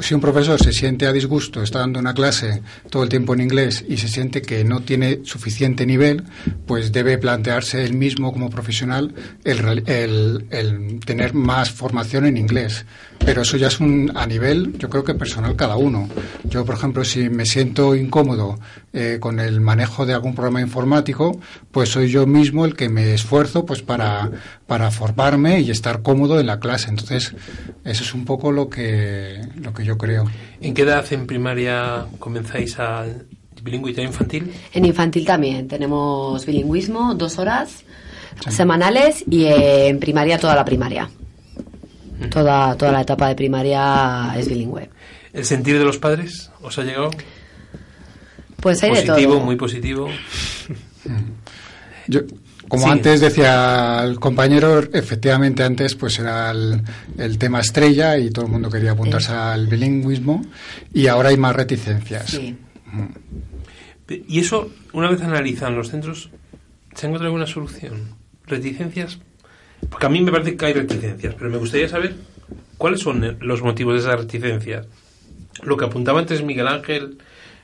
si 0.00 0.14
un 0.14 0.20
profesor 0.20 0.60
se 0.60 0.72
siente 0.72 1.06
a 1.06 1.12
disgusto, 1.12 1.62
está 1.62 1.80
dando 1.80 1.98
una 2.00 2.14
clase 2.14 2.62
todo 2.90 3.02
el 3.02 3.08
tiempo 3.08 3.34
en 3.34 3.40
inglés 3.40 3.84
y 3.88 3.96
se 3.96 4.08
siente 4.08 4.42
que 4.42 4.64
no 4.64 4.80
tiene 4.80 5.20
suficiente 5.24 5.86
nivel, 5.86 6.24
pues 6.66 6.92
debe 6.92 7.18
plantearse 7.18 7.84
él 7.84 7.94
mismo 7.94 8.32
como 8.32 8.50
profesional 8.50 9.14
el, 9.44 9.82
el, 9.86 10.46
el 10.50 11.00
tener 11.00 11.34
más 11.34 11.70
formación 11.70 12.26
en 12.26 12.36
inglés 12.36 12.84
pero 13.24 13.42
eso 13.42 13.56
ya 13.56 13.68
es 13.68 13.80
un, 13.80 14.12
a 14.14 14.26
nivel, 14.26 14.76
yo 14.78 14.90
creo 14.90 15.02
que 15.02 15.14
personal 15.14 15.56
cada 15.56 15.76
uno. 15.76 16.08
Yo, 16.44 16.64
por 16.64 16.74
ejemplo, 16.74 17.04
si 17.04 17.30
me 17.30 17.46
siento 17.46 17.94
incómodo 17.94 18.58
eh, 18.96 19.18
con 19.18 19.40
el 19.40 19.60
manejo 19.60 20.06
de 20.06 20.14
algún 20.14 20.36
programa 20.36 20.60
informático, 20.60 21.40
pues 21.72 21.88
soy 21.88 22.08
yo 22.08 22.28
mismo 22.28 22.64
el 22.64 22.76
que 22.76 22.88
me 22.88 23.12
esfuerzo 23.12 23.66
pues 23.66 23.82
para, 23.82 24.30
para 24.68 24.92
formarme 24.92 25.58
y 25.58 25.72
estar 25.72 26.02
cómodo 26.02 26.38
en 26.38 26.46
la 26.46 26.60
clase. 26.60 26.90
Entonces, 26.90 27.34
eso 27.84 28.04
es 28.04 28.14
un 28.14 28.24
poco 28.24 28.52
lo 28.52 28.70
que, 28.70 29.40
lo 29.56 29.74
que 29.74 29.84
yo 29.84 29.98
creo. 29.98 30.30
¿En 30.60 30.74
qué 30.74 30.82
edad 30.82 31.04
en 31.12 31.26
primaria 31.26 32.06
comenzáis 32.20 32.78
a 32.78 33.04
bilingüidad 33.64 34.04
infantil? 34.04 34.52
En 34.72 34.84
infantil 34.84 35.26
también. 35.26 35.66
Tenemos 35.66 36.46
bilingüismo, 36.46 37.16
dos 37.16 37.40
horas 37.40 37.84
semanales 38.48 39.24
y 39.28 39.46
en 39.46 39.98
primaria 39.98 40.38
toda 40.38 40.54
la 40.54 40.64
primaria. 40.64 41.10
Toda, 42.30 42.76
toda 42.76 42.92
la 42.92 43.00
etapa 43.00 43.26
de 43.28 43.34
primaria 43.34 44.34
es 44.38 44.48
bilingüe. 44.48 44.88
¿El 45.32 45.44
sentir 45.44 45.80
de 45.80 45.84
los 45.84 45.98
padres 45.98 46.52
os 46.62 46.78
ha 46.78 46.84
llegado? 46.84 47.10
Pues 48.64 48.82
hay 48.82 48.92
positivo, 48.92 49.16
de 49.16 49.24
todo. 49.26 49.40
muy 49.40 49.56
positivo. 49.56 50.08
Yo, 52.06 52.20
como 52.66 52.90
antes 52.90 53.20
decía 53.20 54.02
el 54.02 54.18
compañero, 54.18 54.78
efectivamente 54.90 55.62
antes 55.62 55.94
pues 55.94 56.18
era 56.18 56.50
el, 56.50 57.38
tema 57.38 57.60
estrella 57.60 58.16
y 58.16 58.30
todo 58.30 58.46
el 58.46 58.50
mundo 58.50 58.70
quería 58.70 58.92
apuntarse 58.92 59.32
al 59.32 59.66
bilingüismo 59.66 60.46
y 60.94 61.08
ahora 61.08 61.28
hay 61.28 61.36
más 61.36 61.54
reticencias. 61.54 62.40
Y 64.08 64.40
eso, 64.40 64.70
una 64.94 65.10
vez 65.10 65.20
analizan 65.20 65.76
los 65.76 65.90
centros, 65.90 66.30
¿se 66.94 67.04
ha 67.04 67.08
encontrado 67.10 67.26
alguna 67.26 67.46
solución? 67.46 68.14
¿Reticencias? 68.46 69.18
Porque 69.90 70.06
a 70.06 70.08
mí 70.08 70.22
me 70.22 70.32
parece 70.32 70.56
que 70.56 70.64
hay 70.64 70.72
reticencias, 70.72 71.34
pero 71.34 71.50
me 71.50 71.58
gustaría 71.58 71.90
saber 71.90 72.14
cuáles 72.78 73.00
son 73.00 73.36
los 73.40 73.60
motivos 73.60 73.92
de 73.92 74.00
esas 74.00 74.20
reticencias. 74.20 74.86
Lo 75.62 75.76
que 75.76 75.84
apuntaba 75.84 76.18
antes 76.18 76.42
Miguel 76.42 76.68
Ángel, 76.68 77.18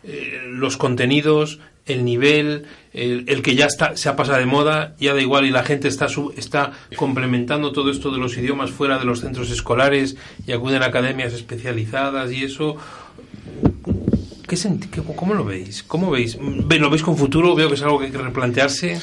eh, 0.05 0.41
los 0.47 0.77
contenidos, 0.77 1.61
el 1.87 2.05
nivel, 2.05 2.67
el, 2.93 3.43
que 3.43 3.55
ya 3.55 3.67
está, 3.67 3.97
se 3.97 4.09
ha 4.09 4.17
pasado 4.17 4.39
de 4.39 4.47
moda, 4.47 4.95
ya 4.99 5.15
da 5.15 5.21
igual 5.21 5.47
y 5.47 5.51
la 5.51 5.63
gente 5.63 5.89
está, 5.89 6.07
está 6.37 6.73
complementando 6.97 7.73
todo 7.73 7.91
esto 7.91 8.11
de 8.11 8.19
los 8.19 8.37
idiomas 8.37 8.71
fuera 8.71 8.99
de 8.99 9.05
los 9.05 9.21
centros 9.21 9.51
escolares 9.51 10.17
y 10.47 10.53
acuden 10.53 10.83
a 10.83 10.87
academias 10.87 11.33
especializadas 11.33 12.33
y 12.33 12.45
eso. 12.45 12.77
¿Qué 14.51 14.59
¿Cómo 15.15 15.35
lo 15.35 15.45
veis? 15.45 15.85
¿Cómo 15.85 16.11
veis? 16.11 16.37
¿Lo 16.37 16.91
veis 16.91 17.03
con 17.05 17.17
futuro? 17.17 17.55
Veo 17.55 17.69
que 17.69 17.77
es 17.77 17.83
algo 17.83 18.01
que 18.01 18.07
hay 18.07 18.11
que 18.11 18.19
replantearse. 18.19 19.01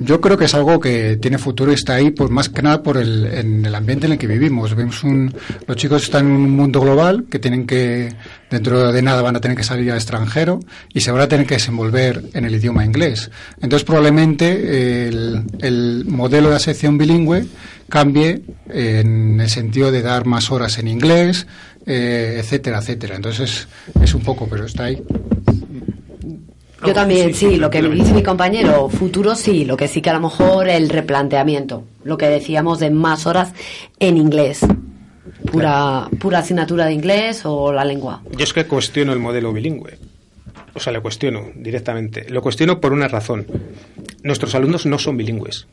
Yo 0.00 0.20
creo 0.20 0.36
que 0.36 0.46
es 0.46 0.54
algo 0.54 0.80
que 0.80 1.16
tiene 1.18 1.38
futuro 1.38 1.70
y 1.70 1.74
está 1.74 1.94
ahí, 1.94 2.10
por 2.10 2.30
más 2.30 2.48
que 2.48 2.62
nada 2.62 2.82
por 2.82 2.96
el, 2.96 3.26
en 3.26 3.64
el 3.64 3.74
ambiente 3.74 4.06
en 4.06 4.12
el 4.12 4.18
que 4.18 4.26
vivimos. 4.26 4.74
Vemos 4.74 5.04
un, 5.04 5.32
los 5.66 5.76
chicos 5.76 6.02
están 6.02 6.26
en 6.26 6.32
un 6.32 6.50
mundo 6.56 6.80
global 6.80 7.26
que 7.30 7.38
tienen 7.38 7.66
que, 7.66 8.12
dentro 8.50 8.92
de 8.92 9.02
nada 9.02 9.22
van 9.22 9.36
a 9.36 9.40
tener 9.40 9.56
que 9.56 9.62
salir 9.62 9.90
al 9.92 9.98
extranjero 9.98 10.58
y 10.92 11.00
se 11.00 11.12
van 11.12 11.20
a 11.20 11.28
tener 11.28 11.46
que 11.46 11.54
desenvolver 11.54 12.24
en 12.34 12.44
el 12.44 12.54
idioma 12.56 12.84
inglés. 12.84 13.30
Entonces 13.60 13.84
probablemente 13.84 15.06
el, 15.06 15.44
el 15.60 16.06
modelo 16.08 16.50
de 16.50 16.58
la 16.58 16.90
bilingüe 16.90 17.46
cambie 17.88 18.42
en 18.68 19.40
el 19.40 19.50
sentido 19.50 19.92
de 19.92 20.02
dar 20.02 20.24
más 20.24 20.50
horas 20.50 20.78
en 20.78 20.88
inglés, 20.88 21.46
eh, 21.84 22.36
etcétera, 22.38 22.78
etcétera. 22.78 23.16
Entonces 23.16 23.68
es, 24.00 24.14
un 24.14 24.22
poco, 24.22 24.48
pero 24.48 24.64
está 24.64 24.84
ahí. 24.84 25.02
Yo 26.84 26.92
también, 26.92 27.32
sí, 27.34 27.56
lo 27.56 27.70
que 27.70 27.80
me 27.80 27.94
dice 27.94 28.12
mi 28.12 28.22
compañero, 28.22 28.88
futuro 28.88 29.34
sí, 29.34 29.64
lo 29.64 29.76
que 29.76 29.88
sí 29.88 30.02
que 30.02 30.10
a 30.10 30.14
lo 30.14 30.20
mejor 30.20 30.68
el 30.68 30.88
replanteamiento, 30.88 31.84
lo 32.04 32.18
que 32.18 32.26
decíamos 32.26 32.80
de 32.80 32.90
más 32.90 33.26
horas 33.26 33.52
en 34.00 34.16
inglés, 34.16 34.60
pura, 35.50 36.08
pura 36.18 36.38
asignatura 36.38 36.86
de 36.86 36.92
inglés 36.92 37.42
o 37.44 37.72
la 37.72 37.84
lengua. 37.84 38.22
Yo 38.36 38.44
es 38.44 38.52
que 38.52 38.66
cuestiono 38.66 39.12
el 39.12 39.20
modelo 39.20 39.52
bilingüe, 39.52 39.98
o 40.74 40.80
sea, 40.80 40.92
le 40.92 41.00
cuestiono 41.00 41.50
directamente. 41.54 42.28
Lo 42.28 42.42
cuestiono 42.42 42.80
por 42.80 42.92
una 42.92 43.08
razón. 43.08 43.46
Nuestros 44.22 44.54
alumnos 44.54 44.86
no 44.86 44.98
son 44.98 45.16
bilingües. 45.16 45.66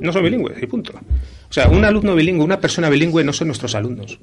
No 0.00 0.12
son 0.12 0.24
bilingües, 0.24 0.60
y 0.62 0.66
punto. 0.66 0.92
O 1.48 1.52
sea, 1.52 1.68
un 1.68 1.84
alumno 1.84 2.14
bilingüe, 2.14 2.44
una 2.44 2.60
persona 2.60 2.90
bilingüe 2.90 3.24
no 3.24 3.32
son 3.32 3.48
nuestros 3.48 3.74
alumnos. 3.74 4.18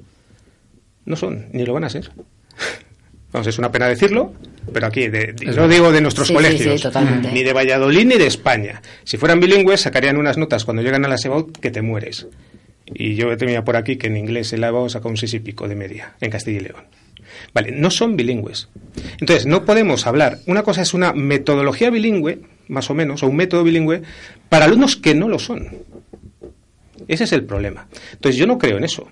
No 1.06 1.16
son, 1.16 1.46
ni 1.52 1.64
lo 1.64 1.72
van 1.72 1.84
a 1.84 1.90
ser. 1.90 2.12
Vamos, 3.32 3.46
es 3.46 3.58
una 3.58 3.70
pena 3.70 3.86
decirlo, 3.86 4.32
pero 4.72 4.86
aquí, 4.86 5.08
de, 5.08 5.34
no 5.56 5.68
digo 5.68 5.92
de 5.92 6.00
nuestros 6.00 6.32
colegios, 6.32 6.88
ni 7.32 7.44
de 7.44 7.52
Valladolid 7.52 8.04
ni 8.04 8.16
de 8.16 8.26
España. 8.26 8.82
Si 9.04 9.18
fueran 9.18 9.38
bilingües, 9.38 9.80
sacarían 9.80 10.16
unas 10.16 10.36
notas 10.36 10.64
cuando 10.64 10.82
llegan 10.82 11.04
a 11.04 11.08
la 11.08 11.16
SEBAUT 11.16 11.58
que 11.58 11.70
te 11.70 11.80
mueres. 11.80 12.26
Y 12.86 13.14
yo 13.14 13.36
tenía 13.36 13.62
por 13.62 13.76
aquí 13.76 13.96
que 13.96 14.08
en 14.08 14.16
inglés 14.16 14.52
el 14.52 14.64
EBAU 14.64 14.90
saca 14.90 15.08
un 15.08 15.16
seis 15.16 15.34
y 15.34 15.38
pico 15.38 15.68
de 15.68 15.76
media, 15.76 16.14
en 16.20 16.30
Castilla 16.30 16.58
y 16.58 16.62
León. 16.64 16.84
Vale, 17.54 17.70
no 17.70 17.90
son 17.90 18.16
bilingües. 18.16 18.68
Entonces, 19.20 19.46
no 19.46 19.64
podemos 19.64 20.08
hablar. 20.08 20.38
Una 20.46 20.64
cosa 20.64 20.82
es 20.82 20.92
una 20.92 21.12
metodología 21.12 21.90
bilingüe, 21.90 22.40
más 22.66 22.90
o 22.90 22.94
menos, 22.94 23.22
o 23.22 23.28
un 23.28 23.36
método 23.36 23.62
bilingüe, 23.62 24.02
para 24.48 24.64
alumnos 24.64 24.96
que 24.96 25.14
no 25.14 25.28
lo 25.28 25.38
son. 25.38 25.68
Ese 27.06 27.24
es 27.24 27.32
el 27.32 27.44
problema. 27.44 27.86
Entonces, 28.12 28.36
yo 28.36 28.46
no 28.46 28.58
creo 28.58 28.78
en 28.78 28.84
eso 28.84 29.08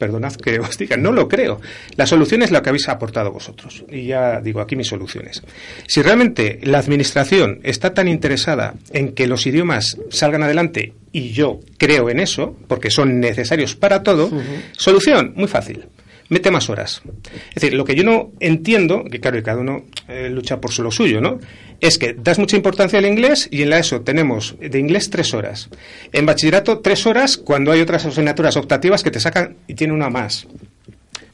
perdonad 0.00 0.34
que 0.34 0.58
os 0.58 0.78
diga, 0.78 0.96
no 0.96 1.12
lo 1.12 1.28
creo. 1.28 1.60
La 1.96 2.06
solución 2.06 2.42
es 2.42 2.50
la 2.50 2.62
que 2.62 2.70
habéis 2.70 2.88
aportado 2.88 3.30
vosotros. 3.30 3.84
Y 3.88 4.06
ya 4.06 4.40
digo 4.40 4.60
aquí 4.60 4.74
mis 4.74 4.88
soluciones. 4.88 5.42
Si 5.86 6.02
realmente 6.02 6.58
la 6.62 6.78
Administración 6.78 7.60
está 7.62 7.92
tan 7.92 8.08
interesada 8.08 8.74
en 8.92 9.12
que 9.12 9.28
los 9.28 9.46
idiomas 9.46 9.98
salgan 10.08 10.42
adelante, 10.42 10.94
y 11.12 11.30
yo 11.30 11.60
creo 11.76 12.08
en 12.08 12.18
eso, 12.18 12.56
porque 12.66 12.90
son 12.90 13.20
necesarios 13.20 13.76
para 13.76 14.02
todo, 14.02 14.30
solución, 14.72 15.34
muy 15.36 15.48
fácil 15.48 15.84
mete 16.30 16.50
más 16.50 16.70
horas. 16.70 17.02
Es 17.50 17.56
decir, 17.56 17.74
lo 17.74 17.84
que 17.84 17.94
yo 17.94 18.02
no 18.02 18.32
entiendo, 18.40 19.04
que 19.04 19.20
claro, 19.20 19.42
cada 19.42 19.60
uno 19.60 19.84
eh, 20.08 20.30
lucha 20.30 20.60
por 20.60 20.76
lo 20.78 20.90
suyo, 20.90 21.20
¿no? 21.20 21.38
Es 21.80 21.98
que 21.98 22.14
das 22.14 22.38
mucha 22.38 22.56
importancia 22.56 22.98
al 22.98 23.06
inglés 23.06 23.48
y 23.50 23.62
en 23.62 23.70
la 23.70 23.78
ESO 23.78 24.00
tenemos 24.00 24.56
de 24.58 24.78
inglés 24.78 25.10
tres 25.10 25.34
horas. 25.34 25.68
En 26.12 26.24
bachillerato 26.24 26.78
tres 26.78 27.06
horas 27.06 27.36
cuando 27.36 27.72
hay 27.72 27.80
otras 27.80 28.06
asignaturas 28.06 28.56
optativas 28.56 29.02
que 29.02 29.10
te 29.10 29.20
sacan 29.20 29.56
y 29.66 29.74
tiene 29.74 29.92
una 29.92 30.08
más. 30.08 30.46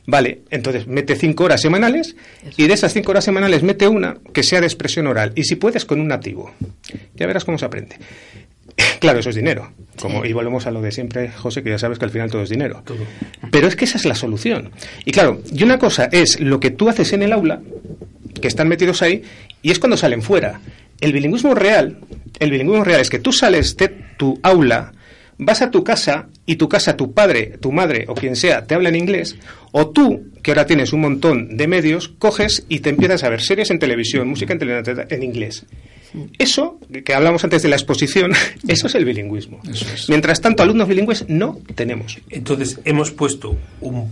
Vale, 0.06 0.42
entonces 0.50 0.87
mete 0.87 1.16
cinco 1.16 1.44
horas 1.44 1.61
semanales 1.61 2.14
y 2.56 2.68
de 2.68 2.74
esas 2.74 2.92
cinco 2.92 3.11
horas 3.11 3.24
semanales 3.24 3.64
mete 3.64 3.88
una 3.88 4.18
que 4.32 4.44
sea 4.44 4.61
de 4.61 4.66
expresión 4.66 5.09
oral 5.09 5.32
y 5.35 5.44
si 5.44 5.56
puedes 5.56 5.85
con 5.85 6.00
un 6.00 6.06
nativo. 6.09 6.52
Ya 7.14 7.26
verás 7.26 7.44
cómo 7.44 7.59
se 7.59 7.64
aprende. 7.64 7.96
Claro, 9.00 9.20
eso 9.20 9.30
es 9.30 9.36
dinero. 9.36 9.72
Como, 10.00 10.24
Y 10.24 10.32
volvemos 10.32 10.66
a 10.66 10.70
lo 10.70 10.80
de 10.80 10.90
siempre, 10.90 11.30
José, 11.30 11.62
que 11.62 11.70
ya 11.70 11.78
sabes 11.78 11.98
que 11.98 12.04
al 12.04 12.10
final 12.10 12.30
todo 12.30 12.42
es 12.42 12.50
dinero. 12.50 12.82
Pero 13.50 13.68
es 13.68 13.76
que 13.76 13.84
esa 13.84 13.98
es 13.98 14.04
la 14.04 14.14
solución. 14.14 14.70
Y 15.04 15.12
claro, 15.12 15.42
y 15.52 15.62
una 15.62 15.78
cosa 15.78 16.08
es 16.12 16.40
lo 16.40 16.60
que 16.60 16.70
tú 16.70 16.88
haces 16.88 17.12
en 17.12 17.22
el 17.22 17.32
aula, 17.32 17.60
que 18.40 18.48
están 18.48 18.68
metidos 18.68 19.02
ahí, 19.02 19.22
y 19.62 19.70
es 19.70 19.78
cuando 19.78 19.96
salen 19.96 20.22
fuera. 20.22 20.60
El 21.00 21.12
bilingüismo 21.12 21.54
real, 21.54 21.98
el 22.38 22.50
bilingüismo 22.50 22.84
real 22.84 23.00
es 23.00 23.10
que 23.10 23.18
tú 23.18 23.32
sales 23.32 23.76
de 23.76 23.88
tu 24.16 24.38
aula, 24.42 24.92
vas 25.38 25.62
a 25.62 25.70
tu 25.70 25.84
casa 25.84 26.28
y 26.46 26.56
tu 26.56 26.68
casa, 26.68 26.96
tu 26.96 27.12
padre, 27.12 27.58
tu 27.60 27.72
madre 27.72 28.06
o 28.08 28.14
quien 28.14 28.36
sea 28.36 28.64
te 28.64 28.74
habla 28.74 28.88
en 28.88 28.96
inglés, 28.96 29.36
o 29.72 29.88
tú, 29.90 30.32
que 30.42 30.52
ahora 30.52 30.66
tienes 30.66 30.92
un 30.92 31.00
montón 31.02 31.56
de 31.56 31.68
medios, 31.68 32.08
coges 32.08 32.64
y 32.68 32.80
te 32.80 32.90
empiezas 32.90 33.24
a 33.24 33.28
ver 33.28 33.42
series 33.42 33.70
en 33.70 33.78
televisión, 33.78 34.28
música 34.28 34.52
en 34.52 34.58
televisión 34.58 35.06
en 35.08 35.22
inglés. 35.22 35.66
Eso, 36.38 36.79
que 37.05 37.14
hablamos 37.14 37.44
antes 37.44 37.62
de 37.62 37.68
la 37.68 37.76
exposición, 37.76 38.33
eso 38.68 38.87
es 38.87 38.94
el 38.94 39.05
bilingüismo. 39.05 39.61
Mientras 40.09 40.40
tanto, 40.40 40.62
alumnos 40.62 40.88
bilingües 40.88 41.26
no 41.29 41.59
tenemos. 41.74 42.18
Entonces, 42.31 42.81
hemos 42.85 43.11
puesto 43.11 43.57
un 43.81 44.11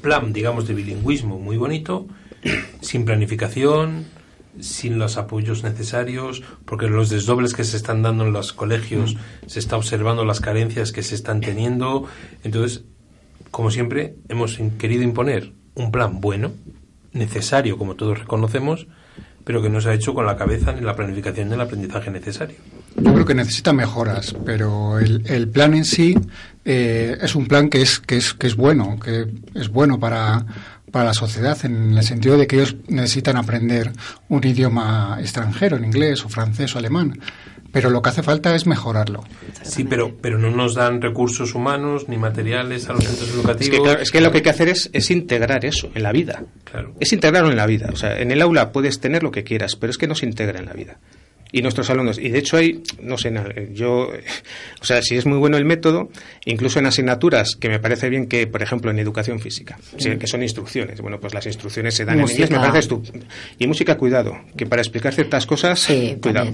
plan, 0.00 0.32
digamos, 0.32 0.68
de 0.68 0.74
bilingüismo 0.74 1.38
muy 1.38 1.56
bonito, 1.56 2.06
sin 2.80 3.04
planificación, 3.04 4.06
sin 4.60 4.98
los 4.98 5.16
apoyos 5.16 5.62
necesarios, 5.62 6.42
porque 6.64 6.86
los 6.88 7.10
desdobles 7.10 7.54
que 7.54 7.64
se 7.64 7.76
están 7.76 8.02
dando 8.02 8.24
en 8.24 8.32
los 8.32 8.52
colegios 8.52 9.14
mm. 9.14 9.18
se 9.46 9.58
está 9.58 9.76
observando 9.76 10.24
las 10.24 10.40
carencias 10.40 10.92
que 10.92 11.02
se 11.02 11.14
están 11.14 11.40
teniendo. 11.40 12.04
Entonces, 12.42 12.84
como 13.50 13.70
siempre, 13.70 14.16
hemos 14.28 14.58
querido 14.78 15.02
imponer 15.02 15.52
un 15.74 15.90
plan 15.90 16.20
bueno, 16.20 16.52
necesario, 17.12 17.78
como 17.78 17.94
todos 17.94 18.18
reconocemos, 18.18 18.86
pero 19.46 19.62
que 19.62 19.70
no 19.70 19.80
se 19.80 19.90
ha 19.90 19.94
hecho 19.94 20.12
con 20.12 20.26
la 20.26 20.36
cabeza 20.36 20.72
ni 20.72 20.80
la 20.80 20.96
planificación 20.96 21.48
del 21.48 21.60
aprendizaje 21.60 22.10
necesario. 22.10 22.56
Yo 22.96 23.14
creo 23.14 23.24
que 23.24 23.34
necesita 23.34 23.72
mejoras, 23.72 24.34
pero 24.44 24.98
el, 24.98 25.22
el 25.26 25.48
plan 25.48 25.72
en 25.74 25.84
sí 25.84 26.18
eh, 26.64 27.16
es 27.20 27.36
un 27.36 27.46
plan 27.46 27.68
que 27.68 27.80
es, 27.80 28.00
que 28.00 28.16
es, 28.16 28.34
que 28.34 28.48
es 28.48 28.56
bueno, 28.56 28.98
que 28.98 29.24
es 29.54 29.68
bueno 29.68 30.00
para, 30.00 30.44
para 30.90 31.04
la 31.04 31.14
sociedad 31.14 31.56
en 31.64 31.96
el 31.96 32.02
sentido 32.02 32.36
de 32.36 32.48
que 32.48 32.56
ellos 32.56 32.74
necesitan 32.88 33.36
aprender 33.36 33.92
un 34.28 34.44
idioma 34.44 35.18
extranjero, 35.20 35.76
en 35.76 35.84
inglés 35.84 36.24
o 36.24 36.28
francés 36.28 36.74
o 36.74 36.80
alemán 36.80 37.16
pero 37.76 37.90
lo 37.90 38.00
que 38.00 38.08
hace 38.08 38.22
falta 38.22 38.54
es 38.54 38.66
mejorarlo. 38.66 39.22
Sí, 39.60 39.84
pero, 39.84 40.16
pero 40.16 40.38
no 40.38 40.50
nos 40.50 40.74
dan 40.74 41.02
recursos 41.02 41.54
humanos 41.54 42.08
ni 42.08 42.16
materiales 42.16 42.88
a 42.88 42.94
los 42.94 43.04
centros 43.04 43.28
educativos. 43.34 43.90
Es 43.90 43.96
que, 43.96 44.02
es 44.02 44.10
que 44.12 44.20
lo 44.22 44.30
que 44.30 44.38
hay 44.38 44.42
que 44.42 44.48
hacer 44.48 44.70
es, 44.70 44.88
es 44.94 45.10
integrar 45.10 45.62
eso 45.66 45.90
en 45.94 46.02
la 46.02 46.10
vida. 46.10 46.42
Claro. 46.64 46.94
Es 46.98 47.12
integrarlo 47.12 47.50
en 47.50 47.58
la 47.58 47.66
vida. 47.66 47.90
O 47.92 47.96
sea, 47.96 48.18
en 48.18 48.30
el 48.30 48.40
aula 48.40 48.72
puedes 48.72 48.98
tener 48.98 49.22
lo 49.22 49.30
que 49.30 49.44
quieras, 49.44 49.76
pero 49.76 49.90
es 49.90 49.98
que 49.98 50.06
no 50.06 50.14
se 50.14 50.24
integra 50.24 50.58
en 50.58 50.64
la 50.64 50.72
vida 50.72 50.96
y 51.52 51.62
nuestros 51.62 51.88
alumnos. 51.90 52.18
Y 52.18 52.28
de 52.28 52.38
hecho 52.38 52.56
hay, 52.56 52.82
no 53.00 53.18
sé, 53.18 53.32
yo, 53.72 54.10
o 54.80 54.84
sea, 54.84 55.02
si 55.02 55.16
es 55.16 55.26
muy 55.26 55.38
bueno 55.38 55.56
el 55.56 55.64
método, 55.64 56.10
incluso 56.44 56.78
en 56.78 56.86
asignaturas 56.86 57.56
que 57.56 57.68
me 57.68 57.78
parece 57.78 58.08
bien 58.08 58.26
que, 58.26 58.46
por 58.46 58.62
ejemplo, 58.62 58.90
en 58.90 58.98
educación 58.98 59.40
física, 59.40 59.78
que 59.96 60.26
son 60.26 60.42
instrucciones, 60.42 61.00
bueno, 61.00 61.20
pues 61.20 61.34
las 61.34 61.46
instrucciones 61.46 61.94
se 61.94 62.04
dan 62.04 62.20
en 62.20 62.28
inglés, 62.28 62.50
me 62.50 62.58
parece. 62.58 62.96
Y 63.58 63.66
música, 63.66 63.96
cuidado, 63.96 64.38
que 64.56 64.66
para 64.66 64.82
explicar 64.82 65.14
ciertas 65.14 65.46
cosas, 65.46 65.88
cuidado. 66.20 66.52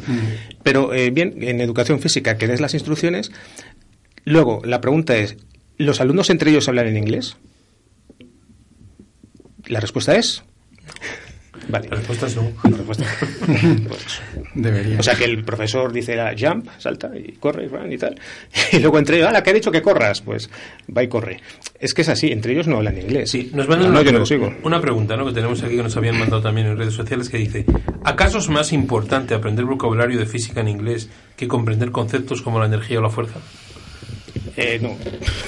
Pero 0.63 0.95
eh, 0.95 1.11
bien, 1.11 1.35
en 1.43 1.61
educación 1.61 2.01
física, 2.01 2.37
que 2.37 2.47
des 2.47 2.61
las 2.61 2.75
instrucciones. 2.75 3.33
Luego, 4.25 4.63
la 4.65 4.81
pregunta 4.81 5.17
es, 5.17 5.37
¿los 5.79 6.01
alumnos 6.01 6.31
entre 6.31 6.51
ellos 6.51 6.69
hablan 6.69 6.87
en 6.87 6.97
inglés? 6.97 7.37
La 9.67 9.81
respuesta 9.81 10.15
es 10.17 10.45
Vale. 11.69 11.89
La 11.89 11.97
respuesta 11.97 12.27
es 12.27 12.37
no. 12.37 12.51
La 12.65 12.77
respuesta 12.77 13.05
pues, 13.89 14.23
Debería. 14.55 14.99
O 14.99 15.03
sea 15.03 15.15
que 15.15 15.25
el 15.25 15.45
profesor 15.45 15.93
dice 15.93 16.17
la 16.17 16.35
jump, 16.39 16.69
salta 16.79 17.11
y 17.17 17.33
corre 17.33 17.69
y 17.91 17.99
tal. 17.99 18.19
Y 18.73 18.79
luego 18.79 18.99
entre 18.99 19.19
ellos, 19.19 19.33
la 19.33 19.43
que 19.43 19.51
ha 19.51 19.53
dicho 19.53 19.71
que 19.71 19.83
corras? 19.83 20.23
Pues 20.23 20.51
va 20.97 21.03
y 21.03 21.09
corre. 21.09 21.41
Es 21.79 21.95
que 21.95 22.03
es 22.03 22.09
así, 22.09 22.33
entre 22.33 22.53
ellos 22.53 22.67
no 22.67 22.77
hablan 22.77 22.99
inglés. 22.99 23.31
Sí, 23.31 23.51
nos 23.55 23.69
mandan 23.69 23.91
una, 23.91 24.01
una, 24.63 24.81
pregunta 24.81 25.17
¿no? 25.17 25.27
que 25.27 25.33
tenemos 25.33 25.63
aquí 25.63 25.77
que 25.77 25.83
nos 25.83 25.97
habían 25.97 26.19
mandado 26.19 26.43
también 26.43 26.69
en 26.69 26.79
redes 26.79 26.95
sociales 26.95 27.29
que 27.29 27.39
dice: 27.39 27.67
¿Acaso 28.05 28.39
es 28.39 28.49
más 28.49 28.73
importante 28.73 29.35
aprender 29.35 29.65
vocabulario 29.65 30.19
de 30.19 30.27
física 30.27 30.61
en 30.61 30.69
inglés 30.69 31.11
que 31.37 31.49
comprender 31.49 31.91
conceptos 31.91 32.41
como 32.43 32.59
la 32.61 32.67
energía 32.67 32.99
o 32.99 33.03
la 33.03 33.11
fuerza? 33.11 33.41
Eh, 34.57 34.79
no, 34.81 34.97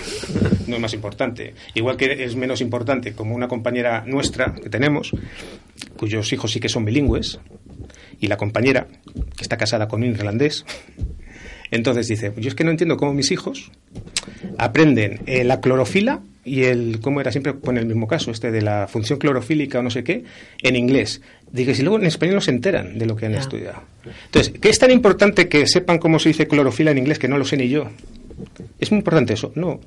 no 0.67 0.77
es 0.77 0.83
más 0.83 0.95
importante. 0.95 1.55
Igual 1.75 1.97
que 1.97 2.25
es 2.25 2.37
menos 2.37 2.61
importante 2.61 3.13
como 3.13 3.35
una 3.35 3.49
compañera 3.49 4.05
nuestra 4.07 4.55
que 4.55 4.69
tenemos, 4.69 5.13
cuyos 5.97 6.33
hijos 6.33 6.53
sí 6.53 6.61
que 6.61 6.69
son 6.69 6.85
bilingües, 6.85 7.39
y 8.21 8.29
la 8.29 8.37
compañera, 8.37 8.87
que 9.37 9.43
está 9.43 9.57
casada 9.57 9.89
con 9.89 10.03
un 10.03 10.11
irlandés, 10.11 10.65
entonces 11.71 12.07
dice, 12.09 12.33
yo 12.37 12.49
es 12.49 12.55
que 12.55 12.65
no 12.65 12.71
entiendo 12.71 12.97
cómo 12.97 13.13
mis 13.13 13.31
hijos 13.31 13.71
aprenden 14.59 15.21
eh, 15.27 15.45
la 15.45 15.61
clorofila 15.61 16.21
y 16.45 16.65
el, 16.65 17.01
¿cómo 17.01 17.21
era? 17.21 17.33
Siempre 17.33 17.55
pone 17.55 17.81
el 17.81 17.87
mismo 17.87 18.07
caso, 18.07 18.31
este 18.31 18.51
de 18.51 18.63
la 18.63 18.87
función 18.87 19.19
clorofílica 19.19 19.81
o 19.81 19.83
no 19.83 19.91
sé 19.91 20.05
qué, 20.05 20.25
en 20.63 20.77
inglés. 20.77 21.21
Dice, 21.51 21.75
si 21.75 21.83
luego 21.83 21.99
en 21.99 22.07
español 22.07 22.37
no 22.37 22.41
se 22.41 22.51
enteran 22.51 22.99
de 22.99 23.07
lo 23.07 23.17
que 23.17 23.27
han 23.27 23.35
estudiado. 23.35 23.83
Entonces, 24.27 24.53
¿qué 24.61 24.69
es 24.69 24.79
tan 24.79 24.91
importante 24.91 25.49
que 25.49 25.67
sepan 25.67 25.99
cómo 25.99 26.19
se 26.19 26.29
dice 26.29 26.47
clorofila 26.47 26.91
en 26.91 26.99
inglés 26.99 27.19
que 27.19 27.29
no 27.29 27.39
lo 27.39 27.45
sé 27.45 27.57
ni 27.57 27.69
yo? 27.69 27.89
¿Es 28.79 28.91
muy 28.91 28.99
importante 28.99 29.35
eso? 29.35 29.53
No. 29.55 29.81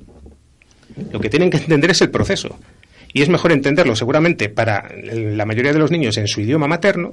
Lo 1.12 1.20
que 1.20 1.28
tienen 1.28 1.50
que 1.50 1.58
entender 1.58 1.90
es 1.90 2.00
el 2.00 2.10
proceso. 2.10 2.58
Y 3.12 3.22
es 3.22 3.28
mejor 3.28 3.52
entenderlo 3.52 3.96
seguramente 3.96 4.48
para 4.48 4.88
la 4.94 5.46
mayoría 5.46 5.72
de 5.72 5.78
los 5.78 5.90
niños 5.90 6.16
en 6.18 6.28
su 6.28 6.40
idioma 6.40 6.68
materno, 6.68 7.10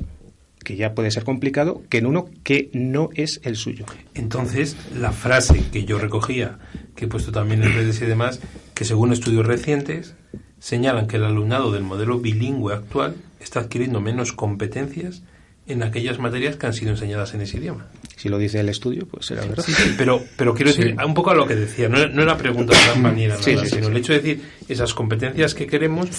que 0.63 0.76
ya 0.76 0.93
puede 0.93 1.12
ser 1.12 1.24
complicado, 1.24 1.84
que 1.89 2.00
en 2.00 2.08
uno 2.08 2.26
que 2.43 2.69
no 2.74 3.10
es 3.13 3.39
el 3.43 3.56
suyo. 3.56 3.86
Entonces, 4.13 4.76
la 4.98 5.12
frase 5.12 5.63
que 5.71 5.86
yo 5.86 5.98
recogía, 6.00 6.60
que 6.95 7.06
he 7.06 7.08
puesto 7.08 7.32
también 7.32 7.63
en 7.63 7.74
redes 7.74 8.02
y 8.02 8.06
demás, 8.06 8.41
que 8.74 8.84
según 8.84 9.13
estudios 9.13 9.45
recientes 9.45 10.15
señalan 10.60 11.08
que 11.08 11.17
el 11.17 11.24
alumnado 11.24 11.71
del 11.71 11.84
modelo 11.84 12.19
bilingüe 12.19 12.74
actual 12.74 13.15
está 13.39 13.62
adquiriendo 13.62 14.02
menos 14.02 14.34
competencias 14.34 15.24
en 15.67 15.84
aquellas 15.84 16.19
materias 16.19 16.56
que 16.56 16.65
han 16.65 16.74
sido 16.74 16.91
enseñadas 16.91 17.34
en 17.34 17.41
ese 17.41 17.58
idioma. 17.58 17.88
Si 18.15 18.30
lo 18.30 18.38
dice 18.38 18.62
el 18.62 18.69
estudio, 18.69 19.06
pues 19.06 19.25
será 19.25 19.41
verdad. 19.41 19.63
Sí, 19.65 19.73
pero, 19.97 20.23
pero 20.38 20.54
quiero 20.54 20.71
decir, 20.71 20.95
un 21.06 21.13
poco 21.13 21.32
a 21.32 21.36
lo 21.36 21.45
que 21.45 21.56
decía, 21.56 21.89
no, 21.89 22.08
no 22.08 22.21
era 22.21 22.38
pregunta 22.38 22.73
de 22.73 22.84
gran 22.84 23.01
manera, 23.01 23.36
sino 23.38 23.88
el 23.88 23.97
hecho 23.97 24.13
de 24.13 24.19
decir 24.19 24.41
esas 24.69 24.93
competencias 24.93 25.54
que 25.54 25.67
queremos, 25.67 26.10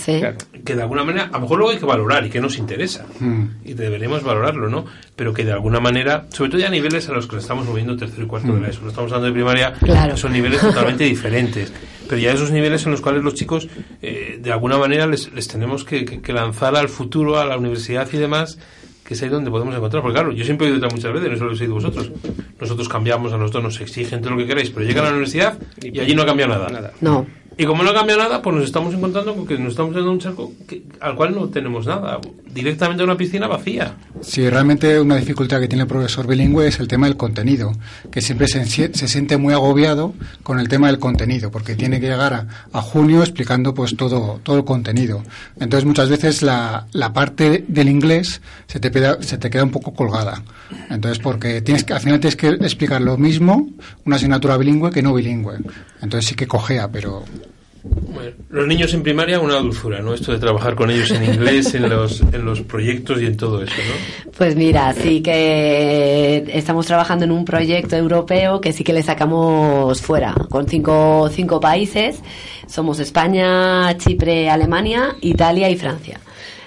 que 0.64 0.74
de 0.74 0.82
alguna 0.82 1.04
manera, 1.04 1.30
a 1.32 1.32
lo 1.32 1.40
mejor 1.40 1.58
luego 1.58 1.72
hay 1.72 1.78
que 1.78 1.86
valorar 1.86 2.26
y 2.26 2.30
que 2.30 2.40
nos 2.40 2.58
interesa, 2.58 3.06
mm. 3.18 3.44
y 3.64 3.74
deberemos 3.74 4.22
valorarlo, 4.22 4.68
¿no? 4.68 4.84
Pero 5.16 5.32
que 5.32 5.44
de 5.44 5.52
alguna 5.52 5.80
manera, 5.80 6.26
sobre 6.30 6.50
todo 6.50 6.60
ya 6.60 6.68
a 6.68 6.70
niveles 6.70 7.08
a 7.08 7.12
los 7.12 7.26
que 7.26 7.36
nos 7.36 7.44
estamos 7.44 7.66
moviendo 7.66 7.96
tercero 7.96 8.24
y 8.24 8.26
cuarto 8.26 8.52
de 8.52 8.60
la 8.60 8.68
mm. 8.68 8.70
ESO, 8.70 8.82
no 8.82 8.88
estamos 8.90 9.12
hablando 9.12 9.26
de 9.26 9.32
primaria, 9.32 10.16
son 10.16 10.32
niveles 10.32 10.60
totalmente 10.60 11.04
diferentes. 11.04 11.72
Pero 12.08 12.20
ya 12.20 12.30
esos 12.30 12.52
niveles 12.52 12.84
en 12.84 12.92
los 12.92 13.00
cuales 13.00 13.24
los 13.24 13.34
chicos, 13.34 13.68
eh, 14.00 14.38
de 14.40 14.52
alguna 14.52 14.78
manera, 14.78 15.06
les, 15.06 15.32
les 15.32 15.48
tenemos 15.48 15.84
que, 15.84 16.04
que 16.04 16.32
lanzar 16.32 16.76
al 16.76 16.88
futuro, 16.88 17.40
a 17.40 17.44
la 17.44 17.56
universidad 17.56 18.08
y 18.12 18.18
demás, 18.18 18.58
que 19.06 19.14
es 19.14 19.22
ahí 19.22 19.28
donde 19.28 19.50
podemos 19.50 19.74
encontrar. 19.74 20.02
Porque 20.02 20.14
claro, 20.14 20.32
yo 20.32 20.44
siempre 20.44 20.68
he 20.68 20.72
oído 20.72 20.88
muchas 20.88 21.12
veces, 21.12 21.30
no 21.30 21.36
solo 21.36 21.52
lo 21.52 21.64
he 21.64 21.68
vosotros. 21.68 22.10
Nosotros 22.60 22.88
cambiamos, 22.88 23.32
a 23.32 23.38
nosotros 23.38 23.62
nos 23.62 23.80
exigen 23.80 24.20
todo 24.20 24.30
lo 24.32 24.38
que 24.38 24.46
queráis, 24.46 24.70
pero 24.70 24.86
llegan 24.86 25.04
a 25.04 25.08
la 25.08 25.12
universidad 25.14 25.58
y 25.80 26.00
allí 26.00 26.14
no 26.14 26.22
ha 26.22 26.26
cambiado 26.26 26.68
nada. 26.68 26.92
No. 27.00 27.26
Y 27.58 27.64
como 27.64 27.82
no 27.82 27.94
cambia 27.94 28.16
nada, 28.18 28.42
pues 28.42 28.54
nos 28.54 28.64
estamos 28.66 28.92
encontrando 28.92 29.34
con 29.34 29.46
que 29.46 29.56
nos 29.56 29.70
estamos 29.70 29.94
dando 29.94 30.12
un 30.12 30.18
charco 30.18 30.52
al 31.00 31.16
cual 31.16 31.34
no 31.34 31.48
tenemos 31.48 31.86
nada, 31.86 32.20
directamente 32.52 33.02
una 33.02 33.16
piscina 33.16 33.46
vacía. 33.46 33.94
Sí, 34.20 34.48
realmente 34.50 35.00
una 35.00 35.16
dificultad 35.16 35.60
que 35.60 35.68
tiene 35.68 35.84
el 35.84 35.88
profesor 35.88 36.26
bilingüe 36.26 36.68
es 36.68 36.80
el 36.80 36.88
tema 36.88 37.06
del 37.06 37.16
contenido, 37.16 37.72
que 38.10 38.20
siempre 38.20 38.46
se, 38.46 38.66
se 38.66 39.08
siente 39.08 39.38
muy 39.38 39.54
agobiado 39.54 40.12
con 40.42 40.60
el 40.60 40.68
tema 40.68 40.88
del 40.88 40.98
contenido, 40.98 41.50
porque 41.50 41.76
tiene 41.76 41.98
que 41.98 42.08
llegar 42.08 42.34
a, 42.34 42.46
a, 42.72 42.82
junio 42.82 43.20
explicando 43.20 43.72
pues 43.72 43.96
todo, 43.96 44.38
todo 44.42 44.58
el 44.58 44.64
contenido. 44.64 45.22
Entonces 45.58 45.86
muchas 45.86 46.10
veces 46.10 46.42
la, 46.42 46.86
la 46.92 47.14
parte 47.14 47.64
del 47.68 47.88
inglés 47.88 48.42
se 48.66 48.80
te, 48.80 48.90
queda, 48.90 49.22
se 49.22 49.38
te 49.38 49.48
queda 49.48 49.64
un 49.64 49.70
poco 49.70 49.94
colgada. 49.94 50.42
Entonces 50.90 51.18
porque 51.18 51.60
tienes 51.62 51.84
que, 51.84 51.92
al 51.92 52.00
final 52.00 52.20
tienes 52.20 52.36
que 52.36 52.48
explicar 52.48 53.00
lo 53.00 53.16
mismo 53.16 53.68
una 54.04 54.16
asignatura 54.16 54.56
bilingüe 54.56 54.90
que 54.90 55.02
no 55.02 55.14
bilingüe. 55.14 55.58
Entonces 56.02 56.26
sí 56.26 56.34
que 56.34 56.46
cojea, 56.46 56.90
pero 56.90 57.24
los 58.50 58.66
niños 58.66 58.92
en 58.94 59.02
primaria 59.02 59.40
una 59.40 59.56
dulzura, 59.56 60.00
¿no? 60.00 60.14
Esto 60.14 60.32
de 60.32 60.38
trabajar 60.38 60.74
con 60.74 60.90
ellos 60.90 61.10
en 61.10 61.24
inglés, 61.24 61.74
en 61.74 61.88
los, 61.88 62.20
en 62.20 62.44
los 62.44 62.60
proyectos 62.62 63.20
y 63.20 63.26
en 63.26 63.36
todo 63.36 63.62
eso, 63.62 63.74
¿no? 63.76 64.32
Pues 64.36 64.56
mira, 64.56 64.92
sí 64.94 65.20
que 65.20 66.44
estamos 66.52 66.86
trabajando 66.86 67.24
en 67.24 67.32
un 67.32 67.44
proyecto 67.44 67.96
europeo 67.96 68.60
que 68.60 68.72
sí 68.72 68.84
que 68.84 68.92
le 68.92 69.02
sacamos 69.02 70.00
fuera, 70.00 70.34
con 70.48 70.66
cinco, 70.66 71.28
cinco 71.30 71.60
países. 71.60 72.20
Somos 72.66 72.98
España, 72.98 73.96
Chipre, 73.98 74.48
Alemania, 74.48 75.16
Italia 75.20 75.68
y 75.70 75.76
Francia. 75.76 76.20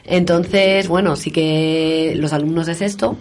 Entonces, 0.05 0.87
bueno, 0.87 1.15
sí 1.15 1.31
que 1.31 2.13
los 2.17 2.33
alumnos 2.33 2.65
de 2.67 2.75
sexto 2.75 3.17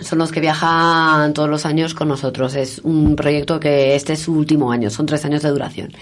son 0.00 0.18
los 0.18 0.32
que 0.32 0.40
viajan 0.40 1.32
todos 1.34 1.48
los 1.48 1.66
años 1.66 1.94
con 1.94 2.08
nosotros. 2.08 2.54
Es 2.54 2.80
un 2.80 3.16
proyecto 3.16 3.60
que 3.60 3.94
este 3.94 4.14
es 4.14 4.20
su 4.20 4.34
último 4.34 4.72
año, 4.72 4.90
son 4.90 5.06
tres 5.06 5.24
años 5.24 5.42
de 5.42 5.50
duración. 5.50 5.92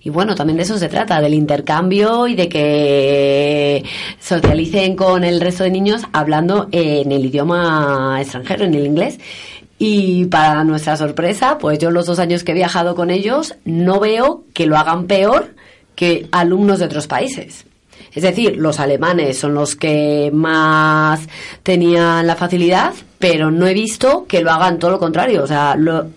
Y 0.00 0.10
bueno, 0.10 0.34
también 0.34 0.56
de 0.56 0.62
eso 0.62 0.78
se 0.78 0.88
trata, 0.88 1.20
del 1.20 1.34
intercambio 1.34 2.26
y 2.26 2.34
de 2.34 2.48
que 2.48 3.84
socialicen 4.20 4.96
con 4.96 5.24
el 5.24 5.40
resto 5.40 5.64
de 5.64 5.70
niños 5.70 6.02
hablando 6.12 6.68
en 6.72 7.10
el 7.12 7.24
idioma 7.24 8.18
extranjero, 8.20 8.64
en 8.64 8.74
el 8.74 8.86
inglés. 8.86 9.18
Y 9.78 10.24
para 10.26 10.64
nuestra 10.64 10.96
sorpresa, 10.96 11.58
pues 11.58 11.78
yo 11.78 11.90
los 11.90 12.06
dos 12.06 12.18
años 12.18 12.44
que 12.44 12.52
he 12.52 12.54
viajado 12.54 12.94
con 12.94 13.10
ellos 13.10 13.56
no 13.64 14.00
veo 14.00 14.44
que 14.54 14.66
lo 14.66 14.78
hagan 14.78 15.06
peor 15.06 15.54
que 15.94 16.28
alumnos 16.32 16.78
de 16.78 16.86
otros 16.86 17.06
países. 17.06 17.66
Es 18.12 18.22
decir, 18.22 18.56
los 18.56 18.80
alemanes 18.80 19.38
son 19.38 19.52
los 19.52 19.76
que 19.76 20.30
más 20.32 21.20
tenían 21.62 22.26
la 22.26 22.34
facilidad, 22.34 22.94
pero 23.28 23.50
no 23.50 23.66
he 23.66 23.74
visto 23.74 24.24
que 24.28 24.40
lo 24.40 24.52
hagan 24.52 24.78
todo 24.78 24.92
lo 24.92 24.98
contrario. 25.00 25.42
O 25.42 25.46
sea, 25.48 25.74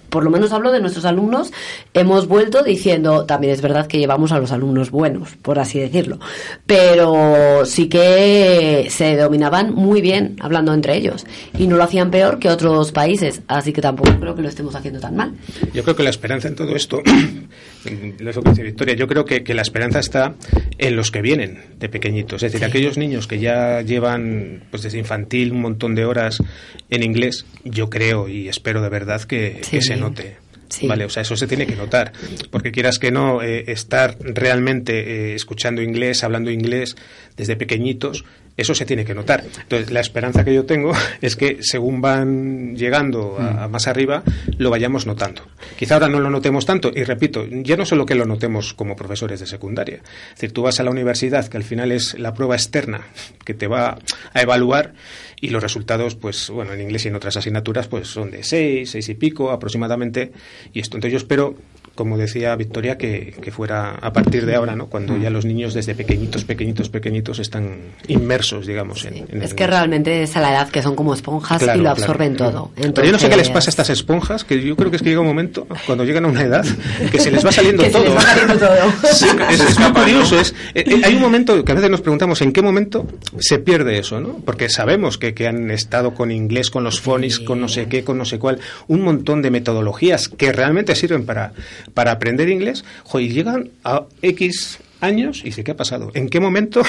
por 0.10 0.24
lo 0.24 0.30
menos 0.30 0.52
hablo 0.52 0.72
de 0.72 0.80
nuestros 0.82 1.06
alumnos, 1.06 1.52
hemos 1.94 2.28
vuelto 2.28 2.64
diciendo, 2.64 3.26
también 3.26 3.54
es 3.54 3.62
verdad 3.62 3.88
que 3.88 3.98
llevamos 3.98 4.32
a 4.32 4.40
los 4.40 4.52
alumnos 4.52 4.92
buenos, 4.92 5.36
por 5.42 5.60
así 5.60 5.80
decirlo, 5.80 6.20
pero 6.66 7.66
sí 7.66 7.88
que 7.88 8.88
se 8.90 9.16
dominaban 9.16 9.74
muy 9.74 10.02
bien 10.02 10.36
hablando 10.40 10.74
entre 10.74 10.96
ellos. 10.96 11.26
Y 11.58 11.68
no 11.68 11.78
lo 11.78 11.84
hacían 11.84 12.12
peor 12.12 12.40
que 12.40 12.50
otros 12.50 12.92
países, 12.92 13.42
así 13.48 13.74
que 13.74 13.82
tampoco 13.82 14.20
creo 14.20 14.36
que 14.36 14.42
lo 14.42 14.50
estemos 14.50 14.76
haciendo 14.76 15.00
tan 15.00 15.16
mal. 15.16 15.34
Yo 15.74 15.84
creo 15.84 15.96
que 15.96 16.04
la 16.04 16.10
esperanza 16.10 16.48
en 16.48 16.56
todo 16.56 16.76
esto, 16.76 17.02
lo 18.20 18.34
que 18.34 18.50
dice 18.50 18.64
Victoria, 18.64 18.96
yo 18.96 19.08
creo 19.08 19.26
que, 19.26 19.44
que 19.44 19.54
la 19.54 19.62
esperanza 19.62 20.00
está 20.00 20.36
en 20.78 20.96
los 20.96 21.12
que 21.12 21.22
vienen 21.22 21.60
de 21.78 21.90
pequeñitos. 21.90 22.44
Es 22.44 22.52
decir, 22.52 22.66
aquellos 22.66 22.98
niños 22.98 23.28
que 23.28 23.40
ya 23.40 23.82
llevan 23.82 24.64
pues 24.72 24.84
desde 24.84 25.00
infantil 25.00 25.52
un 25.52 25.62
montón 25.62 25.96
de 25.96 26.06
horas 26.06 26.42
en 26.90 27.04
inglés, 27.04 27.46
yo 27.64 27.90
creo 27.90 28.28
y 28.28 28.48
espero 28.48 28.82
de 28.82 28.90
verdad 28.90 29.22
que, 29.24 29.62
se 29.64 29.96
note. 30.00 30.38
Vale, 30.84 31.06
o 31.06 31.10
sea, 31.10 31.24
eso 31.24 31.36
se 31.36 31.48
tiene 31.48 31.66
que 31.66 31.76
notar, 31.76 32.14
porque 32.52 32.72
quieras 32.72 33.00
que 33.00 33.12
no, 33.12 33.42
eh, 33.42 33.66
estar 33.68 34.16
realmente 34.20 35.32
eh, 35.32 35.36
escuchando 35.36 35.82
inglés, 35.82 36.24
hablando 36.24 36.52
inglés 36.52 36.96
desde 37.36 37.56
pequeñitos, 37.56 38.24
eso 38.60 38.76
se 38.76 38.86
tiene 38.86 39.06
que 39.06 39.14
notar. 39.14 39.44
Entonces, 39.62 39.92
la 39.92 40.00
esperanza 40.00 40.44
que 40.44 40.54
yo 40.54 40.66
tengo 40.66 40.92
es 41.22 41.36
que 41.36 41.58
según 41.62 42.02
van 42.02 42.76
llegando 42.76 43.38
a, 43.40 43.68
mm. 43.68 43.72
más 43.72 43.88
arriba, 43.88 44.24
lo 44.58 44.70
vayamos 44.70 45.06
notando. 45.06 45.44
Quizá 45.78 45.96
ahora 45.96 46.08
no 46.08 46.20
lo 46.20 46.30
notemos 46.30 46.66
tanto, 46.66 46.92
y 46.94 47.04
repito, 47.04 47.46
ya 47.48 47.76
no 47.78 47.86
solo 47.86 48.06
que 48.06 48.16
lo 48.16 48.26
notemos 48.26 48.74
como 48.74 48.96
profesores 48.96 49.40
de 49.40 49.46
secundaria. 49.46 50.02
Es 50.30 50.36
decir, 50.36 50.52
tú 50.52 50.64
vas 50.64 50.80
a 50.80 50.84
la 50.84 50.92
universidad, 50.92 51.48
que 51.48 51.58
al 51.58 51.64
final 51.64 51.92
es 51.92 52.18
la 52.20 52.34
prueba 52.34 52.56
externa 52.56 53.02
que 53.46 53.54
te 53.54 53.68
va 53.68 53.98
a 54.34 54.42
evaluar, 54.42 54.94
y 55.42 55.50
los 55.50 55.64
resultados, 55.64 56.16
pues 56.16 56.50
bueno, 56.50 56.74
en 56.74 56.82
inglés 56.82 57.06
y 57.06 57.08
en 57.08 57.16
otras 57.16 57.38
asignaturas, 57.38 57.88
pues 57.88 58.08
son 58.08 58.32
de 58.32 58.44
seis, 58.44 58.92
seis 58.92 59.08
y 59.10 59.16
pico 59.16 59.52
aproximadamente, 59.52 60.32
y 60.74 60.80
esto. 60.80 60.98
Entonces 60.98 61.14
yo 61.14 61.18
espero 61.18 61.56
como 62.00 62.18
decía 62.18 62.56
Victoria, 62.56 62.98
que, 62.98 63.34
fuera 63.52 63.96
a 63.96 64.14
partir 64.14 64.46
de 64.46 64.56
ahora, 64.56 64.74
¿no? 64.74 64.88
Cuando 64.88 65.18
ya 65.18 65.30
los 65.30 65.44
niños 65.44 65.74
desde 65.74 65.96
pequeñitos, 65.96 66.46
pequeñitos, 66.46 66.88
pequeñitos 66.88 67.40
están 67.40 67.78
inmersos, 68.08 68.66
digamos. 68.66 69.04
En, 69.04 69.42
es 69.42 69.54
que 69.54 69.68
realmente 69.68 70.24
es 70.24 70.38
a 70.38 70.40
la 70.40 70.52
edad 70.52 70.70
que 70.70 70.82
son 70.82 70.96
como 70.96 71.14
esponjas 71.14 71.62
y 71.62 71.78
lo 71.80 71.90
absorben 71.90 72.38
todo. 72.38 72.72
Pero 72.76 73.04
yo 73.04 73.12
no 73.12 73.20
sé 73.20 73.30
qué 73.30 73.36
les 73.36 73.50
pasa 73.50 73.68
a 73.68 73.72
estas 73.72 73.90
esponjas, 73.90 74.46
que 74.46 74.62
yo 74.62 74.78
creo 74.78 74.90
que 74.90 74.96
es 74.96 75.02
que 75.02 75.10
llega 75.10 75.20
un 75.20 75.28
momento, 75.28 75.68
cuando 75.86 76.06
llegan 76.06 76.24
a 76.24 76.30
una 76.30 76.42
edad, 76.42 76.66
que 77.12 77.20
se 77.20 77.32
les 77.32 77.46
va 77.46 77.52
saliendo 77.52 77.84
todo. 77.92 78.04
Se 78.04 78.08
les 78.08 78.16
va 78.16 78.22
saliendo 78.22 78.58
todo. 78.58 79.50
es, 79.50 79.80
muy 79.80 79.92
curioso. 79.92 80.40
Es, 80.40 80.56
eh, 80.76 80.86
eh, 80.88 81.02
hay 81.04 81.16
un 81.16 81.22
momento 81.22 81.66
que 81.66 81.72
a 81.74 81.76
veces 81.76 81.90
nos 81.90 82.00
preguntamos 82.00 82.42
en 82.42 82.54
qué 82.54 82.62
momento 82.62 83.08
se 83.40 83.60
pierde 83.60 84.00
eso, 84.00 84.22
¿no? 84.22 84.38
Porque 84.46 84.70
sabemos 84.70 85.18
que, 85.18 85.34
que 85.34 85.48
han 85.48 85.70
estado 85.70 86.14
con 86.14 86.32
inglés, 86.32 86.70
con 86.70 86.86
los 86.86 87.02
phonics, 87.02 87.40
con 87.40 87.60
no 87.60 87.68
sé 87.68 87.88
qué, 87.88 88.06
con 88.06 88.18
no 88.18 88.24
sé 88.24 88.40
cuál, 88.40 88.60
un 88.88 89.02
montón 89.02 89.42
de 89.42 89.52
metodologías 89.52 90.30
que 90.30 90.54
realmente 90.54 90.96
sirven 90.96 91.26
para 91.26 91.52
para 91.94 92.12
aprender 92.12 92.50
inglés, 92.50 92.84
y 93.14 93.30
llegan 93.30 93.70
a 93.84 94.06
X 94.22 94.80
años 95.02 95.40
y 95.42 95.46
dice, 95.46 95.64
¿qué 95.64 95.72
ha 95.72 95.78
pasado? 95.78 96.12
¿En 96.14 96.30
qué 96.30 96.40
momento 96.40 96.84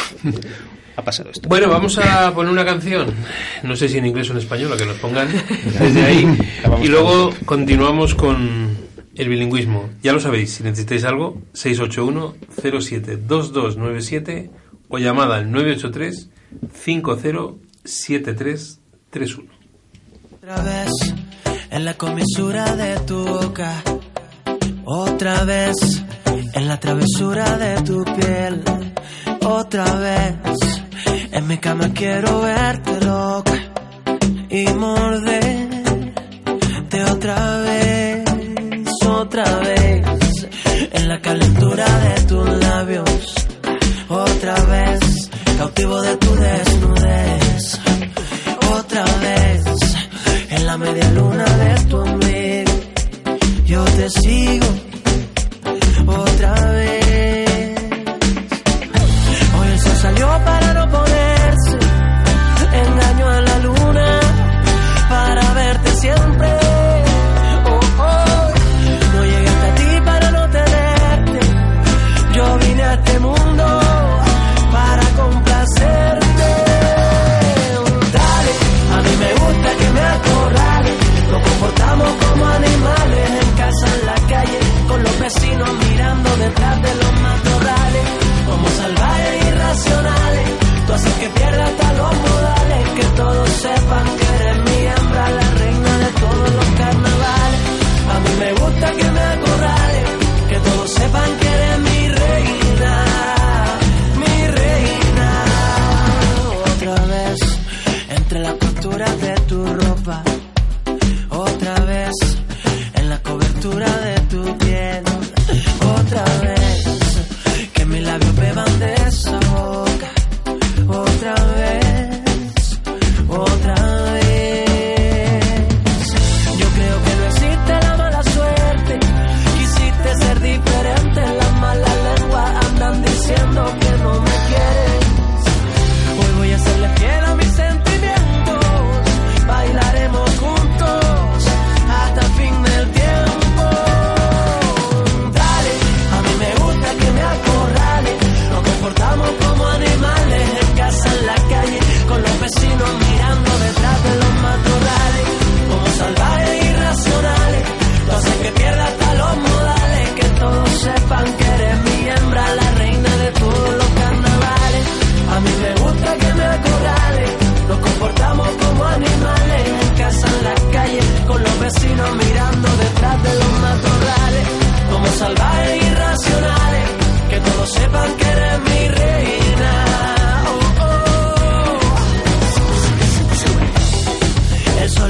ha 0.97 1.03
pasado 1.03 1.31
esto? 1.31 1.49
Bueno, 1.49 1.69
vamos 1.69 1.97
a 1.99 2.33
poner 2.35 2.53
una 2.53 2.65
canción, 2.65 3.15
no 3.63 3.77
sé 3.77 3.89
si 3.89 3.99
en 3.99 4.07
inglés 4.07 4.29
o 4.31 4.33
en 4.33 4.39
español, 4.39 4.73
a 4.73 4.77
que 4.77 4.87
nos 4.87 4.97
pongan 4.99 5.29
desde 5.79 6.05
ahí, 6.05 6.27
y 6.83 6.89
luego 6.89 7.33
continuamos 7.45 8.15
con 8.15 8.77
el 9.15 9.29
bilingüismo. 9.29 9.91
Ya 10.03 10.13
lo 10.13 10.19
sabéis, 10.21 10.55
si 10.55 10.63
necesitáis 10.63 11.05
algo, 11.05 11.43
681-07-2297 11.55 14.51
o 14.89 14.99
llamada 14.99 15.37
al 15.37 15.53
983 15.53 16.31
507331. 16.73 19.51
Otra 20.35 20.63
vez 20.63 20.91
en 21.71 21.85
la 21.85 21.95
comisura 21.95 22.75
de 22.77 22.99
tu 23.01 23.25
boca 23.25 23.83
otra 24.93 25.45
vez 25.45 26.03
en 26.53 26.67
la 26.67 26.81
travesura 26.81 27.57
de 27.57 27.81
tu 27.83 28.03
piel. 28.05 28.65
Otra 29.41 29.85
vez 29.95 30.35
en 31.31 31.47
mi 31.47 31.59
cama 31.59 31.93
quiero 31.95 32.41
verte 32.41 33.01
loca 33.05 33.53
y 34.51 34.65
morderte 34.75 36.11
otra 37.09 37.59
vez, 37.59 38.25
otra 39.07 39.59
vez 39.61 40.49
en 40.93 41.09
la 41.09 41.21
calentura 41.21 41.87
de 42.01 42.21
tus 42.23 42.49
labios. 42.49 43.35
Otra 44.09 44.55
vez 44.65 45.31
cautivo 45.57 46.03
de 46.03 46.17
tu 46.17 46.35
desnudez. 46.35 47.81
Otra 48.77 49.05
vez 49.05 49.63
en 50.51 50.67
la 50.67 50.77
media 50.77 51.11
luna 51.13 51.45
de. 51.45 51.80
Yo 53.81 53.87
te 53.97 54.11
sigo 54.11 54.67
otra 56.07 56.53
vez. 56.73 57.00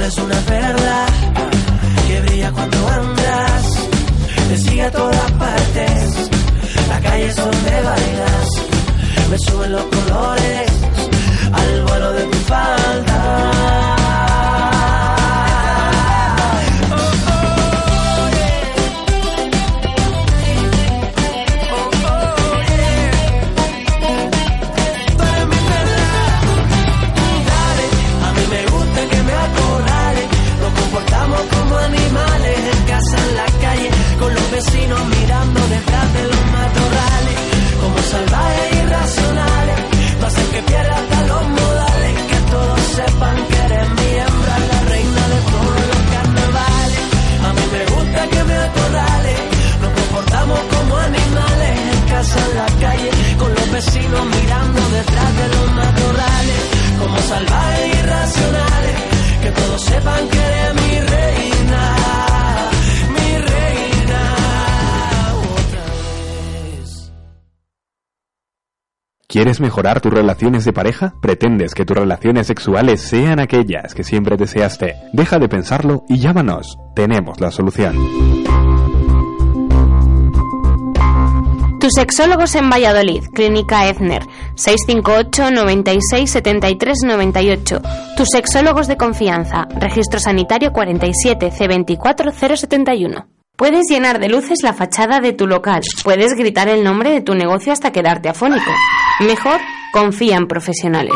es 0.05 0.17
una 0.17 0.39
perla 0.41 1.05
que 2.07 2.21
brilla 2.21 2.51
cuando 2.51 2.87
andas, 2.87 3.63
te 4.49 4.57
sigue 4.57 4.83
a 4.83 4.91
todas 4.91 5.31
partes. 5.33 6.29
La 6.87 6.99
calle 7.01 7.27
es 7.27 7.35
donde 7.35 7.81
bailas, 7.81 8.47
me 9.29 9.37
suben 9.37 9.71
los 9.73 9.83
colores 9.83 10.71
al 11.53 11.83
vuelo 11.83 12.13
de 12.13 12.23
tu 12.23 12.37
falda. 12.39 14.00
casa 52.21 52.39
en 52.51 52.55
la 52.55 52.65
calle, 52.79 53.09
con 53.39 53.49
los 53.49 53.71
vecinos 53.71 54.25
mirando 54.25 54.79
detrás 54.89 55.37
de 55.37 55.47
los 55.47 55.71
matorrales, 55.73 56.69
como 56.99 57.17
salvajes 57.17 57.99
irracionales, 57.99 58.95
que 59.41 59.51
todos 59.51 59.81
sepan 59.81 60.29
que 60.29 60.37
eres 60.37 60.73
mi 60.75 60.99
reina, 60.99 61.95
mi 63.09 63.37
reina 63.37 64.23
otra 65.41 65.83
vez. 66.77 67.11
¿Quieres 69.27 69.59
mejorar 69.59 69.99
tus 69.99 70.13
relaciones 70.13 70.63
de 70.63 70.73
pareja? 70.73 71.15
¿Pretendes 71.23 71.73
que 71.73 71.85
tus 71.85 71.97
relaciones 71.97 72.45
sexuales 72.45 73.01
sean 73.01 73.39
aquellas 73.39 73.95
que 73.95 74.03
siempre 74.03 74.37
deseaste? 74.37 74.95
Deja 75.13 75.39
de 75.39 75.49
pensarlo 75.49 76.03
y 76.07 76.19
llámanos. 76.19 76.77
Tenemos 76.95 77.39
la 77.41 77.49
solución. 77.49 78.50
Tus 81.81 81.93
sexólogos 81.95 82.53
en 82.53 82.69
Valladolid, 82.69 83.23
Clínica 83.33 83.89
Ezner, 83.89 84.21
658 84.53 85.49
96 85.49 86.29
73 86.29 86.97
98. 87.03 87.81
Tus 88.15 88.27
sexólogos 88.31 88.87
de 88.87 88.97
confianza, 88.97 89.67
Registro 89.79 90.19
Sanitario 90.19 90.73
47 90.73 91.51
C24 91.51 92.33
071. 92.33 93.25
Puedes 93.57 93.87
llenar 93.89 94.19
de 94.19 94.29
luces 94.29 94.61
la 94.61 94.73
fachada 94.73 95.21
de 95.21 95.33
tu 95.33 95.47
local. 95.47 95.81
Puedes 96.03 96.35
gritar 96.35 96.69
el 96.69 96.83
nombre 96.83 97.09
de 97.09 97.21
tu 97.21 97.33
negocio 97.33 97.73
hasta 97.73 97.91
quedarte 97.91 98.29
afónico. 98.29 98.71
Mejor, 99.21 99.59
confía 99.91 100.37
en 100.37 100.45
profesionales. 100.45 101.15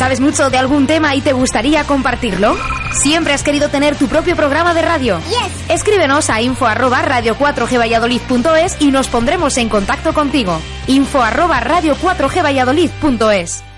¿Sabes 0.00 0.18
mucho 0.18 0.48
de 0.48 0.56
algún 0.56 0.86
tema 0.86 1.14
y 1.14 1.20
te 1.20 1.34
gustaría 1.34 1.84
compartirlo? 1.84 2.56
¿Siempre 3.02 3.34
has 3.34 3.42
querido 3.42 3.68
tener 3.68 3.96
tu 3.96 4.08
propio 4.08 4.34
programa 4.34 4.72
de 4.72 4.80
radio? 4.80 5.20
Escríbenos 5.68 6.30
a 6.30 6.40
info 6.40 6.66
arroba 6.66 7.02
radio 7.02 7.36
4gvalladolid.es 7.36 8.80
y 8.80 8.92
nos 8.92 9.08
pondremos 9.08 9.58
en 9.58 9.68
contacto 9.68 10.14
contigo. 10.14 10.58
Info 10.86 11.22
arroba 11.22 11.60
radio 11.60 11.94
4gvalladolid.es 11.96 13.69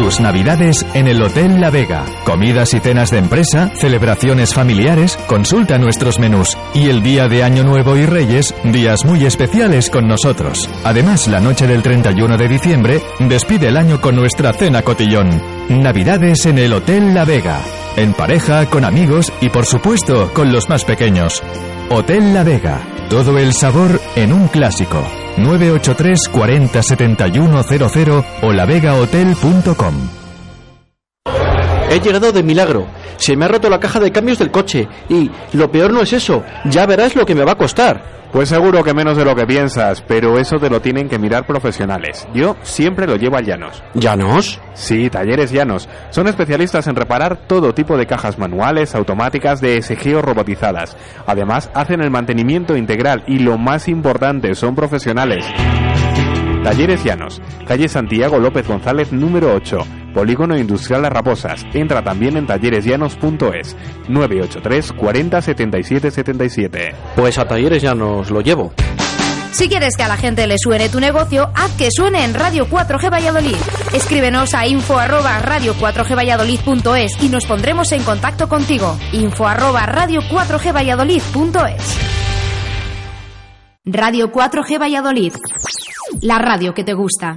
Tus 0.00 0.18
navidades 0.18 0.86
en 0.94 1.08
el 1.08 1.22
Hotel 1.22 1.60
La 1.60 1.68
Vega. 1.68 2.06
Comidas 2.24 2.72
y 2.72 2.80
cenas 2.80 3.10
de 3.10 3.18
empresa, 3.18 3.70
celebraciones 3.74 4.54
familiares, 4.54 5.18
consulta 5.26 5.76
nuestros 5.76 6.18
menús. 6.18 6.56
Y 6.72 6.88
el 6.88 7.02
día 7.02 7.28
de 7.28 7.44
Año 7.44 7.64
Nuevo 7.64 7.98
y 7.98 8.06
Reyes, 8.06 8.54
días 8.64 9.04
muy 9.04 9.26
especiales 9.26 9.90
con 9.90 10.08
nosotros. 10.08 10.70
Además, 10.84 11.28
la 11.28 11.38
noche 11.38 11.66
del 11.66 11.82
31 11.82 12.38
de 12.38 12.48
diciembre, 12.48 13.02
despide 13.18 13.68
el 13.68 13.76
año 13.76 14.00
con 14.00 14.16
nuestra 14.16 14.54
cena 14.54 14.80
cotillón. 14.80 15.38
Navidades 15.68 16.46
en 16.46 16.56
el 16.56 16.72
Hotel 16.72 17.12
La 17.12 17.26
Vega. 17.26 17.60
En 17.96 18.14
pareja, 18.14 18.64
con 18.70 18.86
amigos 18.86 19.30
y 19.42 19.50
por 19.50 19.66
supuesto 19.66 20.32
con 20.32 20.50
los 20.50 20.70
más 20.70 20.86
pequeños. 20.86 21.42
Hotel 21.90 22.32
La 22.32 22.42
Vega. 22.42 22.80
Todo 23.10 23.36
el 23.36 23.52
sabor 23.52 24.00
en 24.16 24.32
un 24.32 24.48
clásico. 24.48 25.06
983 25.40 26.28
40 26.30 26.82
71 26.82 27.62
00 27.62 28.24
o 28.42 28.52
lavegahotel.com. 28.52 30.19
He 31.90 31.98
llegado 31.98 32.30
de 32.30 32.44
milagro. 32.44 32.86
Se 33.16 33.36
me 33.36 33.44
ha 33.44 33.48
roto 33.48 33.68
la 33.68 33.80
caja 33.80 33.98
de 33.98 34.12
cambios 34.12 34.38
del 34.38 34.52
coche. 34.52 34.88
Y 35.08 35.28
lo 35.52 35.70
peor 35.72 35.92
no 35.92 36.02
es 36.02 36.12
eso. 36.12 36.44
Ya 36.66 36.86
verás 36.86 37.16
lo 37.16 37.26
que 37.26 37.34
me 37.34 37.44
va 37.44 37.52
a 37.52 37.58
costar. 37.58 38.20
Pues 38.30 38.48
seguro 38.48 38.84
que 38.84 38.94
menos 38.94 39.16
de 39.16 39.24
lo 39.24 39.34
que 39.34 39.44
piensas, 39.44 40.02
pero 40.06 40.38
eso 40.38 40.56
te 40.60 40.70
lo 40.70 40.80
tienen 40.80 41.08
que 41.08 41.18
mirar 41.18 41.46
profesionales. 41.46 42.28
Yo 42.32 42.56
siempre 42.62 43.08
lo 43.08 43.16
llevo 43.16 43.36
a 43.36 43.40
Llanos. 43.40 43.82
¿Llanos? 43.94 44.60
Sí, 44.72 45.10
talleres 45.10 45.50
Llanos. 45.50 45.88
Son 46.10 46.28
especialistas 46.28 46.86
en 46.86 46.94
reparar 46.94 47.48
todo 47.48 47.74
tipo 47.74 47.96
de 47.96 48.06
cajas 48.06 48.38
manuales, 48.38 48.94
automáticas, 48.94 49.60
de 49.60 49.82
SG 49.82 50.14
o 50.14 50.22
robotizadas. 50.22 50.96
Además, 51.26 51.70
hacen 51.74 52.02
el 52.02 52.12
mantenimiento 52.12 52.76
integral 52.76 53.24
y 53.26 53.40
lo 53.40 53.58
más 53.58 53.88
importante, 53.88 54.54
son 54.54 54.76
profesionales. 54.76 55.44
Talleres 56.62 57.02
Llanos, 57.02 57.42
calle 57.66 57.88
Santiago 57.88 58.38
López 58.38 58.68
González 58.68 59.12
número 59.12 59.54
8, 59.54 59.78
Polígono 60.14 60.56
Industrial 60.56 61.02
Las 61.02 61.12
Raposas. 61.12 61.64
Entra 61.72 62.02
también 62.02 62.36
en 62.36 62.46
talleresllanos.es 62.46 63.76
983 64.08 64.92
40 64.92 65.42
77 65.42 66.10
77. 66.10 66.94
Pues 67.16 67.38
a 67.38 67.46
Talleres 67.46 67.82
Llanos 67.82 68.30
lo 68.30 68.40
llevo. 68.40 68.72
Si 69.52 69.68
quieres 69.68 69.96
que 69.96 70.04
a 70.04 70.08
la 70.08 70.16
gente 70.16 70.46
le 70.46 70.56
suene 70.58 70.88
tu 70.88 71.00
negocio, 71.00 71.50
haz 71.54 71.72
que 71.72 71.90
suene 71.90 72.24
en 72.24 72.34
Radio 72.34 72.66
4G 72.66 73.10
Valladolid. 73.10 73.56
Escríbenos 73.92 74.54
a 74.54 74.66
info 74.66 74.96
arroba 74.96 75.40
radio 75.40 75.74
4G 75.74 76.16
Valladolid.es 76.16 77.22
y 77.22 77.28
nos 77.28 77.46
pondremos 77.46 77.90
en 77.92 78.02
contacto 78.04 78.48
contigo. 78.48 78.96
Info 79.12 79.46
arroba 79.46 79.86
radio 79.86 80.20
4G 80.22 80.72
Valladolid.es 80.74 81.98
Radio 83.84 84.30
4G 84.30 84.80
Valladolid. 84.80 85.32
La 86.22 86.38
radio 86.38 86.72
que 86.72 86.84
te 86.84 86.94
gusta. 86.94 87.36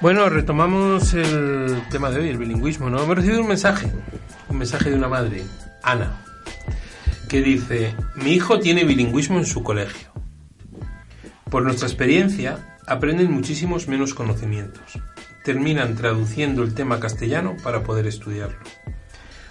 Bueno, 0.00 0.30
retomamos 0.30 1.12
el 1.12 1.82
tema 1.90 2.10
de 2.10 2.20
hoy, 2.20 2.30
el 2.30 2.38
bilingüismo, 2.38 2.88
¿no? 2.88 3.02
Hemos 3.02 3.16
recibido 3.16 3.42
un 3.42 3.48
mensaje, 3.48 3.92
un 4.48 4.56
mensaje 4.56 4.88
de 4.88 4.96
una 4.96 5.08
madre, 5.08 5.42
Ana, 5.82 6.24
que 7.28 7.42
dice, 7.42 7.94
mi 8.14 8.32
hijo 8.32 8.60
tiene 8.60 8.84
bilingüismo 8.84 9.36
en 9.36 9.44
su 9.44 9.62
colegio. 9.62 10.08
Por 11.50 11.64
nuestra 11.64 11.86
experiencia, 11.86 12.78
aprenden 12.86 13.30
muchísimos 13.30 13.88
menos 13.88 14.14
conocimientos. 14.14 14.98
Terminan 15.44 15.96
traduciendo 15.96 16.62
el 16.62 16.72
tema 16.72 16.98
castellano 16.98 17.58
para 17.62 17.82
poder 17.82 18.06
estudiarlo. 18.06 18.60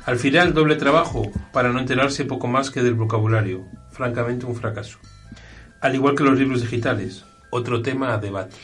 Al 0.08 0.18
final, 0.18 0.56
doble 0.56 0.78
trabajo 0.78 1.32
para 1.54 1.70
no 1.70 1.80
enterarse 1.80 2.26
poco 2.26 2.48
más 2.48 2.72
que 2.72 2.82
del 2.82 2.96
vocabulario. 2.96 3.68
Francamente, 3.92 4.48
un 4.48 4.56
fracaso. 4.56 4.98
Al 5.80 5.94
igual 5.94 6.16
que 6.16 6.24
los 6.24 6.40
libros 6.40 6.62
digitales, 6.62 7.24
otro 7.50 7.82
tema 7.82 8.14
a 8.14 8.18
debate. 8.18 8.56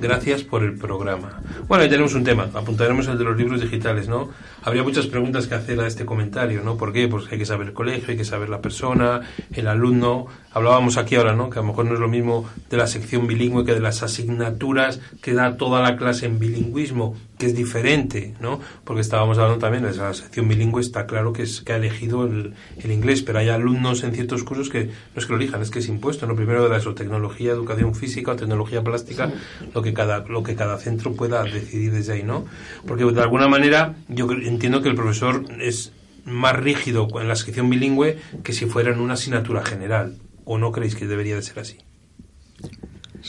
Gracias 0.00 0.42
por 0.42 0.62
el 0.62 0.76
programa. 0.76 1.40
Bueno, 1.68 1.84
ahí 1.84 1.90
tenemos 1.90 2.14
un 2.14 2.24
tema. 2.24 2.48
Apuntaremos 2.54 3.06
el 3.08 3.18
de 3.18 3.24
los 3.24 3.36
libros 3.36 3.60
digitales, 3.60 4.08
¿no? 4.08 4.30
Habría 4.62 4.82
muchas 4.82 5.06
preguntas 5.06 5.46
que 5.46 5.54
hacer 5.54 5.80
a 5.80 5.86
este 5.86 6.04
comentario, 6.04 6.62
¿no? 6.64 6.76
¿Por 6.76 6.92
qué? 6.92 7.08
Pues 7.08 7.30
hay 7.30 7.38
que 7.38 7.46
saber 7.46 7.68
el 7.68 7.72
colegio, 7.72 8.10
hay 8.10 8.16
que 8.16 8.24
saber 8.24 8.48
la 8.48 8.60
persona, 8.60 9.20
el 9.52 9.66
alumno. 9.66 10.26
Hablábamos 10.52 10.96
aquí 10.96 11.16
ahora, 11.16 11.34
¿no? 11.34 11.50
Que 11.50 11.58
a 11.58 11.62
lo 11.62 11.68
mejor 11.68 11.84
no 11.86 11.94
es 11.94 12.00
lo 12.00 12.08
mismo 12.08 12.48
de 12.68 12.76
la 12.76 12.86
sección 12.86 13.26
bilingüe 13.26 13.64
que 13.64 13.74
de 13.74 13.80
las 13.80 14.02
asignaturas 14.02 15.00
que 15.20 15.34
da 15.34 15.56
toda 15.56 15.80
la 15.80 15.96
clase 15.96 16.26
en 16.26 16.38
bilingüismo, 16.38 17.16
que 17.42 17.46
es 17.46 17.56
diferente, 17.56 18.36
¿no? 18.38 18.60
Porque 18.84 19.00
estábamos 19.00 19.36
hablando 19.36 19.58
también 19.58 19.82
de 19.82 19.92
la 19.96 20.14
sección 20.14 20.46
bilingüe, 20.46 20.80
está 20.80 21.08
claro 21.08 21.32
que, 21.32 21.42
es, 21.42 21.62
que 21.62 21.72
ha 21.72 21.76
elegido 21.76 22.24
el, 22.24 22.54
el 22.80 22.92
inglés, 22.92 23.22
pero 23.22 23.40
hay 23.40 23.48
alumnos 23.48 24.04
en 24.04 24.14
ciertos 24.14 24.44
cursos 24.44 24.68
que 24.70 24.84
no 24.84 25.16
es 25.16 25.26
que 25.26 25.32
lo 25.32 25.40
elijan, 25.40 25.60
es 25.60 25.72
que 25.72 25.80
es 25.80 25.88
impuesto, 25.88 26.24
¿no? 26.28 26.36
Primero 26.36 26.62
de 26.62 26.68
la 26.68 26.76
eso, 26.76 26.94
tecnología, 26.94 27.50
educación 27.50 27.96
física 27.96 28.30
o 28.30 28.36
tecnología 28.36 28.84
plástica, 28.84 29.32
lo 29.74 29.82
que 29.82 29.92
cada 29.92 30.20
lo 30.20 30.44
que 30.44 30.54
cada 30.54 30.78
centro 30.78 31.14
pueda 31.14 31.42
decidir 31.42 31.90
desde 31.90 32.12
ahí, 32.12 32.22
¿no? 32.22 32.44
Porque 32.86 33.04
de 33.04 33.20
alguna 33.20 33.48
manera 33.48 33.96
yo 34.06 34.30
entiendo 34.30 34.80
que 34.80 34.88
el 34.88 34.94
profesor 34.94 35.44
es 35.60 35.90
más 36.24 36.54
rígido 36.54 37.08
en 37.20 37.26
la 37.26 37.34
sección 37.34 37.68
bilingüe 37.68 38.18
que 38.44 38.52
si 38.52 38.66
fuera 38.66 38.92
en 38.92 39.00
una 39.00 39.14
asignatura 39.14 39.64
general. 39.64 40.14
¿O 40.44 40.58
no 40.58 40.70
creéis 40.70 40.94
que 40.94 41.06
debería 41.06 41.34
de 41.34 41.42
ser 41.42 41.58
así? 41.58 41.78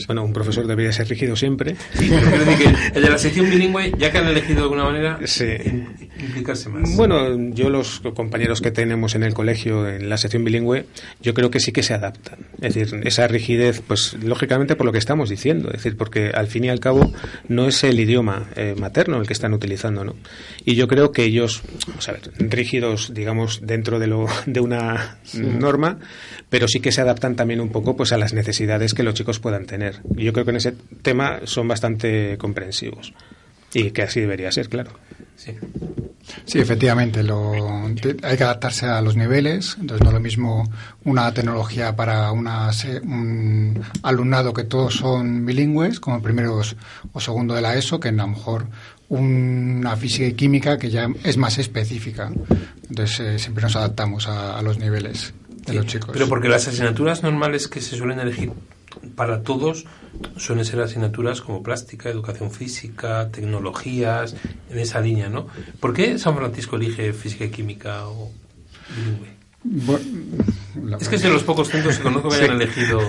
Bueno, 0.06 0.24
un 0.24 0.32
profesor 0.32 0.66
debería 0.66 0.92
ser 0.92 1.08
rígido 1.08 1.36
siempre. 1.36 1.76
Sí, 1.94 2.08
pero 2.10 2.26
quiero 2.28 2.44
decir 2.44 2.66
que 2.66 2.98
el 2.98 3.02
de 3.04 3.10
la 3.10 3.18
sección 3.18 3.48
bilingüe, 3.48 3.92
ya 3.96 4.10
que 4.10 4.18
han 4.18 4.26
elegido 4.28 4.56
de 4.56 4.62
alguna 4.62 4.84
manera, 4.84 5.18
Sí. 5.24 5.46
Implicarse 6.24 6.68
más. 6.68 6.96
Bueno, 6.96 7.50
yo 7.50 7.70
los 7.70 8.00
compañeros 8.14 8.60
que 8.60 8.70
tenemos 8.70 9.14
en 9.14 9.22
el 9.22 9.34
colegio 9.34 9.88
en 9.88 10.08
la 10.08 10.16
sección 10.16 10.44
bilingüe, 10.44 10.86
yo 11.22 11.34
creo 11.34 11.50
que 11.50 11.60
sí 11.60 11.72
que 11.72 11.82
se 11.82 11.94
adaptan. 11.94 12.40
Es 12.60 12.74
decir, 12.74 13.00
esa 13.04 13.26
rigidez, 13.28 13.82
pues 13.86 14.14
lógicamente 14.22 14.76
por 14.76 14.86
lo 14.86 14.92
que 14.92 14.98
estamos 14.98 15.28
diciendo, 15.28 15.68
es 15.68 15.74
decir, 15.74 15.96
porque 15.96 16.30
al 16.34 16.46
fin 16.46 16.64
y 16.64 16.68
al 16.68 16.80
cabo 16.80 17.12
no 17.48 17.66
es 17.68 17.84
el 17.84 17.98
idioma 18.00 18.50
eh, 18.56 18.74
materno 18.78 19.18
el 19.20 19.26
que 19.26 19.32
están 19.32 19.54
utilizando, 19.54 20.04
¿no? 20.04 20.14
Y 20.64 20.74
yo 20.74 20.88
creo 20.88 21.12
que 21.12 21.24
ellos, 21.24 21.62
vamos 21.88 22.08
a 22.08 22.12
ver, 22.12 22.30
rígidos, 22.38 23.12
digamos, 23.14 23.60
dentro 23.62 23.98
de 23.98 24.06
lo 24.06 24.26
de 24.46 24.60
una 24.60 25.18
norma, 25.34 25.98
pero 26.48 26.68
sí 26.68 26.80
que 26.80 26.92
se 26.92 27.00
adaptan 27.00 27.36
también 27.36 27.60
un 27.60 27.70
poco, 27.70 27.96
pues 27.96 28.12
a 28.12 28.18
las 28.18 28.32
necesidades 28.32 28.94
que 28.94 29.02
los 29.02 29.14
chicos 29.14 29.38
puedan 29.38 29.66
tener. 29.66 30.00
Y 30.16 30.24
yo 30.24 30.32
creo 30.32 30.44
que 30.44 30.50
en 30.50 30.56
ese 30.56 30.74
tema 31.02 31.40
son 31.44 31.68
bastante 31.68 32.36
comprensivos 32.38 33.12
y 33.72 33.90
que 33.90 34.02
así 34.02 34.20
debería 34.20 34.50
ser, 34.52 34.68
claro. 34.68 34.92
Sí. 35.36 35.52
Sí, 36.46 36.58
efectivamente, 36.58 37.22
lo, 37.22 37.52
te- 38.00 38.16
hay 38.26 38.36
que 38.36 38.44
adaptarse 38.44 38.86
a 38.86 39.00
los 39.02 39.14
niveles. 39.16 39.76
Entonces, 39.78 40.02
no 40.02 40.08
es 40.08 40.14
lo 40.14 40.20
mismo 40.20 40.70
una 41.04 41.32
tecnología 41.34 41.94
para 41.96 42.32
una, 42.32 42.70
un 43.02 43.82
alumnado 44.02 44.52
que 44.54 44.64
todos 44.64 44.94
son 44.94 45.44
bilingües, 45.44 46.00
como 46.00 46.22
primeros 46.22 46.76
o 47.12 47.20
segundo 47.20 47.54
de 47.54 47.60
la 47.62 47.74
ESO, 47.76 48.00
que 48.00 48.08
a 48.08 48.12
lo 48.12 48.26
mejor 48.28 48.66
una 49.08 49.96
física 49.96 50.26
y 50.26 50.32
química 50.32 50.78
que 50.78 50.90
ya 50.90 51.08
es 51.24 51.36
más 51.36 51.58
específica. 51.58 52.32
Entonces, 52.88 53.20
eh, 53.20 53.38
siempre 53.38 53.62
nos 53.62 53.76
adaptamos 53.76 54.26
a, 54.26 54.58
a 54.58 54.62
los 54.62 54.78
niveles 54.78 55.34
de 55.66 55.74
los 55.74 55.86
chicos. 55.86 56.10
Pero 56.12 56.28
porque 56.28 56.48
las 56.48 56.66
asignaturas 56.68 57.22
normales 57.22 57.68
que 57.68 57.80
se 57.80 57.96
suelen 57.96 58.18
elegir 58.18 58.50
para 59.14 59.42
todos 59.42 59.84
suelen 60.36 60.64
ser 60.64 60.80
asignaturas 60.80 61.40
como 61.40 61.62
plástica, 61.62 62.08
educación 62.08 62.50
física, 62.50 63.30
tecnologías, 63.30 64.36
en 64.70 64.78
esa 64.78 65.00
línea, 65.00 65.28
¿no? 65.28 65.46
¿Por 65.80 65.92
qué 65.92 66.18
San 66.18 66.36
Francisco 66.36 66.76
elige 66.76 67.12
física 67.12 67.44
y 67.44 67.50
química 67.50 68.06
o 68.06 68.30
bilingüe? 68.96 69.34
Es 71.00 71.08
que 71.08 71.16
es 71.16 71.22
de 71.22 71.30
los 71.30 71.42
pocos 71.42 71.68
centros 71.68 71.96
que 71.96 72.02
conozco 72.02 72.28
que 72.28 72.36
hayan 72.36 72.60
elegido. 72.60 73.00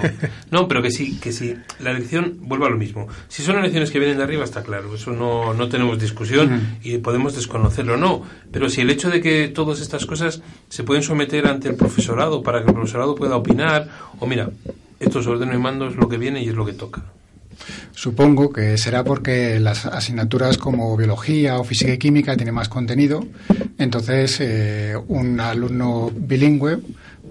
No, 0.52 0.68
pero 0.68 0.82
que 0.82 0.90
sí, 0.90 1.20
que 1.20 1.34
sí. 1.34 1.56
La 1.80 1.92
elección 1.92 2.38
vuelve 2.42 2.66
a 2.68 2.70
lo 2.70 2.78
mismo. 2.78 3.08
Si 3.28 3.44
son 3.44 3.58
elecciones 3.58 3.92
que 3.92 4.00
vienen 4.00 4.18
de 4.18 4.24
arriba, 4.24 4.44
está 4.44 4.64
claro. 4.64 4.96
Eso 4.96 5.12
no, 5.12 5.54
no 5.54 5.68
tenemos 5.68 6.00
discusión 6.00 6.78
y 6.82 6.98
podemos 7.00 7.36
desconocerlo, 7.36 7.98
no. 7.98 8.24
Pero 8.52 8.70
si 8.70 8.82
el 8.82 8.90
hecho 8.90 9.10
de 9.10 9.22
que 9.22 9.50
todas 9.50 9.82
estas 9.82 10.06
cosas 10.06 10.42
se 10.70 10.84
pueden 10.84 11.04
someter 11.04 11.46
ante 11.48 11.68
el 11.68 11.76
profesorado 11.76 12.42
para 12.42 12.62
que 12.62 12.70
el 12.70 12.74
profesorado 12.74 13.16
pueda 13.16 13.36
opinar, 13.36 13.90
o 14.20 14.26
mira, 14.26 14.50
esto 15.00 15.20
es 15.20 15.28
orden 15.28 15.54
y 15.54 15.58
mando, 15.58 15.88
es 15.88 15.96
lo 15.96 16.08
que 16.10 16.18
viene 16.18 16.41
y 16.43 16.50
es 16.50 16.56
lo 16.56 16.66
que 16.66 16.74
toca. 16.74 17.04
Supongo 17.93 18.52
que 18.52 18.78
será 18.78 19.04
porque 19.04 19.60
las 19.60 19.86
asignaturas 19.86 20.58
como 20.58 20.96
biología 20.98 21.58
o 21.58 21.64
física 21.64 21.93
y 21.93 21.98
química 21.98 22.36
tienen 22.36 22.54
más 22.54 22.68
contenido, 22.68 23.26
entonces 23.78 24.38
eh, 24.41 24.96
un 25.08 25.39
alumno 25.39 26.12
bilingüe 26.14 26.80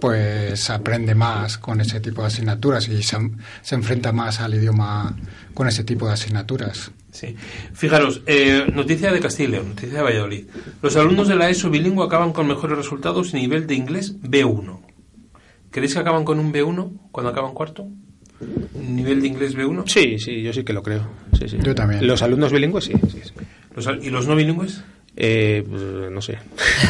pues 0.01 0.71
aprende 0.71 1.15
más 1.15 1.59
con 1.59 1.81
ese 1.81 2.01
tipo 2.01 2.23
de 2.23 2.29
asignaturas 2.29 2.89
y 2.89 3.03
se, 3.03 3.17
se 3.62 3.75
enfrenta 3.75 4.12
más 4.12 4.41
al 4.41 4.55
idioma 4.55 5.17
con 5.53 5.69
ese 5.69 5.85
tipo 5.85 6.07
de 6.07 6.15
asignaturas. 6.15 6.91
Sí. 7.12 7.37
Fijaros, 7.73 8.23
eh, 8.27 8.67
noticia 8.75 9.12
de 9.12 9.21
Castilla 9.21 9.62
noticia 9.62 9.99
de 9.99 10.03
Valladolid. 10.03 10.47
Los 10.83 10.97
alumnos 10.97 11.29
de 11.29 11.37
la 11.37 11.49
ESO 11.49 11.71
bilingüe 11.71 12.05
acaban 12.05 12.33
con 12.33 12.49
mejores 12.49 12.77
resultados 12.77 13.33
nivel 13.35 13.69
de 13.69 13.77
inglés 13.77 14.21
B1. 14.21 14.84
¿Creéis 15.75 15.93
que 15.95 15.99
acaban 16.01 16.25
con 16.25 16.39
un 16.39 16.53
B1 16.53 17.11
cuando 17.11 17.31
acaban 17.33 17.53
cuarto? 17.53 17.85
¿Nivel 18.81 19.20
de 19.20 19.27
inglés 19.27 19.57
B1? 19.57 19.83
Sí, 19.87 20.18
sí, 20.20 20.41
yo 20.41 20.53
sí 20.53 20.62
que 20.62 20.72
lo 20.72 20.83
creo. 20.85 21.09
Sí, 21.37 21.49
sí. 21.49 21.59
Yo 21.62 21.75
también. 21.75 22.07
Los 22.07 22.22
alumnos 22.22 22.53
bilingües, 22.53 22.85
sí. 22.85 22.93
sí, 23.11 23.20
sí. 23.25 23.33
Los 23.75 23.87
al- 23.89 24.05
¿Y 24.05 24.11
los 24.11 24.29
no 24.29 24.37
bilingües? 24.37 24.85
Eh, 25.16 25.64
pues, 25.68 25.83
no 26.12 26.20
sé. 26.22 26.39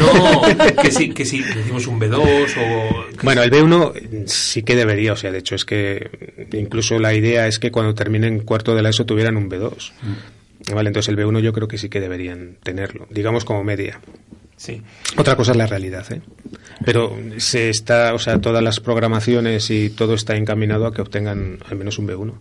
No, 0.00 0.42
que 0.82 0.90
sí, 0.90 1.10
que 1.14 1.24
sí, 1.24 1.42
decimos 1.42 1.86
un 1.86 1.98
B2 1.98 2.18
o... 2.58 3.04
Bueno, 3.22 3.42
el 3.42 3.50
B1 3.50 4.26
sí 4.26 4.62
que 4.62 4.76
debería, 4.76 5.12
o 5.12 5.16
sea, 5.16 5.30
de 5.30 5.38
hecho 5.38 5.54
es 5.54 5.64
que 5.64 6.46
incluso 6.52 6.98
la 6.98 7.14
idea 7.14 7.46
es 7.46 7.58
que 7.58 7.70
cuando 7.70 7.94
terminen 7.94 8.40
cuarto 8.40 8.74
de 8.74 8.82
la 8.82 8.90
ESO 8.90 9.06
tuvieran 9.06 9.36
un 9.38 9.48
B2. 9.50 9.92
Vale, 10.74 10.88
entonces 10.88 11.08
el 11.10 11.18
B1 11.18 11.40
yo 11.40 11.52
creo 11.52 11.68
que 11.68 11.76
sí 11.78 11.88
que 11.88 12.00
deberían 12.00 12.56
tenerlo, 12.62 13.06
digamos 13.10 13.44
como 13.44 13.62
media. 13.64 14.00
Sí. 14.56 14.82
Otra 15.16 15.36
cosa 15.36 15.52
es 15.52 15.56
la 15.56 15.66
realidad, 15.66 16.10
¿eh? 16.12 16.22
Pero 16.84 17.16
se 17.38 17.70
está, 17.70 18.14
o 18.14 18.18
sea, 18.18 18.40
todas 18.40 18.62
las 18.62 18.80
programaciones 18.80 19.70
y 19.70 19.90
todo 19.90 20.14
está 20.14 20.36
encaminado 20.36 20.86
a 20.86 20.94
que 20.94 21.02
obtengan 21.02 21.58
al 21.68 21.76
menos 21.76 21.98
un 21.98 22.08
B1. 22.08 22.34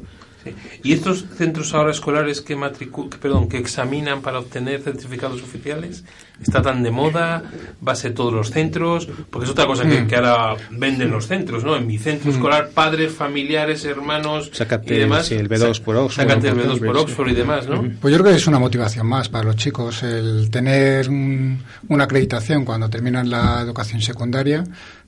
Sí. 0.43 0.53
¿Y 0.83 0.93
estos 0.93 1.25
centros 1.37 1.73
ahora 1.73 1.91
escolares 1.91 2.41
que, 2.41 2.55
matricu 2.55 3.09
que, 3.09 3.17
perdón, 3.17 3.47
que 3.47 3.57
examinan 3.57 4.21
para 4.21 4.39
obtener 4.39 4.81
certificados 4.81 5.41
oficiales? 5.41 6.03
¿Está 6.41 6.61
tan 6.61 6.83
de 6.83 6.91
moda? 6.91 7.43
¿Va 7.85 7.91
a 7.93 7.95
ser 7.95 8.13
todos 8.13 8.33
los 8.33 8.49
centros? 8.51 9.07
Porque 9.29 9.45
es 9.45 9.51
otra 9.51 9.65
cosa 9.67 9.83
que, 9.87 10.01
Mm. 10.01 10.07
que 10.07 10.15
ahora 10.15 10.55
venden 10.71 11.11
los 11.11 11.27
centros, 11.27 11.63
¿no? 11.63 11.75
En 11.75 11.87
mi 11.87 11.97
centro 11.97 12.31
Mm. 12.31 12.35
escolar, 12.35 12.69
padres, 12.73 13.13
familiares, 13.13 13.85
hermanos 13.85 14.49
Sácate 14.53 14.95
y 14.95 14.99
demás. 14.99 15.27
sí, 15.27 15.35
el 15.35 15.47
B2 15.47 15.79
por 15.79 15.95
Oxford. 15.95 16.27
Sácate 16.27 16.47
el 16.49 16.55
por 16.55 16.63
B2 16.65 16.79
por 16.85 16.97
Oxford 16.97 17.29
y 17.29 17.33
demás, 17.35 17.67
¿no? 17.67 17.81
Pues 18.01 18.11
yo 18.11 18.19
creo 18.19 18.31
que 18.31 18.37
es 18.37 18.47
una 18.47 18.59
motivación 18.59 19.07
más 19.07 19.29
para 19.29 19.45
los 19.45 19.55
chicos 19.55 20.03
el 20.03 20.49
tener 20.49 21.07
un- 21.09 21.61
una 21.89 22.03
acreditación 22.05 22.65
cuando 22.65 22.89
terminan 22.89 23.29
la 23.29 23.61
educación 23.61 24.01
secundaria. 24.01 24.63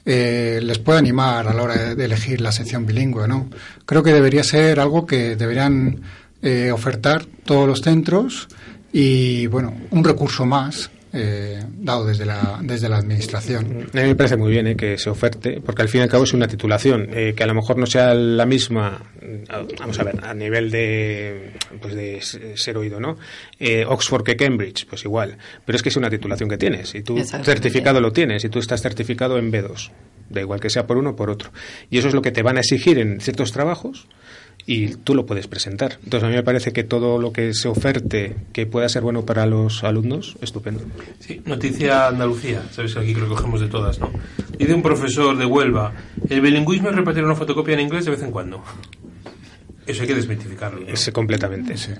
Eh, 0.06 0.60
les 0.62 0.78
puede 0.80 1.00
animar 1.00 1.48
a 1.48 1.54
la 1.54 1.64
hora 1.64 1.96
de, 1.96 2.06
elegir 2.06 2.40
la 2.42 2.52
sección 2.52 2.86
bilingüe, 2.86 3.28
¿no? 3.28 3.50
Creo 3.86 4.04
que 4.04 4.14
debería 4.14 4.44
ser 4.44 4.80
algo 4.80 5.06
que 5.06 5.36
deberían 5.36 6.02
eh, 6.42 6.72
ofertar 6.72 7.26
todos 7.26 7.68
los 7.68 7.82
centros 7.82 8.48
y, 8.94 9.48
bueno, 9.48 9.74
un 9.90 10.04
recurso 10.04 10.46
más 10.46 10.92
eh, 11.16 11.64
dado 11.78 12.06
desde 12.06 12.26
la, 12.26 12.60
desde 12.62 12.90
la 12.90 12.98
administración. 12.98 13.88
A 13.94 13.98
mí 13.98 14.08
me 14.08 14.16
parece 14.16 14.36
muy 14.36 14.52
bien 14.52 14.68
eh, 14.68 14.76
que 14.76 14.98
se 14.98 15.10
oferte, 15.10 15.62
porque 15.62 15.82
al 15.82 15.88
fin 15.88 16.02
y 16.02 16.04
al 16.04 16.10
cabo 16.10 16.26
es 16.26 16.34
una 16.34 16.48
titulación, 16.48 17.08
eh, 17.14 17.34
que 17.36 17.44
a 17.44 17.48
lo 17.48 17.54
mejor 17.54 17.78
no 17.78 17.86
sea 17.86 18.14
la 18.14 18.46
misma, 18.46 19.02
mm, 19.22 19.78
vamos 19.80 20.00
a 20.00 20.04
ver, 20.04 20.24
a 20.24 20.34
nivel 20.34 20.70
de, 20.70 21.54
pues 21.82 21.96
de 21.96 22.20
ser 22.56 22.78
oído, 22.78 23.00
¿no? 23.00 23.18
Eh, 23.60 23.86
Oxford 23.88 24.24
que 24.24 24.36
Cambridge, 24.36 24.86
pues 24.88 25.06
igual, 25.06 25.38
pero 25.66 25.78
es 25.78 25.82
que 25.82 25.90
es 25.90 25.96
una 25.96 26.10
titulación 26.10 26.50
que 26.50 26.58
tienes, 26.58 26.94
y 26.96 27.02
tu 27.02 27.18
Exactamente. 27.18 27.52
certificado 27.52 28.02
lo 28.02 28.12
tienes, 28.12 28.44
y 28.44 28.50
tú 28.50 28.60
estás 28.60 28.82
certificado 28.82 29.38
en 29.38 29.52
B2, 29.52 29.92
da 30.30 30.42
igual 30.42 30.60
que 30.60 30.70
sea 30.70 30.86
por 30.86 30.98
uno 30.98 31.12
o 31.12 31.16
por 31.16 31.30
otro. 31.30 31.52
Y 31.90 31.98
eso 31.98 32.10
es 32.10 32.14
lo 32.14 32.22
que 32.22 32.32
te 32.32 32.44
van 32.44 32.58
a 32.58 32.60
exigir 32.60 33.00
en 33.00 33.22
ciertos 33.22 33.52
trabajos, 33.54 34.08
y 34.68 34.96
tú 34.96 35.14
lo 35.14 35.26
puedes 35.26 35.48
presentar. 35.48 36.00
Entonces 36.04 36.24
a 36.26 36.30
mí 36.30 36.36
me 36.36 36.44
parece 36.44 36.74
que 36.74 36.84
todo 36.84 37.20
lo 37.20 37.32
que 37.32 37.54
se 37.54 37.68
oferte 37.68 38.36
que 38.52 38.66
pueda 38.66 38.90
ser 38.90 39.04
bueno 39.04 39.26
para 39.26 39.46
los 39.46 39.84
alumnos, 39.84 40.36
estupendo. 40.42 40.82
Sí, 41.20 41.42
noticia 41.46 42.08
Andalucía, 42.08 42.64
sabes 42.72 42.94
que 42.96 43.00
aquí 43.02 43.14
lo 43.14 43.28
cogemos 43.28 43.62
de 43.62 43.68
todas, 43.68 44.00
¿no? 44.00 44.12
Dice 44.58 44.74
un 44.74 44.82
profesor 44.82 45.38
de 45.38 45.46
Huelva, 45.46 45.94
el 46.30 46.42
bilingüismo 46.42 46.90
es 46.90 46.96
repetir 46.96 47.24
una 47.24 47.36
fotocopia 47.36 47.76
en 47.76 47.82
inglés 47.82 48.06
de 48.06 48.12
vez 48.12 48.24
en 48.24 48.32
cuando. 48.32 48.64
Eso 49.86 50.02
hay 50.02 50.08
que 50.08 50.16
desmitificarlo. 50.16 50.80
¿no? 50.82 50.88
Ese 50.88 51.14
completamente. 51.14 51.78
Sí. 51.78 51.92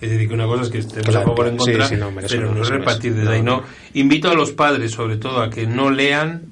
Es 0.00 0.10
decir, 0.10 0.28
que 0.28 0.34
una 0.34 0.46
cosa 0.46 0.62
es 0.62 0.68
que 0.68 0.78
estemos 0.78 1.06
Claro, 1.06 1.20
a 1.20 1.24
favor 1.24 1.46
o 1.46 1.48
en 1.48 1.54
sí, 1.54 1.58
contra, 1.72 1.88
sí, 1.88 1.96
no, 1.96 2.06
hombre, 2.08 2.26
eso 2.26 2.36
pero 2.36 2.46
no, 2.48 2.54
no 2.54 2.60
no 2.60 2.70
repartir 2.70 3.12
No, 3.14 3.30
ahí, 3.30 3.42
no. 3.42 3.56
no. 3.62 3.64
Invito 3.94 4.30
a 4.30 4.34
los 4.34 4.52
padres, 4.52 4.92
sobre 4.92 5.16
todo, 5.16 5.40
a 5.42 5.50
que 5.50 5.66
no 5.66 5.90
lean 5.90 6.42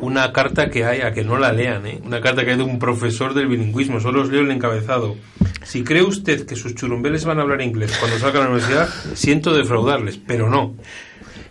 una 0.00 0.32
carta 0.32 0.70
que 0.70 0.84
hay, 0.84 1.00
a 1.00 1.12
que 1.12 1.24
no 1.24 1.38
la 1.38 1.52
lean, 1.52 1.86
¿eh? 1.86 2.00
Una 2.04 2.20
carta 2.20 2.44
que 2.44 2.52
hay 2.52 2.56
de 2.56 2.62
un 2.62 2.78
profesor 2.78 3.34
del 3.34 3.48
bilingüismo, 3.48 4.00
solo 4.00 4.22
os 4.22 4.30
leo 4.30 4.42
el 4.42 4.50
encabezado. 4.50 5.16
Si 5.62 5.82
cree 5.82 6.02
usted 6.02 6.46
que 6.46 6.56
sus 6.56 6.74
churumbeles 6.74 7.24
van 7.24 7.38
a 7.38 7.42
hablar 7.42 7.62
inglés 7.62 7.96
cuando 7.98 8.18
salgan 8.18 8.42
a 8.42 8.44
la 8.44 8.50
universidad, 8.52 8.88
siento 9.14 9.54
defraudarles, 9.54 10.18
pero 10.18 10.48
no. 10.50 10.74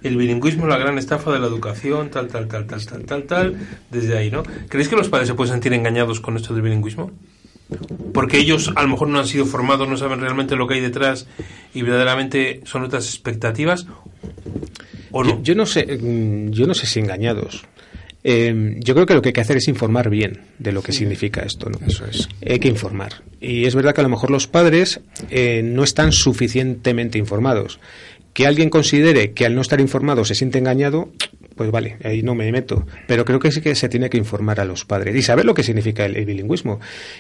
El 0.04 0.18
bilingüismo 0.18 0.64
es 0.64 0.70
la 0.70 0.78
gran 0.78 0.98
estafa 0.98 1.32
de 1.32 1.40
la 1.40 1.48
educación, 1.48 2.10
tal, 2.10 2.28
tal, 2.28 2.48
tal, 2.48 2.68
tal, 2.68 2.86
tal, 2.86 3.06
tal, 3.06 3.24
tal, 3.24 3.58
desde 3.90 4.18
ahí, 4.18 4.30
¿no? 4.30 4.44
¿Creéis 4.68 4.90
que 4.90 4.96
los 4.96 5.10
padres 5.10 5.30
se 5.30 5.34
pueden 5.34 5.54
sentir 5.54 5.74
engañados 5.74 6.20
con 6.20 6.36
esto 6.36 6.54
del 6.54 6.64
bilingüismo? 6.64 7.12
Porque 8.14 8.38
ellos 8.38 8.72
a 8.76 8.84
lo 8.84 8.90
mejor 8.90 9.08
no 9.08 9.20
han 9.20 9.28
sido 9.28 9.46
formados, 9.46 9.88
no 9.88 9.98
saben 9.98 10.20
realmente 10.20 10.56
lo 10.56 10.68
que 10.68 10.76
hay 10.76 10.82
detrás 10.82 11.28
y 11.74 11.82
verdaderamente 11.82 12.62
son 12.66 12.84
otras 12.84 13.06
expectativas. 13.08 13.88
¿O 15.12 15.24
no? 15.24 15.38
Yo, 15.38 15.42
yo 15.44 15.56
no 15.56 15.66
sé, 15.66 15.86
mm, 15.86 16.52
yo 16.52 16.68
no 16.68 16.74
sé 16.74 16.86
si 16.86 17.00
engañados. 17.00 17.66
Eh, 18.24 18.76
yo 18.80 18.94
creo 18.94 19.06
que 19.06 19.14
lo 19.14 19.22
que 19.22 19.30
hay 19.30 19.34
que 19.34 19.42
hacer 19.42 19.58
es 19.58 19.68
informar 19.68 20.10
bien 20.10 20.40
de 20.60 20.72
lo 20.72 20.82
que 20.82 20.94
significa 20.94 21.42
esto. 21.42 21.70
¿no? 21.70 21.80
Eso 21.86 22.06
es. 22.06 22.30
Hay 22.48 22.60
que 22.60 22.70
informar. 22.70 23.24
Y 23.42 23.66
es 23.66 23.76
verdad 23.76 23.94
que 23.94 24.02
a 24.02 24.04
lo 24.04 24.10
mejor 24.10 24.32
los 24.32 24.48
padres 24.48 25.02
eh, 25.30 25.62
no 25.64 25.84
están 25.84 26.12
suficientemente 26.12 27.18
informados. 27.18 27.80
Que 28.34 28.48
alguien 28.48 28.70
considere 28.70 29.34
que 29.34 29.46
al 29.46 29.54
no 29.54 29.62
estar 29.62 29.80
informado 29.80 30.26
se 30.26 30.36
siente 30.36 30.58
engañado, 30.58 31.12
pues 31.56 31.72
vale, 31.72 31.98
ahí 32.04 32.24
no 32.24 32.36
me 32.36 32.52
meto. 32.52 32.86
Pero 33.08 33.26
creo 33.26 33.40
que 33.40 33.52
sí 33.52 33.62
que 33.62 33.76
se 33.76 33.90
tiene 33.90 34.10
que 34.10 34.18
informar 34.18 34.60
a 34.60 34.66
los 34.66 34.86
padres 34.86 35.16
y 35.16 35.22
saber 35.22 35.46
lo 35.46 35.54
que 35.54 35.64
significa 35.64 36.06
el, 36.06 36.16
el 36.16 36.26
bilingüismo. 36.26 36.80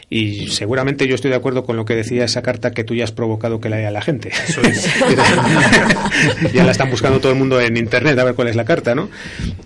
Y 0.09 0.47
seguramente 0.47 1.07
yo 1.07 1.15
estoy 1.15 1.31
de 1.31 1.37
acuerdo 1.37 1.63
con 1.63 1.75
lo 1.75 1.85
que 1.85 1.95
decía 1.95 2.25
esa 2.25 2.41
carta 2.41 2.71
que 2.71 2.83
tú 2.83 2.95
ya 2.95 3.03
has 3.03 3.11
provocado 3.11 3.59
que 3.59 3.69
la 3.69 3.77
lea 3.77 3.91
la 3.91 4.01
gente. 4.01 4.31
ya 6.53 6.63
la 6.63 6.71
están 6.71 6.89
buscando 6.89 7.19
todo 7.19 7.31
el 7.31 7.37
mundo 7.37 7.59
en 7.61 7.77
internet 7.77 8.17
a 8.19 8.23
ver 8.23 8.35
cuál 8.35 8.47
es 8.47 8.55
la 8.55 8.65
carta, 8.65 8.95
¿no? 8.95 9.09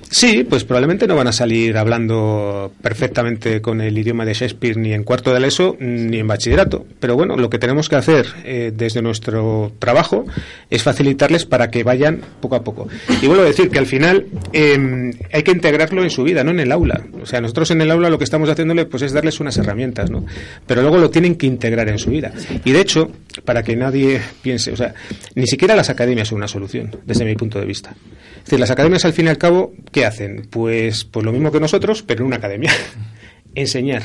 Sí, 0.10 0.46
pues 0.48 0.64
probablemente 0.64 1.08
no 1.08 1.16
van 1.16 1.28
a 1.28 1.32
salir 1.32 1.78
hablando 1.78 2.72
perfectamente 2.82 3.62
con 3.62 3.82
el 3.82 3.98
idioma 3.98 4.26
de 4.26 4.34
Shakespeare 4.34 4.78
ni 4.78 4.94
en 4.94 5.04
cuarto 5.04 5.34
de 5.34 5.40
la 5.40 5.48
ESO 5.48 5.76
ni 5.80 6.20
en 6.20 6.28
bachillerato. 6.28 6.86
Pero 7.00 7.16
bueno, 7.16 7.36
lo 7.36 7.50
que 7.50 7.60
tenemos 7.60 7.90
que 7.90 7.96
hacer 7.96 8.28
eh, 8.46 8.72
desde 8.74 9.02
nuestro 9.02 9.72
trabajo 9.80 10.26
es 10.70 10.84
facilitarles 10.84 11.46
para 11.46 11.70
que 11.70 11.84
vayan 11.84 12.22
poco 12.42 12.56
a 12.56 12.64
poco. 12.64 12.88
Y 13.22 13.28
vuelvo 13.28 13.44
a 13.44 13.48
decir 13.48 13.70
que 13.70 13.80
al 13.80 13.86
final 13.86 14.28
eh, 14.60 15.12
hay 15.32 15.44
que 15.44 15.52
integrarlo 15.52 16.02
en 16.02 16.10
su 16.10 16.24
vida, 16.24 16.44
no 16.44 16.50
en 16.50 16.60
el 16.60 16.72
aula. 16.72 17.06
O 17.22 17.28
sea, 17.28 17.40
nosotros 17.42 17.70
en 17.70 17.82
el 17.82 17.92
aula 17.92 18.10
lo 18.10 18.18
que 18.18 18.24
estamos 18.24 18.50
haciéndole 18.50 18.86
pues 18.86 19.04
es 19.04 19.14
darles 19.14 19.40
unas 19.40 19.56
herramientas, 19.58 20.10
¿no? 20.10 20.26
Pero 20.66 20.82
luego 20.82 20.98
lo 20.98 21.12
tienen 21.12 21.36
que 21.36 21.46
integrar 21.46 21.88
en 21.90 22.00
su 22.00 22.10
vida. 22.10 22.34
Y 22.66 22.72
de 22.72 22.82
hecho, 22.82 23.12
para 23.46 23.62
que 23.62 23.76
nadie 23.76 24.20
piense, 24.42 24.72
o 24.72 24.76
sea, 24.76 24.96
ni 25.36 25.46
siquiera 25.46 25.76
las 25.76 25.92
academias 25.92 26.30
son 26.30 26.38
una 26.38 26.48
solución, 26.48 26.90
desde 27.06 27.24
mi 27.24 27.36
punto 27.36 27.60
de 27.60 27.68
vista. 27.68 27.96
Es 28.38 28.46
decir, 28.46 28.60
las 28.60 28.72
academias 28.72 29.06
al 29.06 29.14
fin 29.14 29.28
y 29.28 29.30
al 29.30 29.38
cabo, 29.38 29.74
¿qué 29.92 30.06
hacen? 30.08 30.48
Pues, 30.50 31.04
pues 31.04 31.24
lo 31.24 31.32
mismo 31.32 31.52
que 31.52 31.60
nosotros, 31.60 32.02
pero 32.02 32.22
en 32.22 32.28
una 32.28 32.38
academia. 32.38 32.72
Enseñar, 33.54 34.02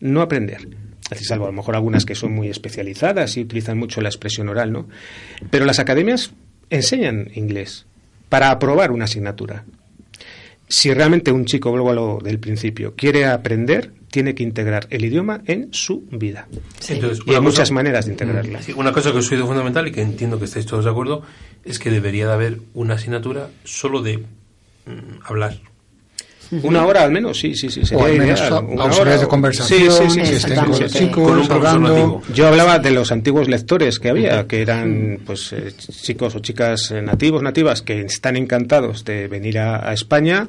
no 0.00 0.20
aprender. 0.20 0.66
Salvo 1.14 1.44
a 1.44 1.48
lo 1.48 1.52
mejor 1.52 1.76
algunas 1.76 2.04
que 2.04 2.16
son 2.16 2.32
muy 2.32 2.48
especializadas 2.48 3.36
y 3.36 3.42
utilizan 3.42 3.78
mucho 3.78 4.00
la 4.00 4.08
expresión 4.08 4.48
oral, 4.48 4.72
¿no? 4.72 4.88
Pero 5.50 5.64
las 5.64 5.78
academias 5.78 6.32
enseñan 6.70 7.30
inglés 7.34 7.86
para 8.30 8.50
aprobar 8.50 8.92
una 8.92 9.04
asignatura. 9.04 9.64
Si 10.66 10.94
realmente 10.94 11.32
un 11.32 11.44
chico, 11.44 11.70
vuelvo 11.70 11.90
a 11.90 11.94
lo 11.94 12.18
del 12.22 12.38
principio, 12.38 12.94
quiere 12.96 13.26
aprender, 13.26 13.92
tiene 14.08 14.36
que 14.36 14.44
integrar 14.44 14.86
el 14.90 15.04
idioma 15.04 15.42
en 15.46 15.74
su 15.74 16.06
vida. 16.12 16.46
Entonces, 16.88 17.24
y 17.26 17.34
hay 17.34 17.40
muchas 17.40 17.72
maneras 17.72 18.06
de 18.06 18.12
integrarla. 18.12 18.62
Sí, 18.62 18.72
una 18.72 18.92
cosa 18.92 19.10
que 19.10 19.18
os 19.18 19.30
he 19.30 19.34
oído 19.34 19.48
fundamental 19.48 19.88
y 19.88 19.92
que 19.92 20.00
entiendo 20.00 20.38
que 20.38 20.44
estáis 20.44 20.66
todos 20.66 20.84
de 20.84 20.90
acuerdo 20.92 21.22
es 21.64 21.80
que 21.80 21.90
debería 21.90 22.28
de 22.28 22.32
haber 22.32 22.60
una 22.72 22.94
asignatura 22.94 23.50
solo 23.64 24.00
de 24.00 24.18
mm, 24.18 25.22
hablar. 25.24 25.58
Una 26.62 26.84
hora 26.86 27.02
al 27.04 27.12
menos, 27.12 27.38
sí, 27.38 27.54
sí, 27.54 27.68
sí. 27.70 27.94
O 27.94 28.04
al 28.04 28.18
menos 28.18 28.40
ideal. 28.40 28.64
Una 28.68 28.84
hora. 28.84 29.16
de 29.16 29.26
conversación, 29.26 29.80
Sí, 29.80 29.88
sí, 29.90 30.10
sí, 30.10 30.20
que 30.20 30.26
sí, 30.26 30.34
estén 30.34 30.52
sí, 30.52 30.58
con 30.60 30.68
los 30.80 30.92
chicos, 30.92 31.48
Con 31.48 31.84
un. 31.86 32.22
Yo 32.34 32.48
hablaba 32.48 32.78
de 32.78 32.90
los 32.90 33.12
antiguos 33.12 33.48
lectores 33.48 33.98
que 33.98 34.08
había, 34.08 34.46
que 34.46 34.62
eran 34.62 35.20
pues 35.24 35.52
eh, 35.52 35.72
chicos 35.76 36.34
o 36.34 36.40
chicas 36.40 36.90
eh, 36.90 37.02
nativos, 37.02 37.42
nativas, 37.42 37.82
que 37.82 38.00
están 38.00 38.36
encantados 38.36 39.04
de 39.04 39.28
venir 39.28 39.58
a, 39.58 39.88
a 39.88 39.92
España, 39.92 40.48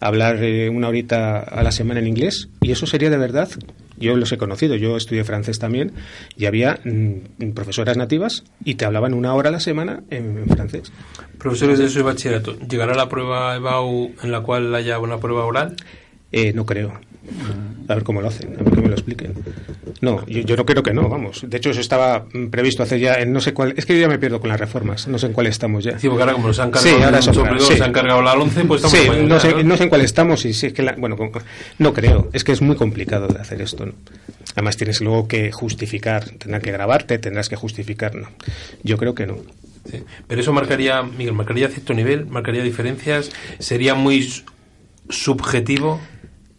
hablar 0.00 0.42
eh, 0.42 0.68
una 0.68 0.88
horita 0.88 1.38
a 1.38 1.62
la 1.62 1.72
semana 1.72 2.00
en 2.00 2.08
inglés, 2.08 2.48
y 2.68 2.72
eso 2.72 2.86
sería 2.86 3.08
de 3.08 3.16
verdad. 3.16 3.48
Yo 3.96 4.14
los 4.14 4.30
he 4.30 4.36
conocido, 4.36 4.76
yo 4.76 4.98
estudié 4.98 5.24
francés 5.24 5.58
también, 5.58 5.92
y 6.36 6.44
había 6.44 6.78
mm, 6.84 7.52
profesoras 7.52 7.96
nativas 7.96 8.44
y 8.62 8.74
te 8.74 8.84
hablaban 8.84 9.14
una 9.14 9.32
hora 9.32 9.48
a 9.48 9.52
la 9.52 9.60
semana 9.60 10.02
en, 10.10 10.36
en 10.36 10.46
francés. 10.48 10.92
Profesores 11.38 11.78
de 11.78 11.86
eso 11.86 12.00
de 12.00 12.02
bachillerato, 12.02 12.58
¿llegará 12.58 12.94
la 12.94 13.08
prueba 13.08 13.56
EBAU 13.56 14.12
en 14.22 14.30
la 14.30 14.42
cual 14.42 14.74
haya 14.74 14.98
una 14.98 15.16
prueba 15.18 15.46
oral? 15.46 15.76
Eh, 16.30 16.52
no 16.52 16.66
creo. 16.66 16.92
A 17.88 17.94
ver 17.94 18.04
cómo 18.04 18.20
lo 18.20 18.28
hacen, 18.28 18.54
a 18.60 18.62
ver 18.62 18.74
que 18.74 18.80
me 18.82 18.88
lo 18.88 18.94
expliquen. 18.94 19.32
No, 20.02 20.24
yo, 20.26 20.42
yo 20.42 20.56
no 20.56 20.66
creo 20.66 20.82
que 20.82 20.92
no, 20.92 21.08
vamos. 21.08 21.42
De 21.48 21.56
hecho, 21.56 21.70
eso 21.70 21.80
estaba 21.80 22.26
previsto 22.50 22.82
hace 22.82 23.00
ya 23.00 23.14
en 23.14 23.32
no 23.32 23.40
sé 23.40 23.54
cuál. 23.54 23.72
Es 23.78 23.86
que 23.86 23.94
yo 23.94 24.00
ya 24.02 24.08
me 24.08 24.18
pierdo 24.18 24.40
con 24.40 24.50
las 24.50 24.60
reformas, 24.60 25.08
no 25.08 25.18
sé 25.18 25.26
en 25.26 25.32
cuál 25.32 25.46
estamos 25.46 25.84
ya. 25.84 25.98
Sí, 25.98 26.06
porque 26.08 26.22
ahora 26.22 26.34
como 26.34 26.48
nos 26.48 26.58
han 26.58 26.70
cargado 26.70 26.96
Sí, 26.98 27.02
ahora 27.02 27.18
es 27.18 27.26
mucho 27.28 27.40
otra, 27.40 27.52
periodo, 27.52 27.70
sí. 27.70 27.76
se 27.78 27.84
han 27.84 27.92
cargado 27.92 28.20
la 28.22 28.32
11, 28.34 28.64
pues 28.66 28.84
estamos 28.84 28.98
Sí, 29.04 29.08
mañana, 29.08 29.28
no 29.28 29.40
sé, 29.40 29.54
¿no? 29.54 29.62
no 29.62 29.76
sé 29.78 29.82
en 29.84 29.88
cuál 29.88 30.00
estamos 30.02 30.44
y 30.44 30.52
si 30.52 30.66
es 30.66 30.72
que 30.74 30.82
la- 30.82 30.92
bueno, 30.98 31.16
no 31.78 31.92
creo, 31.94 32.28
es 32.34 32.44
que 32.44 32.52
es 32.52 32.60
muy 32.60 32.76
complicado 32.76 33.26
de 33.28 33.40
hacer 33.40 33.62
esto, 33.62 33.86
¿no? 33.86 33.92
Además 34.54 34.76
tienes 34.76 35.00
luego 35.00 35.26
que 35.26 35.50
justificar, 35.50 36.24
tendrán 36.30 36.60
que 36.60 36.72
grabarte, 36.72 37.18
tendrás 37.18 37.48
que 37.48 37.56
justificar, 37.56 38.14
¿no? 38.14 38.28
Yo 38.82 38.98
creo 38.98 39.14
que 39.14 39.26
no. 39.26 39.36
Sí. 39.90 40.02
Pero 40.26 40.40
eso 40.42 40.52
marcaría, 40.52 41.02
Miguel, 41.02 41.32
marcaría 41.32 41.68
cierto 41.68 41.94
nivel, 41.94 42.26
marcaría 42.26 42.62
diferencias, 42.62 43.30
sería 43.58 43.94
muy 43.94 44.28
subjetivo. 45.08 46.00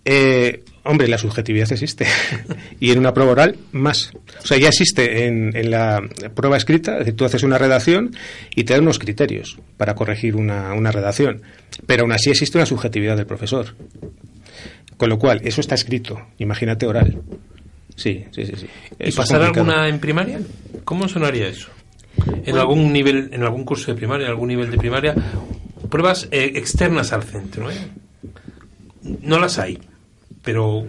Eh, 0.05 0.63
hombre, 0.83 1.07
la 1.07 1.17
subjetividad 1.17 1.71
existe. 1.71 2.05
y 2.79 2.91
en 2.91 2.99
una 2.99 3.13
prueba 3.13 3.31
oral, 3.31 3.57
más. 3.71 4.11
O 4.43 4.47
sea, 4.47 4.57
ya 4.57 4.69
existe 4.69 5.27
en, 5.27 5.55
en 5.55 5.71
la 5.71 6.01
prueba 6.33 6.57
escrita, 6.57 6.93
es 6.93 6.99
decir, 6.99 7.15
tú 7.15 7.25
haces 7.25 7.43
una 7.43 7.57
redacción 7.57 8.15
y 8.55 8.63
te 8.63 8.73
dan 8.73 8.83
unos 8.83 8.99
criterios 8.99 9.57
para 9.77 9.95
corregir 9.95 10.35
una, 10.35 10.73
una 10.73 10.91
redacción. 10.91 11.41
Pero 11.85 12.03
aún 12.03 12.11
así 12.11 12.29
existe 12.29 12.57
una 12.57 12.65
subjetividad 12.65 13.17
del 13.17 13.25
profesor. 13.25 13.75
Con 14.97 15.09
lo 15.09 15.17
cual, 15.17 15.41
eso 15.43 15.61
está 15.61 15.75
escrito. 15.75 16.19
Imagínate 16.39 16.85
oral. 16.85 17.21
Sí, 17.95 18.25
sí, 18.31 18.45
sí. 18.45 18.53
sí. 18.55 18.67
¿Y 18.99 19.11
pasar 19.11 19.41
alguna 19.41 19.87
en 19.87 19.99
primaria? 19.99 20.39
¿Cómo 20.83 21.07
sonaría 21.07 21.47
eso? 21.47 21.69
En 22.45 22.57
algún 22.57 22.91
nivel, 22.91 23.29
en 23.31 23.43
algún 23.43 23.63
curso 23.63 23.91
de 23.91 23.97
primaria, 23.97 24.25
en 24.25 24.31
algún 24.31 24.49
nivel 24.49 24.69
de 24.71 24.77
primaria, 24.77 25.15
pruebas 25.89 26.27
eh, 26.31 26.51
externas 26.55 27.13
al 27.13 27.23
centro, 27.23 27.69
¿eh? 27.71 27.77
No 29.21 29.39
las 29.39 29.59
hay, 29.59 29.79
pero 30.43 30.85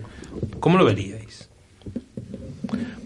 ¿cómo 0.61 0.79
lo 0.79 0.85
veríais? 0.85 1.49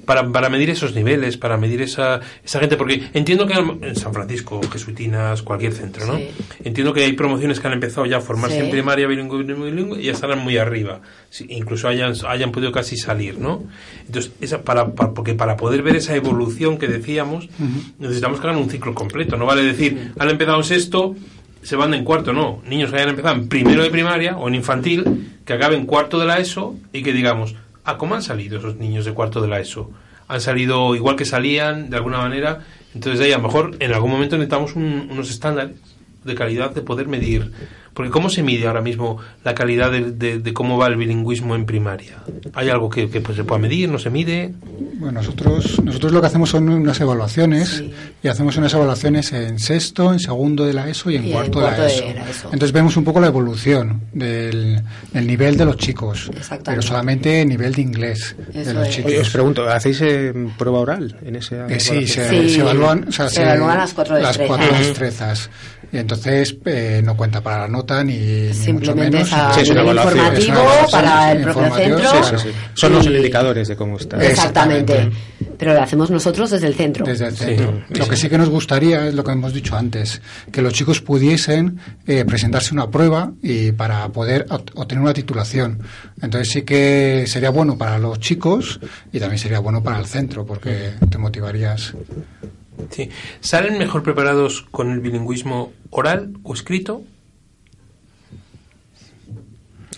Para, 0.05 0.31
para 0.31 0.51
medir 0.51 0.69
esos 0.69 0.95
niveles, 0.95 1.39
para 1.39 1.57
medir 1.57 1.81
esa, 1.81 2.21
esa 2.45 2.61
gente, 2.61 2.77
porque 2.77 3.09
entiendo 3.15 3.47
que 3.47 3.55
en 3.55 3.97
San 3.97 4.13
Francisco, 4.13 4.61
Jesuitinas, 4.71 5.41
cualquier 5.41 5.73
centro, 5.73 6.05
¿no? 6.05 6.19
Sí. 6.19 6.29
Entiendo 6.63 6.93
que 6.93 7.05
hay 7.05 7.15
promociones 7.15 7.59
que 7.59 7.69
han 7.69 7.73
empezado 7.73 8.05
ya 8.05 8.19
a 8.19 8.21
formarse 8.21 8.59
Sí. 8.59 8.65
en 8.67 8.71
primaria 8.71 9.07
bilingüe, 9.07 9.39
bilingüe, 9.45 9.71
bilingüe, 9.71 10.03
y 10.03 10.05
ya 10.05 10.13
estarán 10.13 10.41
muy 10.41 10.59
arriba. 10.59 11.01
Incluso 11.49 11.89
hayan, 11.89 12.13
hayan 12.29 12.53
podido 12.53 12.71
casi 12.71 12.99
salir, 12.99 13.39
¿no? 13.39 13.65
Entonces, 14.07 14.33
esa, 14.43 14.61
para, 14.61 14.93
para- 14.95 15.15
porque 15.15 15.33
para 15.33 15.57
poder 15.57 15.83
ver 15.83 15.97
esa 15.97 16.15
evolución 16.15 16.77
que 16.77 16.87
decíamos, 16.87 17.49
necesitamos 17.99 18.41
que 18.41 18.47
hagan 18.47 18.61
un 18.61 18.69
ciclo 18.69 18.93
completo. 18.93 19.39
No 19.39 19.47
vale 19.47 19.63
decir, 19.63 20.13
han 20.19 20.29
empezado 20.29 20.63
sexto, 20.65 21.17
se 21.65 21.77
van 21.77 21.95
en 21.95 22.05
cuarto, 22.05 22.33
no. 22.33 22.63
Niños 22.69 22.91
que 22.91 22.97
hayan 22.97 23.11
empezado 23.11 23.35
en 23.35 23.49
primero 23.49 23.83
de 23.83 23.91
primaria 23.91 24.37
o 24.37 24.47
en 24.49 24.55
infantil, 24.55 25.33
que 25.45 25.53
acaben 25.53 25.87
cuarto 25.87 26.19
de 26.19 26.27
la 26.27 26.39
ESO 26.39 26.77
y 26.93 27.03
que 27.03 27.13
digamos, 27.13 27.55
ah, 27.85 27.99
¿cómo 27.99 28.15
han 28.15 28.23
salido 28.23 28.59
esos 28.59 28.77
niños 28.77 29.05
de 29.05 29.13
cuarto 29.13 29.41
de 29.41 29.49
la 29.49 29.61
ESO? 29.61 29.91
Han 30.29 30.41
salido 30.41 30.95
igual 30.95 31.17
que 31.17 31.25
salían, 31.25 31.91
de 31.91 31.97
alguna 31.97 32.19
manera. 32.19 32.61
Entonces, 32.95 33.21
ahí 33.21 33.33
a 33.33 33.37
lo 33.39 33.43
mejor 33.43 33.77
en 33.81 33.93
algún 33.93 34.11
momento 34.11 34.37
necesitamos 34.37 34.75
un- 34.77 35.09
unos 35.11 35.29
estándares 35.31 35.73
de 36.25 36.35
calidad 36.35 36.71
de 36.71 36.81
poder 36.81 37.09
medir. 37.09 37.51
Porque 37.95 38.11
¿cómo 38.11 38.29
se 38.29 38.43
mide 38.43 38.67
ahora 38.67 38.81
mismo 38.81 39.19
la 39.45 39.55
calidad 39.55 39.91
de, 39.93 40.11
de- 40.11 40.39
de 40.41 40.53
cómo 40.53 40.77
va 40.77 40.89
el 40.89 40.97
bilingüismo 40.97 41.55
en 41.55 41.65
primaria? 41.65 42.17
¿Hay 42.53 42.69
algo 42.69 42.91
que, 42.91 43.09
que, 43.09 43.21
pues, 43.21 43.37
se 43.37 43.45
pueda 43.45 43.61
medir? 43.61 43.89
¿No 43.89 43.99
se 44.01 44.11
mide? 44.11 44.53
Bueno, 44.95 45.21
nosotros, 45.21 45.81
nosotros 45.85 46.13
lo 46.13 46.21
que 46.21 46.27
hacemos 46.27 46.51
son 46.51 46.69
unas 46.69 47.01
evaluaciones 47.01 47.85
y 48.23 48.27
hacemos 48.29 48.57
unas 48.57 48.75
evaluaciones 48.75 49.33
en 49.33 49.59
sexto, 49.61 50.13
en 50.13 50.19
segundo 50.19 50.65
de 50.67 50.73
la 50.73 50.89
ESO 50.89 51.11
y 51.11 51.17
en 51.17 51.25
Y 51.25 51.27
en 51.29 51.33
cuarto, 51.35 51.61
cuarto 51.61 51.83
de, 51.83 51.89
de 51.89 51.93
la 51.93 51.97
ESO. 52.11 52.15
la 52.25 52.31
ESO. 52.31 52.45
Entonces 52.53 52.73
vemos 52.73 52.97
un 52.97 53.05
poco 53.05 53.21
la 53.21 53.29
evolución 53.29 54.01
del, 54.13 54.83
del 55.13 55.27
nivel 55.27 55.57
de 55.57 55.65
los 55.65 55.77
chicos, 55.77 56.31
pero 56.65 56.83
solamente 56.83 57.45
nivel 57.47 57.75
de 57.75 57.83
inglés 57.83 58.35
de 58.53 58.63
Eso 58.63 58.73
los 58.75 58.89
es. 58.89 58.95
chicos. 58.97 59.11
Oye, 59.13 59.21
os 59.21 59.31
pregunto, 59.31 59.69
¿hacéis 59.69 60.01
eh, 60.03 60.33
prueba 60.59 60.81
oral 60.81 61.17
en 61.25 61.37
ese 61.37 61.61
Eh, 61.69 61.79
sí, 61.79 62.07
se, 62.09 62.29
Sí. 62.29 62.49
se 62.55 62.61
evalúan, 62.61 63.07
o 63.09 63.13
sea, 63.13 63.29
Se 63.29 63.43
evalúan 63.43 63.79
las 63.79 63.95
cuatro 63.95 64.17
destrezas. 64.17 64.47
cuatro 64.49 64.67
Ujú. 64.73 64.79
destrezas. 64.79 65.51
Y 65.95 65.99
entonces 65.99 66.57
eh, 66.65 67.01
no 67.05 67.17
cuenta 67.17 67.41
para 67.41 67.59
la 67.61 67.69
nota 67.69 68.03
ni, 68.03 68.17
ni 68.19 68.49
mucho 68.49 68.55
Simplemente 68.55 69.19
menos. 69.19 69.29
es 69.29 69.33
a 69.33 69.53
Sí, 69.55 69.61
es 69.61 69.71
una 69.71 69.83
nivel 69.83 69.97
evaluación. 69.99 70.19
informativo 70.27 70.41
Es 70.43 70.49
una 70.49 70.61
evaluación 70.65 70.91
para 70.91 71.33
el 71.33 71.43
propio 71.43 71.75
centro. 71.77 72.11
sí, 72.11 72.37
Sí, 72.37 72.49
sí. 72.49 72.55
Son 72.75 72.93
los 72.95 73.07
indicadores 73.07 73.69
de 73.69 73.77
cómo 73.77 73.97
está. 73.97 74.17
Exactamente. 74.27 75.11
Pero 75.57 75.73
lo 75.73 75.81
hacemos 75.83 76.11
nosotros 76.11 76.51
desde 76.51 76.67
el 76.67 76.75
centro. 76.75 77.07
Desde 77.07 77.27
el 77.29 77.37
centro. 77.37 77.81
Lo 77.91 78.09
que 78.09 78.17
sí 78.17 78.29
que 78.29 78.37
nos 78.39 78.49
gustaría 78.51 79.07
es 79.07 79.15
lo 79.15 79.23
que 79.23 79.31
hemos 79.31 79.55
dicho 79.55 79.77
antes, 79.77 80.21
que 80.51 80.61
los 80.63 80.73
chicos 80.73 81.01
pudiesen 81.01 81.79
eh, 82.09 82.25
presentarse 82.25 82.75
una 82.75 82.91
prueba 82.91 83.31
y 83.41 83.71
para 83.71 84.09
poder 84.09 84.47
obtener 84.51 85.01
una 85.01 85.15
titulación. 85.15 85.79
Entonces 86.21 86.51
sí 86.53 86.63
que 86.63 87.25
sería 87.29 87.51
bueno 87.51 87.79
para 87.79 87.99
los 87.99 88.19
chicos 88.19 88.81
y 89.13 89.21
también 89.21 89.39
sería 89.39 89.61
bueno 89.61 89.81
para 89.81 90.01
el 90.01 90.07
centro 90.07 90.45
porque 90.45 90.91
te 91.09 91.19
motivarías. 91.19 91.95
Sí. 92.91 93.11
¿Salen 93.41 93.79
mejor 93.79 94.03
preparados 94.03 94.63
con 94.71 94.91
el 94.91 95.01
bilingüismo 95.01 95.73
oral 95.91 96.35
o 96.43 96.55
escrito? 96.55 97.03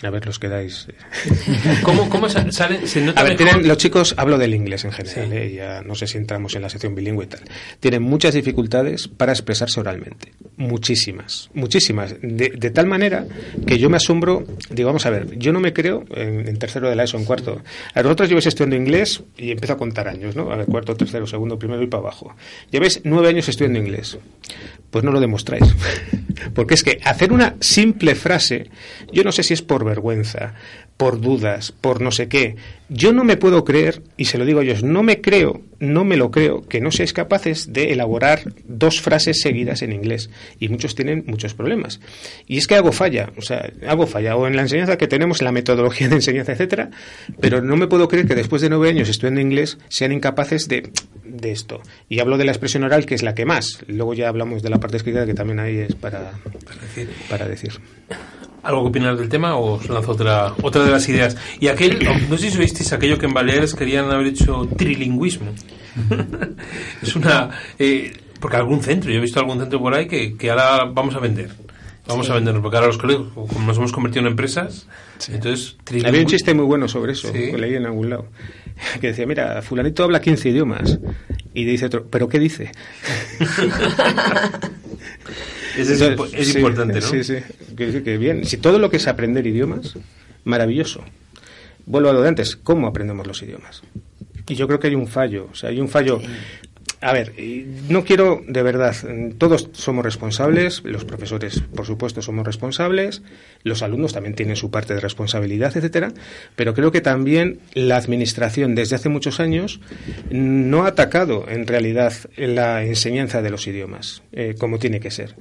A 0.03 0.09
ver, 0.09 0.25
los 0.25 0.39
quedáis. 0.39 0.87
¿Cómo, 1.83 2.09
cómo 2.09 2.29
sa- 2.29 2.51
salen? 2.51 2.87
¿Se 2.87 3.01
nota 3.01 3.19
A 3.21 3.23
ver, 3.23 3.35
tienen, 3.35 3.67
los 3.67 3.77
chicos, 3.77 4.13
hablo 4.17 4.37
del 4.37 4.53
inglés 4.53 4.85
en 4.85 4.91
general, 4.91 5.33
eh, 5.33 5.53
ya 5.53 5.81
no 5.81 5.95
sé 5.95 6.07
si 6.07 6.17
entramos 6.17 6.55
en 6.55 6.61
la 6.61 6.69
sección 6.69 6.93
bilingüe 6.95 7.25
y 7.25 7.27
tal. 7.27 7.41
Tienen 7.79 8.03
muchas 8.03 8.33
dificultades 8.33 9.07
para 9.07 9.31
expresarse 9.31 9.79
oralmente. 9.79 10.33
Muchísimas, 10.57 11.49
muchísimas. 11.53 12.15
De, 12.21 12.49
de 12.49 12.69
tal 12.71 12.85
manera 12.87 13.25
que 13.65 13.77
yo 13.79 13.89
me 13.89 13.97
asombro, 13.97 14.43
digo, 14.69 14.87
vamos 14.87 15.05
a 15.05 15.09
ver, 15.09 15.37
yo 15.37 15.51
no 15.53 15.59
me 15.59 15.73
creo 15.73 16.05
en, 16.15 16.47
en 16.47 16.57
tercero 16.59 16.89
de 16.89 16.95
la 16.95 17.03
ESO, 17.03 17.17
en 17.17 17.25
cuarto. 17.25 17.61
A 17.93 18.01
vosotros 18.01 18.29
lleváis 18.29 18.45
estudiando 18.47 18.75
inglés 18.75 19.23
y 19.37 19.51
empiezo 19.51 19.73
a 19.73 19.77
contar 19.77 20.07
años, 20.07 20.35
¿no? 20.35 20.51
A 20.51 20.55
ver, 20.57 20.65
cuarto, 20.65 20.95
tercero, 20.95 21.25
segundo, 21.27 21.57
primero 21.57 21.81
y 21.81 21.87
para 21.87 22.01
abajo. 22.01 22.35
Lleváis 22.71 23.01
nueve 23.03 23.29
años 23.29 23.47
estudiando 23.49 23.79
inglés. 23.79 24.17
Pues 24.91 25.03
no 25.03 25.11
lo 25.11 25.19
demostráis. 25.19 25.63
Porque 26.53 26.75
es 26.75 26.83
que 26.83 26.99
hacer 27.03 27.33
una 27.33 27.55
simple 27.59 28.15
frase, 28.15 28.69
yo 29.11 29.23
no 29.23 29.31
sé 29.31 29.43
si 29.43 29.53
es 29.53 29.61
por 29.61 29.83
vergüenza, 29.87 30.53
por 30.97 31.21
dudas, 31.21 31.71
por 31.71 32.01
no 32.01 32.11
sé 32.11 32.27
qué. 32.27 32.55
Yo 32.89 33.13
no 33.13 33.23
me 33.23 33.37
puedo 33.37 33.63
creer, 33.63 34.01
y 34.17 34.25
se 34.25 34.37
lo 34.37 34.45
digo 34.45 34.59
a 34.59 34.63
ellos, 34.63 34.83
no 34.83 35.03
me 35.03 35.21
creo, 35.21 35.61
no 35.79 36.05
me 36.05 36.17
lo 36.17 36.31
creo, 36.31 36.67
que 36.67 36.81
no 36.81 36.91
seáis 36.91 37.13
capaces 37.13 37.71
de 37.71 37.91
elaborar 37.91 38.53
dos 38.65 39.01
frases 39.01 39.41
seguidas 39.41 39.83
en 39.83 39.91
inglés. 39.91 40.31
Y 40.59 40.69
muchos 40.69 40.95
tienen 40.95 41.23
muchos 41.27 41.53
problemas. 41.53 41.99
Y 42.47 42.57
es 42.57 42.65
que 42.65 42.75
algo 42.75 42.91
falla, 42.91 43.31
o 43.37 43.41
sea, 43.41 43.71
algo 43.87 44.07
falla, 44.07 44.35
o 44.35 44.47
en 44.47 44.55
la 44.55 44.63
enseñanza 44.63 44.97
que 44.97 45.07
tenemos, 45.07 45.41
en 45.41 45.45
la 45.45 45.51
metodología 45.51 46.09
de 46.09 46.15
enseñanza, 46.15 46.53
etcétera, 46.53 46.89
pero 47.39 47.61
no 47.61 47.77
me 47.77 47.87
puedo 47.87 48.07
creer 48.07 48.27
que 48.27 48.35
después 48.35 48.61
de 48.61 48.69
nueve 48.69 48.89
años 48.89 49.09
estudiando 49.09 49.41
inglés 49.41 49.77
sean 49.89 50.11
incapaces 50.11 50.67
de, 50.67 50.89
de 51.23 51.51
esto. 51.51 51.81
Y 52.09 52.19
hablo 52.19 52.37
de 52.37 52.45
la 52.45 52.51
expresión 52.51 52.83
oral, 52.83 53.05
que 53.05 53.13
es 53.13 53.21
la 53.21 53.35
que 53.35 53.45
más. 53.45 53.83
Luego 53.87 54.15
ya 54.15 54.29
hablamos 54.29 54.63
de 54.63 54.69
la 54.69 54.79
parte 54.79 54.97
escrita, 54.97 55.25
que 55.27 55.35
también 55.35 55.59
ahí 55.59 55.77
es 55.77 55.93
para, 55.93 56.31
para 57.29 57.47
decir. 57.47 57.73
¿Algo 58.63 58.83
que 58.83 58.89
opinar 58.89 59.15
del 59.17 59.29
tema 59.29 59.55
o 59.55 59.75
os 59.75 59.87
lanzo 59.89 60.11
otra, 60.11 60.53
otra 60.61 60.83
de 60.83 60.91
las 60.91 61.07
ideas? 61.09 61.37
Y 61.59 61.67
aquel, 61.67 61.99
no 62.29 62.37
sé 62.37 62.51
si 62.51 62.57
oísteis 62.57 62.91
aquello 62.91 63.17
que 63.17 63.25
en 63.27 63.33
Baleares 63.33 63.73
querían 63.75 64.11
haber 64.11 64.27
hecho 64.27 64.67
trilingüismo. 64.77 65.51
es 67.01 67.15
una... 67.15 67.49
eh, 67.79 68.13
porque 68.39 68.57
algún 68.57 68.81
centro, 68.83 69.09
yo 69.09 69.17
he 69.17 69.21
visto 69.21 69.39
algún 69.39 69.57
centro 69.59 69.79
por 69.79 69.93
ahí 69.95 70.07
que, 70.07 70.35
que 70.37 70.49
ahora 70.51 70.85
vamos 70.93 71.15
a 71.15 71.19
vender. 71.19 71.49
Vamos 72.07 72.25
Sí. 72.27 72.31
a 72.31 72.35
vendernos, 72.35 72.61
porque 72.61 72.77
ahora 72.77 72.87
los 72.87 72.97
colegios, 72.97 73.27
como 73.33 73.67
nos 73.67 73.75
hemos 73.77 73.91
convertido 73.91 74.21
en 74.21 74.27
empresas, 74.31 74.87
entonces... 75.29 75.75
Había 76.05 76.21
un 76.21 76.27
chiste 76.27 76.53
muy 76.53 76.63
bueno 76.63 76.87
sobre 76.87 77.11
eso, 77.13 77.27
Sí. 77.33 77.51
que 77.51 77.57
leí 77.57 77.75
en 77.75 77.85
algún 77.85 78.09
lado, 78.09 78.27
que 79.01 79.07
decía, 79.07 79.25
mira, 79.25 79.61
fulanito 79.61 80.03
habla 80.05 80.21
15 80.21 80.49
idiomas. 80.49 80.99
Y 81.53 81.65
dice 81.65 81.87
otro, 81.87 82.05
¿pero 82.09 82.29
qué 82.29 82.39
dice? 82.39 82.71
Es 85.77 85.89
es 85.89 86.55
importante, 86.55 86.99
¿no? 86.99 87.07
Sí, 87.07 87.23
sí, 87.23 87.35
que, 87.75 88.03
que 88.03 88.17
bien. 88.17 88.45
Si 88.45 88.57
todo 88.57 88.79
lo 88.79 88.89
que 88.89 88.97
es 88.97 89.07
aprender 89.07 89.45
idiomas, 89.45 89.95
maravilloso. 90.43 91.03
Vuelvo 91.85 92.09
a 92.09 92.13
lo 92.13 92.21
de 92.21 92.29
antes, 92.29 92.55
¿cómo 92.55 92.87
aprendemos 92.87 93.25
los 93.27 93.41
idiomas? 93.41 93.81
Y 94.47 94.55
yo 94.55 94.67
creo 94.67 94.79
que 94.79 94.87
hay 94.87 94.95
un 94.95 95.07
fallo, 95.07 95.49
o 95.51 95.55
sea, 95.55 95.69
hay 95.69 95.79
un 95.79 95.89
fallo... 95.89 96.19
A 96.19 96.67
a 96.99 97.13
ver, 97.13 97.33
no 97.89 98.03
quiero, 98.03 98.41
de 98.47 98.63
verdad, 98.63 98.95
todos 99.37 99.69
somos 99.73 100.03
responsables, 100.03 100.81
los 100.83 101.05
profesores, 101.05 101.61
por 101.75 101.85
supuesto, 101.85 102.23
somos 102.23 102.43
responsables, 102.43 103.21
los 103.61 103.83
alumnos 103.83 104.13
también 104.13 104.33
tienen 104.33 104.55
su 104.55 104.71
parte 104.71 104.95
de 104.95 104.99
responsabilidad, 104.99 105.77
etcétera, 105.77 106.11
pero 106.55 106.73
creo 106.73 106.91
que 106.91 107.01
también 107.01 107.59
la 107.75 107.97
administración 107.97 108.73
desde 108.73 108.95
hace 108.95 109.09
muchos 109.09 109.39
años 109.39 109.79
no 110.31 110.85
ha 110.85 110.87
atacado 110.87 111.45
en 111.47 111.67
realidad 111.67 112.13
la 112.35 112.83
enseñanza 112.83 113.43
de 113.43 113.51
los 113.51 113.67
idiomas 113.67 114.23
eh, 114.31 114.55
como 114.57 114.79
tiene 114.79 114.99
que 114.99 115.11
ser. 115.11 115.35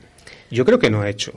Yo 0.51 0.65
creo 0.65 0.79
que 0.79 0.91
no 0.91 1.03
ha 1.03 1.09
hecho. 1.09 1.33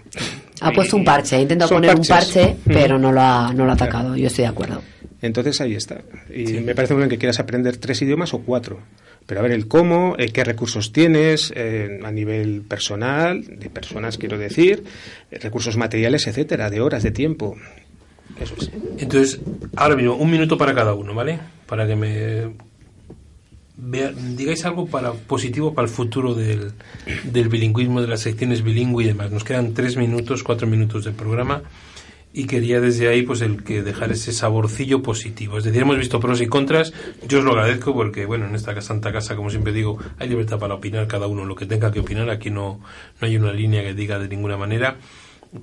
Ha 0.61 0.71
puesto 0.71 0.97
un 0.97 1.05
parche, 1.05 1.37
ha 1.37 1.41
intentado 1.41 1.69
poner 1.69 1.95
un 1.95 2.05
parche, 2.05 2.57
pero 2.65 2.99
no 2.99 3.11
lo 3.11 3.21
ha, 3.21 3.53
no 3.53 3.65
lo 3.65 3.71
ha 3.71 3.75
atacado. 3.75 4.15
Yo 4.15 4.27
estoy 4.27 4.43
de 4.43 4.49
acuerdo. 4.49 4.81
Entonces 5.21 5.59
ahí 5.61 5.75
está. 5.75 6.01
Y 6.33 6.59
me 6.59 6.75
parece 6.75 6.93
muy 6.93 7.01
bien 7.01 7.09
que 7.09 7.17
quieras 7.17 7.39
aprender 7.39 7.77
tres 7.77 8.01
idiomas 8.01 8.33
o 8.33 8.39
cuatro. 8.39 8.79
Pero 9.25 9.41
a 9.41 9.43
ver 9.43 9.51
el 9.51 9.67
cómo, 9.67 10.15
eh, 10.17 10.29
qué 10.29 10.43
recursos 10.43 10.91
tienes 10.91 11.53
eh, 11.55 11.99
a 12.03 12.11
nivel 12.11 12.63
personal, 12.67 13.43
de 13.43 13.69
personas 13.69 14.17
quiero 14.17 14.37
decir, 14.37 14.83
eh, 15.29 15.37
recursos 15.39 15.77
materiales, 15.77 16.25
etcétera, 16.25 16.69
de 16.69 16.81
horas, 16.81 17.03
de 17.03 17.11
tiempo. 17.11 17.55
Eso 18.39 18.55
es. 18.59 18.71
Entonces, 18.97 19.39
ahora 19.75 19.95
mismo, 19.95 20.15
un 20.15 20.31
minuto 20.31 20.57
para 20.57 20.73
cada 20.73 20.93
uno, 20.93 21.13
¿vale? 21.13 21.39
Para 21.67 21.85
que 21.85 21.95
me 21.95 22.68
digáis 23.81 24.65
algo 24.65 24.87
para 24.87 25.13
positivo 25.13 25.73
para 25.73 25.87
el 25.87 25.93
futuro 25.93 26.33
del, 26.35 26.73
del 27.23 27.49
bilingüismo, 27.49 28.01
de 28.01 28.07
las 28.07 28.21
secciones 28.21 28.63
bilingüe 28.63 29.03
y 29.03 29.07
demás. 29.07 29.31
Nos 29.31 29.43
quedan 29.43 29.73
tres 29.73 29.97
minutos, 29.97 30.43
cuatro 30.43 30.67
minutos 30.67 31.05
del 31.05 31.13
programa 31.13 31.63
y 32.31 32.45
quería 32.45 32.79
desde 32.79 33.07
ahí 33.07 33.23
pues 33.23 33.41
el 33.41 33.63
que 33.63 33.81
dejar 33.81 34.11
ese 34.11 34.31
saborcillo 34.31 35.01
positivo. 35.01 35.57
Es 35.57 35.63
decir, 35.63 35.81
hemos 35.81 35.97
visto 35.97 36.19
pros 36.19 36.41
y 36.41 36.47
contras, 36.47 36.93
yo 37.27 37.39
os 37.39 37.43
lo 37.43 37.51
agradezco 37.51 37.93
porque, 37.93 38.25
bueno, 38.25 38.45
en 38.47 38.55
esta 38.55 38.79
santa 38.81 39.11
casa, 39.11 39.35
como 39.35 39.49
siempre 39.49 39.73
digo, 39.73 39.97
hay 40.19 40.29
libertad 40.29 40.59
para 40.59 40.75
opinar 40.75 41.07
cada 41.07 41.27
uno 41.27 41.45
lo 41.45 41.55
que 41.55 41.65
tenga 41.65 41.91
que 41.91 41.99
opinar, 41.99 42.29
aquí 42.29 42.51
no, 42.51 42.79
no 43.19 43.27
hay 43.27 43.35
una 43.37 43.51
línea 43.51 43.81
que 43.81 43.93
diga 43.93 44.19
de 44.19 44.27
ninguna 44.27 44.57
manera. 44.57 44.97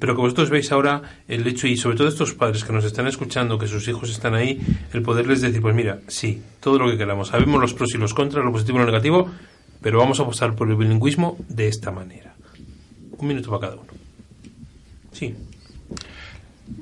Pero 0.01 0.16
que 0.16 0.20
vosotros 0.20 0.51
veis 0.51 0.72
ahora 0.72 1.03
el 1.28 1.47
hecho, 1.47 1.68
y 1.68 1.76
sobre 1.76 1.97
todo 1.97 2.09
estos 2.09 2.34
padres 2.34 2.64
que 2.64 2.72
nos 2.72 2.84
están 2.84 3.07
escuchando, 3.07 3.59
que 3.59 3.68
sus 3.68 3.87
hijos 3.87 4.11
están 4.11 4.34
ahí, 4.34 4.61
el 4.93 5.03
poderles 5.03 5.41
decir, 5.41 5.62
pues 5.62 5.74
mira, 5.74 6.01
sí, 6.09 6.43
todo 6.61 6.78
lo 6.78 6.91
que 6.91 6.99
queramos, 6.99 7.28
sabemos 7.28 7.61
los 7.61 7.72
pros 7.72 7.95
y 7.95 7.99
los 7.99 8.12
contras, 8.12 8.45
lo 8.45 8.51
positivo 8.51 8.78
y 8.78 8.80
lo 8.80 8.87
negativo, 8.87 9.30
pero 9.80 9.99
vamos 9.99 10.18
a 10.18 10.24
apostar 10.24 10.55
por 10.57 10.68
el 10.68 10.76
bilingüismo 10.76 11.39
de 11.49 11.68
esta 11.68 11.93
manera. 11.93 12.34
Un 13.18 13.28
minuto 13.28 13.51
para 13.51 13.61
cada 13.61 13.80
uno. 13.80 13.93
Sí. 15.12 15.34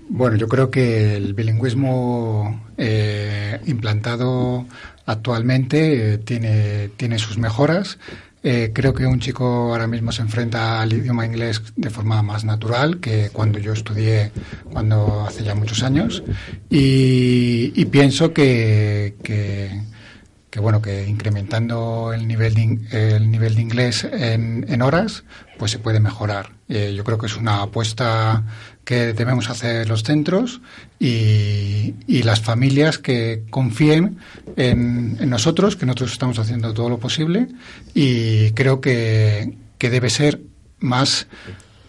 Bueno, 0.08 0.36
yo 0.36 0.48
creo 0.48 0.70
que 0.70 1.16
el 1.16 1.34
bilingüismo 1.34 2.68
eh, 2.78 3.60
implantado 3.66 4.66
actualmente 5.06 6.14
eh, 6.14 6.18
tiene, 6.18 6.88
tiene 6.96 7.18
sus 7.18 7.36
mejoras. 7.36 7.98
Eh, 8.46 8.72
creo 8.74 8.92
que 8.92 9.06
un 9.06 9.20
chico 9.20 9.72
ahora 9.72 9.86
mismo 9.86 10.12
se 10.12 10.20
enfrenta 10.20 10.82
al 10.82 10.92
idioma 10.92 11.24
inglés 11.24 11.62
de 11.76 11.88
forma 11.88 12.22
más 12.22 12.44
natural 12.44 13.00
que 13.00 13.30
cuando 13.32 13.58
yo 13.58 13.72
estudié, 13.72 14.32
cuando 14.70 15.24
hace 15.26 15.44
ya 15.44 15.54
muchos 15.54 15.82
años. 15.82 16.22
Y, 16.68 17.84
pienso 17.86 18.34
que, 18.34 19.14
que, 19.22 20.60
bueno, 20.60 20.82
que 20.82 21.06
incrementando 21.08 22.12
el 22.12 22.28
nivel 22.28 22.52
de, 22.52 23.16
el 23.16 23.30
nivel 23.30 23.54
de 23.54 23.62
inglés 23.62 24.04
en, 24.04 24.66
en 24.68 24.82
horas, 24.82 25.24
pues 25.58 25.72
se 25.72 25.78
puede 25.78 25.98
mejorar. 25.98 26.50
yo 26.68 27.02
creo 27.02 27.16
que 27.16 27.26
es 27.26 27.36
una 27.38 27.62
apuesta 27.62 28.44
que 28.84 29.12
debemos 29.12 29.50
hacer 29.50 29.88
los 29.88 30.02
centros 30.02 30.60
y, 30.98 31.94
y 32.06 32.22
las 32.22 32.40
familias 32.40 32.98
que 32.98 33.42
confíen 33.50 34.18
en, 34.56 35.28
nosotros, 35.28 35.76
que 35.76 35.86
nosotros 35.86 36.12
estamos 36.12 36.38
haciendo 36.38 36.72
todo 36.74 36.88
lo 36.88 36.98
posible 36.98 37.48
y 37.94 38.50
creo 38.52 38.80
que, 38.80 39.54
que 39.78 39.90
debe 39.90 40.10
ser 40.10 40.40
más 40.78 41.26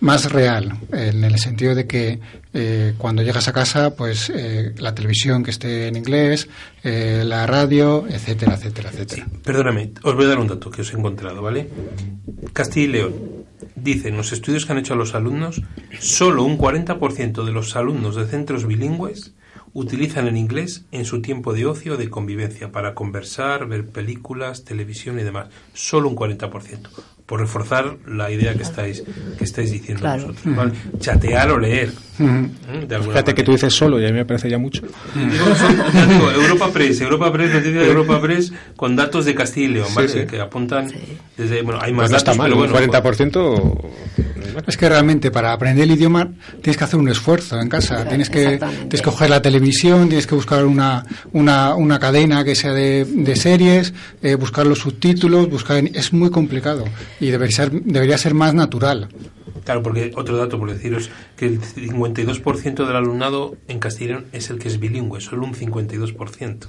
más 0.01 0.31
real, 0.31 0.77
en 0.91 1.23
el 1.23 1.39
sentido 1.39 1.73
de 1.73 1.87
que 1.87 2.19
eh, 2.53 2.93
cuando 2.97 3.23
llegas 3.23 3.47
a 3.47 3.53
casa, 3.53 3.95
pues 3.95 4.29
eh, 4.29 4.73
la 4.77 4.93
televisión 4.93 5.41
que 5.43 5.49
esté 5.49 5.87
en 5.87 5.95
inglés, 5.95 6.47
eh, 6.83 7.23
la 7.25 7.47
radio, 7.47 8.05
etcétera, 8.07 8.53
etcétera, 8.53 8.91
etcétera. 8.91 9.27
perdóname, 9.43 9.93
os 10.03 10.13
voy 10.13 10.25
a 10.25 10.27
dar 10.27 10.39
un 10.39 10.47
dato 10.47 10.69
que 10.69 10.81
os 10.81 10.93
he 10.93 10.97
encontrado, 10.97 11.41
¿vale? 11.41 11.69
Castilla 12.53 12.85
y 12.85 12.91
León 12.91 13.44
dice 13.75 14.09
en 14.09 14.17
los 14.17 14.31
estudios 14.31 14.65
que 14.65 14.71
han 14.73 14.77
hecho 14.77 14.95
los 14.95 15.15
alumnos, 15.15 15.61
solo 15.99 16.43
un 16.43 16.57
40% 16.57 17.45
de 17.45 17.51
los 17.51 17.75
alumnos 17.75 18.15
de 18.15 18.25
centros 18.25 18.65
bilingües 18.65 19.33
utilizan 19.73 20.27
el 20.27 20.37
inglés 20.37 20.85
en 20.91 21.05
su 21.05 21.21
tiempo 21.21 21.53
de 21.53 21.65
ocio 21.65 21.93
o 21.93 21.97
de 21.97 22.09
convivencia 22.09 22.71
para 22.71 22.95
conversar, 22.95 23.67
ver 23.67 23.87
películas, 23.89 24.63
televisión 24.63 25.19
y 25.19 25.23
demás. 25.23 25.49
Solo 25.73 26.07
un 26.07 26.15
40% 26.15 26.89
por 27.25 27.39
reforzar 27.39 27.97
la 28.07 28.29
idea 28.29 28.53
que 28.53 28.63
estáis 28.63 29.03
que 29.37 29.43
estáis 29.43 29.71
diciendo 29.71 30.07
vosotros. 30.07 30.73
Chatear 30.99 31.51
o 31.51 31.59
leer. 31.59 31.91
¿eh? 32.19 32.49
Fíjate 33.03 33.33
que 33.33 33.43
tú 33.43 33.53
dices 33.53 33.73
solo 33.73 33.99
y 33.99 34.05
a 34.05 34.09
mí 34.09 34.13
me 34.13 34.25
parece 34.25 34.49
ya 34.49 34.57
mucho. 34.57 34.83
Digo, 35.15 36.31
Europa 36.31 36.71
Press, 36.71 37.01
Europa 37.01 37.31
Press, 37.33 37.53
noticia 37.53 37.81
de 37.81 37.87
Europa 37.87 38.21
Press 38.21 38.53
con 38.75 38.95
datos 38.95 39.25
de 39.25 39.33
Castilla 39.33 39.65
y 39.65 39.73
León, 39.73 39.87
¿vale? 39.95 40.27
Que 40.27 40.39
apuntan 40.39 40.91
desde, 41.35 41.63
bueno, 41.63 41.79
hay 41.81 41.93
más 41.93 42.11
pues 42.11 42.23
datos, 42.23 42.37
pero 42.37 42.57
bueno, 42.57 42.75
40% 42.75 43.81
es 44.67 44.77
que 44.77 44.89
realmente 44.89 45.31
para 45.31 45.53
aprender 45.53 45.83
el 45.83 45.91
idioma 45.91 46.29
tienes 46.61 46.77
que 46.77 46.83
hacer 46.83 46.99
un 46.99 47.09
esfuerzo 47.09 47.59
en 47.59 47.69
casa. 47.69 48.07
Tienes 48.07 48.29
que, 48.29 48.57
tienes 48.57 49.01
que 49.01 49.03
coger 49.03 49.29
la 49.29 49.41
televisión, 49.41 50.07
tienes 50.07 50.27
que 50.27 50.35
buscar 50.35 50.65
una, 50.65 51.05
una, 51.33 51.75
una 51.75 51.99
cadena 51.99 52.43
que 52.43 52.55
sea 52.55 52.73
de, 52.73 53.05
de 53.05 53.35
series, 53.35 53.93
eh, 54.21 54.35
buscar 54.35 54.65
los 54.65 54.79
subtítulos, 54.79 55.49
buscar... 55.49 55.83
Es 55.93 56.13
muy 56.13 56.29
complicado 56.29 56.85
y 57.19 57.29
debería 57.29 57.55
ser, 57.55 57.71
debería 57.71 58.17
ser 58.17 58.33
más 58.33 58.53
natural. 58.53 59.09
Claro, 59.63 59.81
porque 59.81 60.11
otro 60.15 60.37
dato 60.37 60.59
por 60.59 60.71
deciros 60.71 61.09
que 61.35 61.47
el 61.47 61.61
52% 61.61 62.85
del 62.85 62.95
alumnado 62.95 63.57
en 63.67 63.79
castellano 63.79 64.23
es 64.31 64.49
el 64.49 64.59
que 64.59 64.67
es 64.67 64.79
bilingüe, 64.79 65.21
solo 65.21 65.43
un 65.43 65.53
52% 65.53 66.67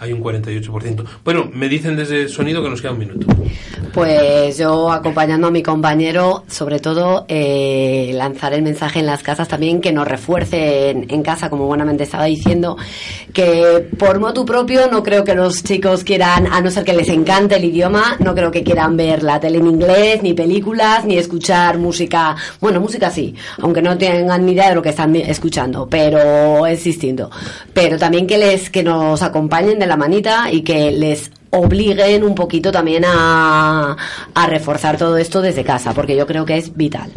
hay 0.00 0.12
un 0.12 0.22
48%. 0.22 1.04
Bueno, 1.24 1.50
me 1.52 1.68
dicen 1.68 1.96
desde 1.96 2.22
el 2.22 2.28
sonido 2.28 2.62
que 2.62 2.70
nos 2.70 2.80
queda 2.80 2.92
un 2.92 2.98
minuto. 2.98 3.26
Pues 3.92 4.56
yo 4.58 4.92
acompañando 4.92 5.48
a 5.48 5.50
mi 5.50 5.62
compañero, 5.62 6.44
sobre 6.46 6.78
todo 6.78 7.24
eh, 7.26 8.12
lanzar 8.14 8.54
el 8.54 8.62
mensaje 8.62 9.00
en 9.00 9.06
las 9.06 9.22
casas 9.22 9.48
también 9.48 9.80
que 9.80 9.92
nos 9.92 10.06
refuercen 10.06 11.06
en 11.08 11.22
casa, 11.22 11.50
como 11.50 11.66
buenamente 11.66 12.04
estaba 12.04 12.26
diciendo, 12.26 12.76
que 13.32 13.88
por 13.98 14.20
motu 14.20 14.44
propio 14.44 14.88
no 14.88 15.02
creo 15.02 15.24
que 15.24 15.34
los 15.34 15.64
chicos 15.64 16.04
quieran, 16.04 16.46
a 16.46 16.60
no 16.60 16.70
ser 16.70 16.84
que 16.84 16.92
les 16.92 17.08
encante 17.08 17.56
el 17.56 17.64
idioma, 17.64 18.16
no 18.20 18.34
creo 18.34 18.50
que 18.50 18.62
quieran 18.62 18.96
ver 18.96 19.22
la 19.24 19.40
tele 19.40 19.58
en 19.58 19.66
inglés, 19.66 20.22
ni 20.22 20.32
películas, 20.32 21.04
ni 21.04 21.16
escuchar 21.16 21.78
música, 21.78 22.36
bueno, 22.60 22.80
música 22.80 23.10
sí, 23.10 23.34
aunque 23.60 23.82
no 23.82 23.98
tengan 23.98 24.46
ni 24.46 24.52
idea 24.52 24.68
de 24.68 24.76
lo 24.76 24.82
que 24.82 24.90
están 24.90 25.16
escuchando, 25.16 25.88
pero 25.90 26.66
es 26.66 26.84
distinto. 26.84 27.30
Pero 27.72 27.98
también 27.98 28.26
que 28.26 28.38
les, 28.38 28.70
que 28.70 28.84
nos 28.84 29.22
acompañen 29.22 29.78
de 29.78 29.87
la 29.88 29.96
manita 29.96 30.52
y 30.52 30.62
que 30.62 30.90
les 30.90 31.30
obliguen 31.50 32.24
un 32.24 32.34
poquito 32.34 32.70
también 32.70 33.04
a, 33.06 33.96
a, 34.34 34.46
reforzar 34.46 34.96
todo 34.96 35.16
esto 35.16 35.40
desde 35.40 35.64
casa, 35.64 35.94
porque 35.94 36.16
yo 36.16 36.26
creo 36.26 36.44
que 36.44 36.56
es 36.58 36.76
vital. 36.76 37.10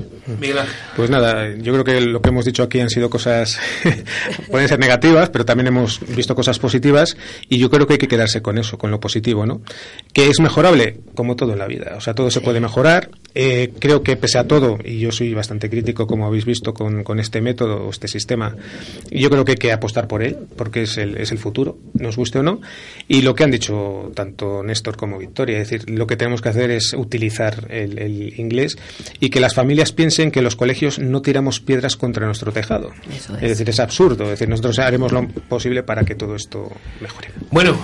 Pues 0.96 1.10
nada, 1.10 1.54
yo 1.56 1.74
creo 1.74 1.84
que 1.84 2.02
lo 2.02 2.22
que 2.22 2.30
hemos 2.30 2.46
dicho 2.46 2.64
aquí 2.64 2.80
han 2.80 2.90
sido 2.90 3.10
cosas, 3.10 3.60
pueden 4.52 4.68
ser 4.68 4.80
negativas, 4.80 5.30
pero 5.30 5.46
también 5.46 5.68
hemos 5.68 6.00
visto 6.16 6.36
cosas 6.36 6.60
positivas 6.60 7.18
y 7.50 7.58
yo 7.58 7.70
creo 7.70 7.88
que 7.88 7.94
hay 7.94 8.00
que 8.00 8.08
quedarse 8.08 8.42
con 8.42 8.58
eso, 8.58 8.78
con 8.78 8.92
lo 8.92 9.00
positivo, 9.00 9.46
¿no? 9.46 9.62
Que 10.14 10.28
es 10.28 10.40
mejorable, 10.40 11.00
como 11.16 11.36
todo 11.36 11.54
en 11.54 11.60
la 11.60 11.68
vida, 11.68 11.94
o 11.98 12.02
sea, 12.02 12.14
todo 12.14 12.30
se 12.32 12.42
puede 12.42 12.60
mejorar. 12.60 13.10
Eh, 13.34 13.72
creo 13.80 14.04
que 14.04 14.18
pese 14.18 14.38
a 14.38 14.48
todo, 14.48 14.78
y 14.84 15.00
yo 15.00 15.12
soy 15.12 15.34
bastante 15.34 15.70
crítico, 15.70 16.06
como 16.06 16.28
habéis 16.28 16.46
visto, 16.46 16.74
con, 16.74 17.04
con 17.04 17.20
este 17.20 17.42
método, 17.42 17.90
este 17.90 18.08
sistema, 18.08 18.56
yo 19.10 19.30
creo 19.30 19.46
que 19.46 19.54
hay 19.54 19.58
que 19.58 19.72
apostar 19.72 20.08
por 20.08 20.22
él, 20.22 20.38
porque 20.56 20.84
es 20.84 20.98
el, 20.98 21.18
es 21.18 21.32
el 21.32 21.38
futuro, 21.38 21.78
nos 21.94 22.18
guste 22.18 22.40
o 22.40 22.44
no. 22.44 22.62
Y 23.08 23.22
lo 23.22 23.34
que 23.34 23.44
han 23.44 23.52
dicho 23.52 24.12
tanto 24.14 24.64
Néstor 24.64 24.98
como 24.98 25.18
Victoria. 25.18 25.60
Es 25.60 25.70
decir, 25.70 25.90
lo 25.90 26.08
que 26.08 26.16
tenemos 26.16 26.42
que 26.42 26.50
hacer 26.50 26.72
es 26.72 26.94
utilizar 26.94 27.68
el, 27.70 28.34
inglés 28.38 28.78
y 29.20 29.30
que 29.30 29.40
las 29.40 29.54
familias 29.54 29.92
piensen 29.92 30.11
que 30.32 30.42
los 30.42 30.56
colegios 30.56 31.00
no 31.00 31.22
tiramos 31.22 31.60
piedras 31.60 31.96
contra 31.96 32.26
nuestro 32.26 32.52
tejado. 32.52 32.92
es. 33.10 33.42
decir, 33.42 33.70
es 33.70 33.80
absurdo. 33.80 34.26
Es 34.26 34.32
decir, 34.32 34.50
nosotros 34.50 34.80
haremos 34.80 35.12
lo 35.12 35.28
posible 35.28 35.84
para 35.84 36.04
que 36.04 36.16
todo 36.16 36.36
esto 36.36 36.72
mejore. 37.00 37.30
Bueno, 37.50 37.78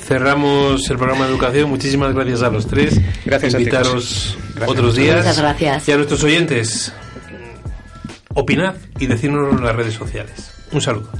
cerramos 0.00 0.88
el 0.90 0.96
programa 0.96 1.26
de 1.26 1.32
educación. 1.32 1.70
Muchísimas 1.70 2.14
gracias 2.14 2.42
a 2.42 2.50
los 2.50 2.66
tres. 2.66 3.00
Gracias 3.24 3.54
Invitaros 3.54 4.36
otros 4.66 4.96
días. 4.96 5.18
Muchas 5.18 5.38
gracias. 5.38 5.88
Y 5.88 5.92
a 5.92 5.96
nuestros 5.96 6.24
oyentes, 6.24 6.92
opinad 8.34 8.74
y 8.98 9.06
decirnos 9.06 9.52
en 9.52 9.64
las 9.64 9.76
redes 9.76 9.94
sociales. 9.94 10.52
Un 10.72 10.80
saludo. 10.80 11.10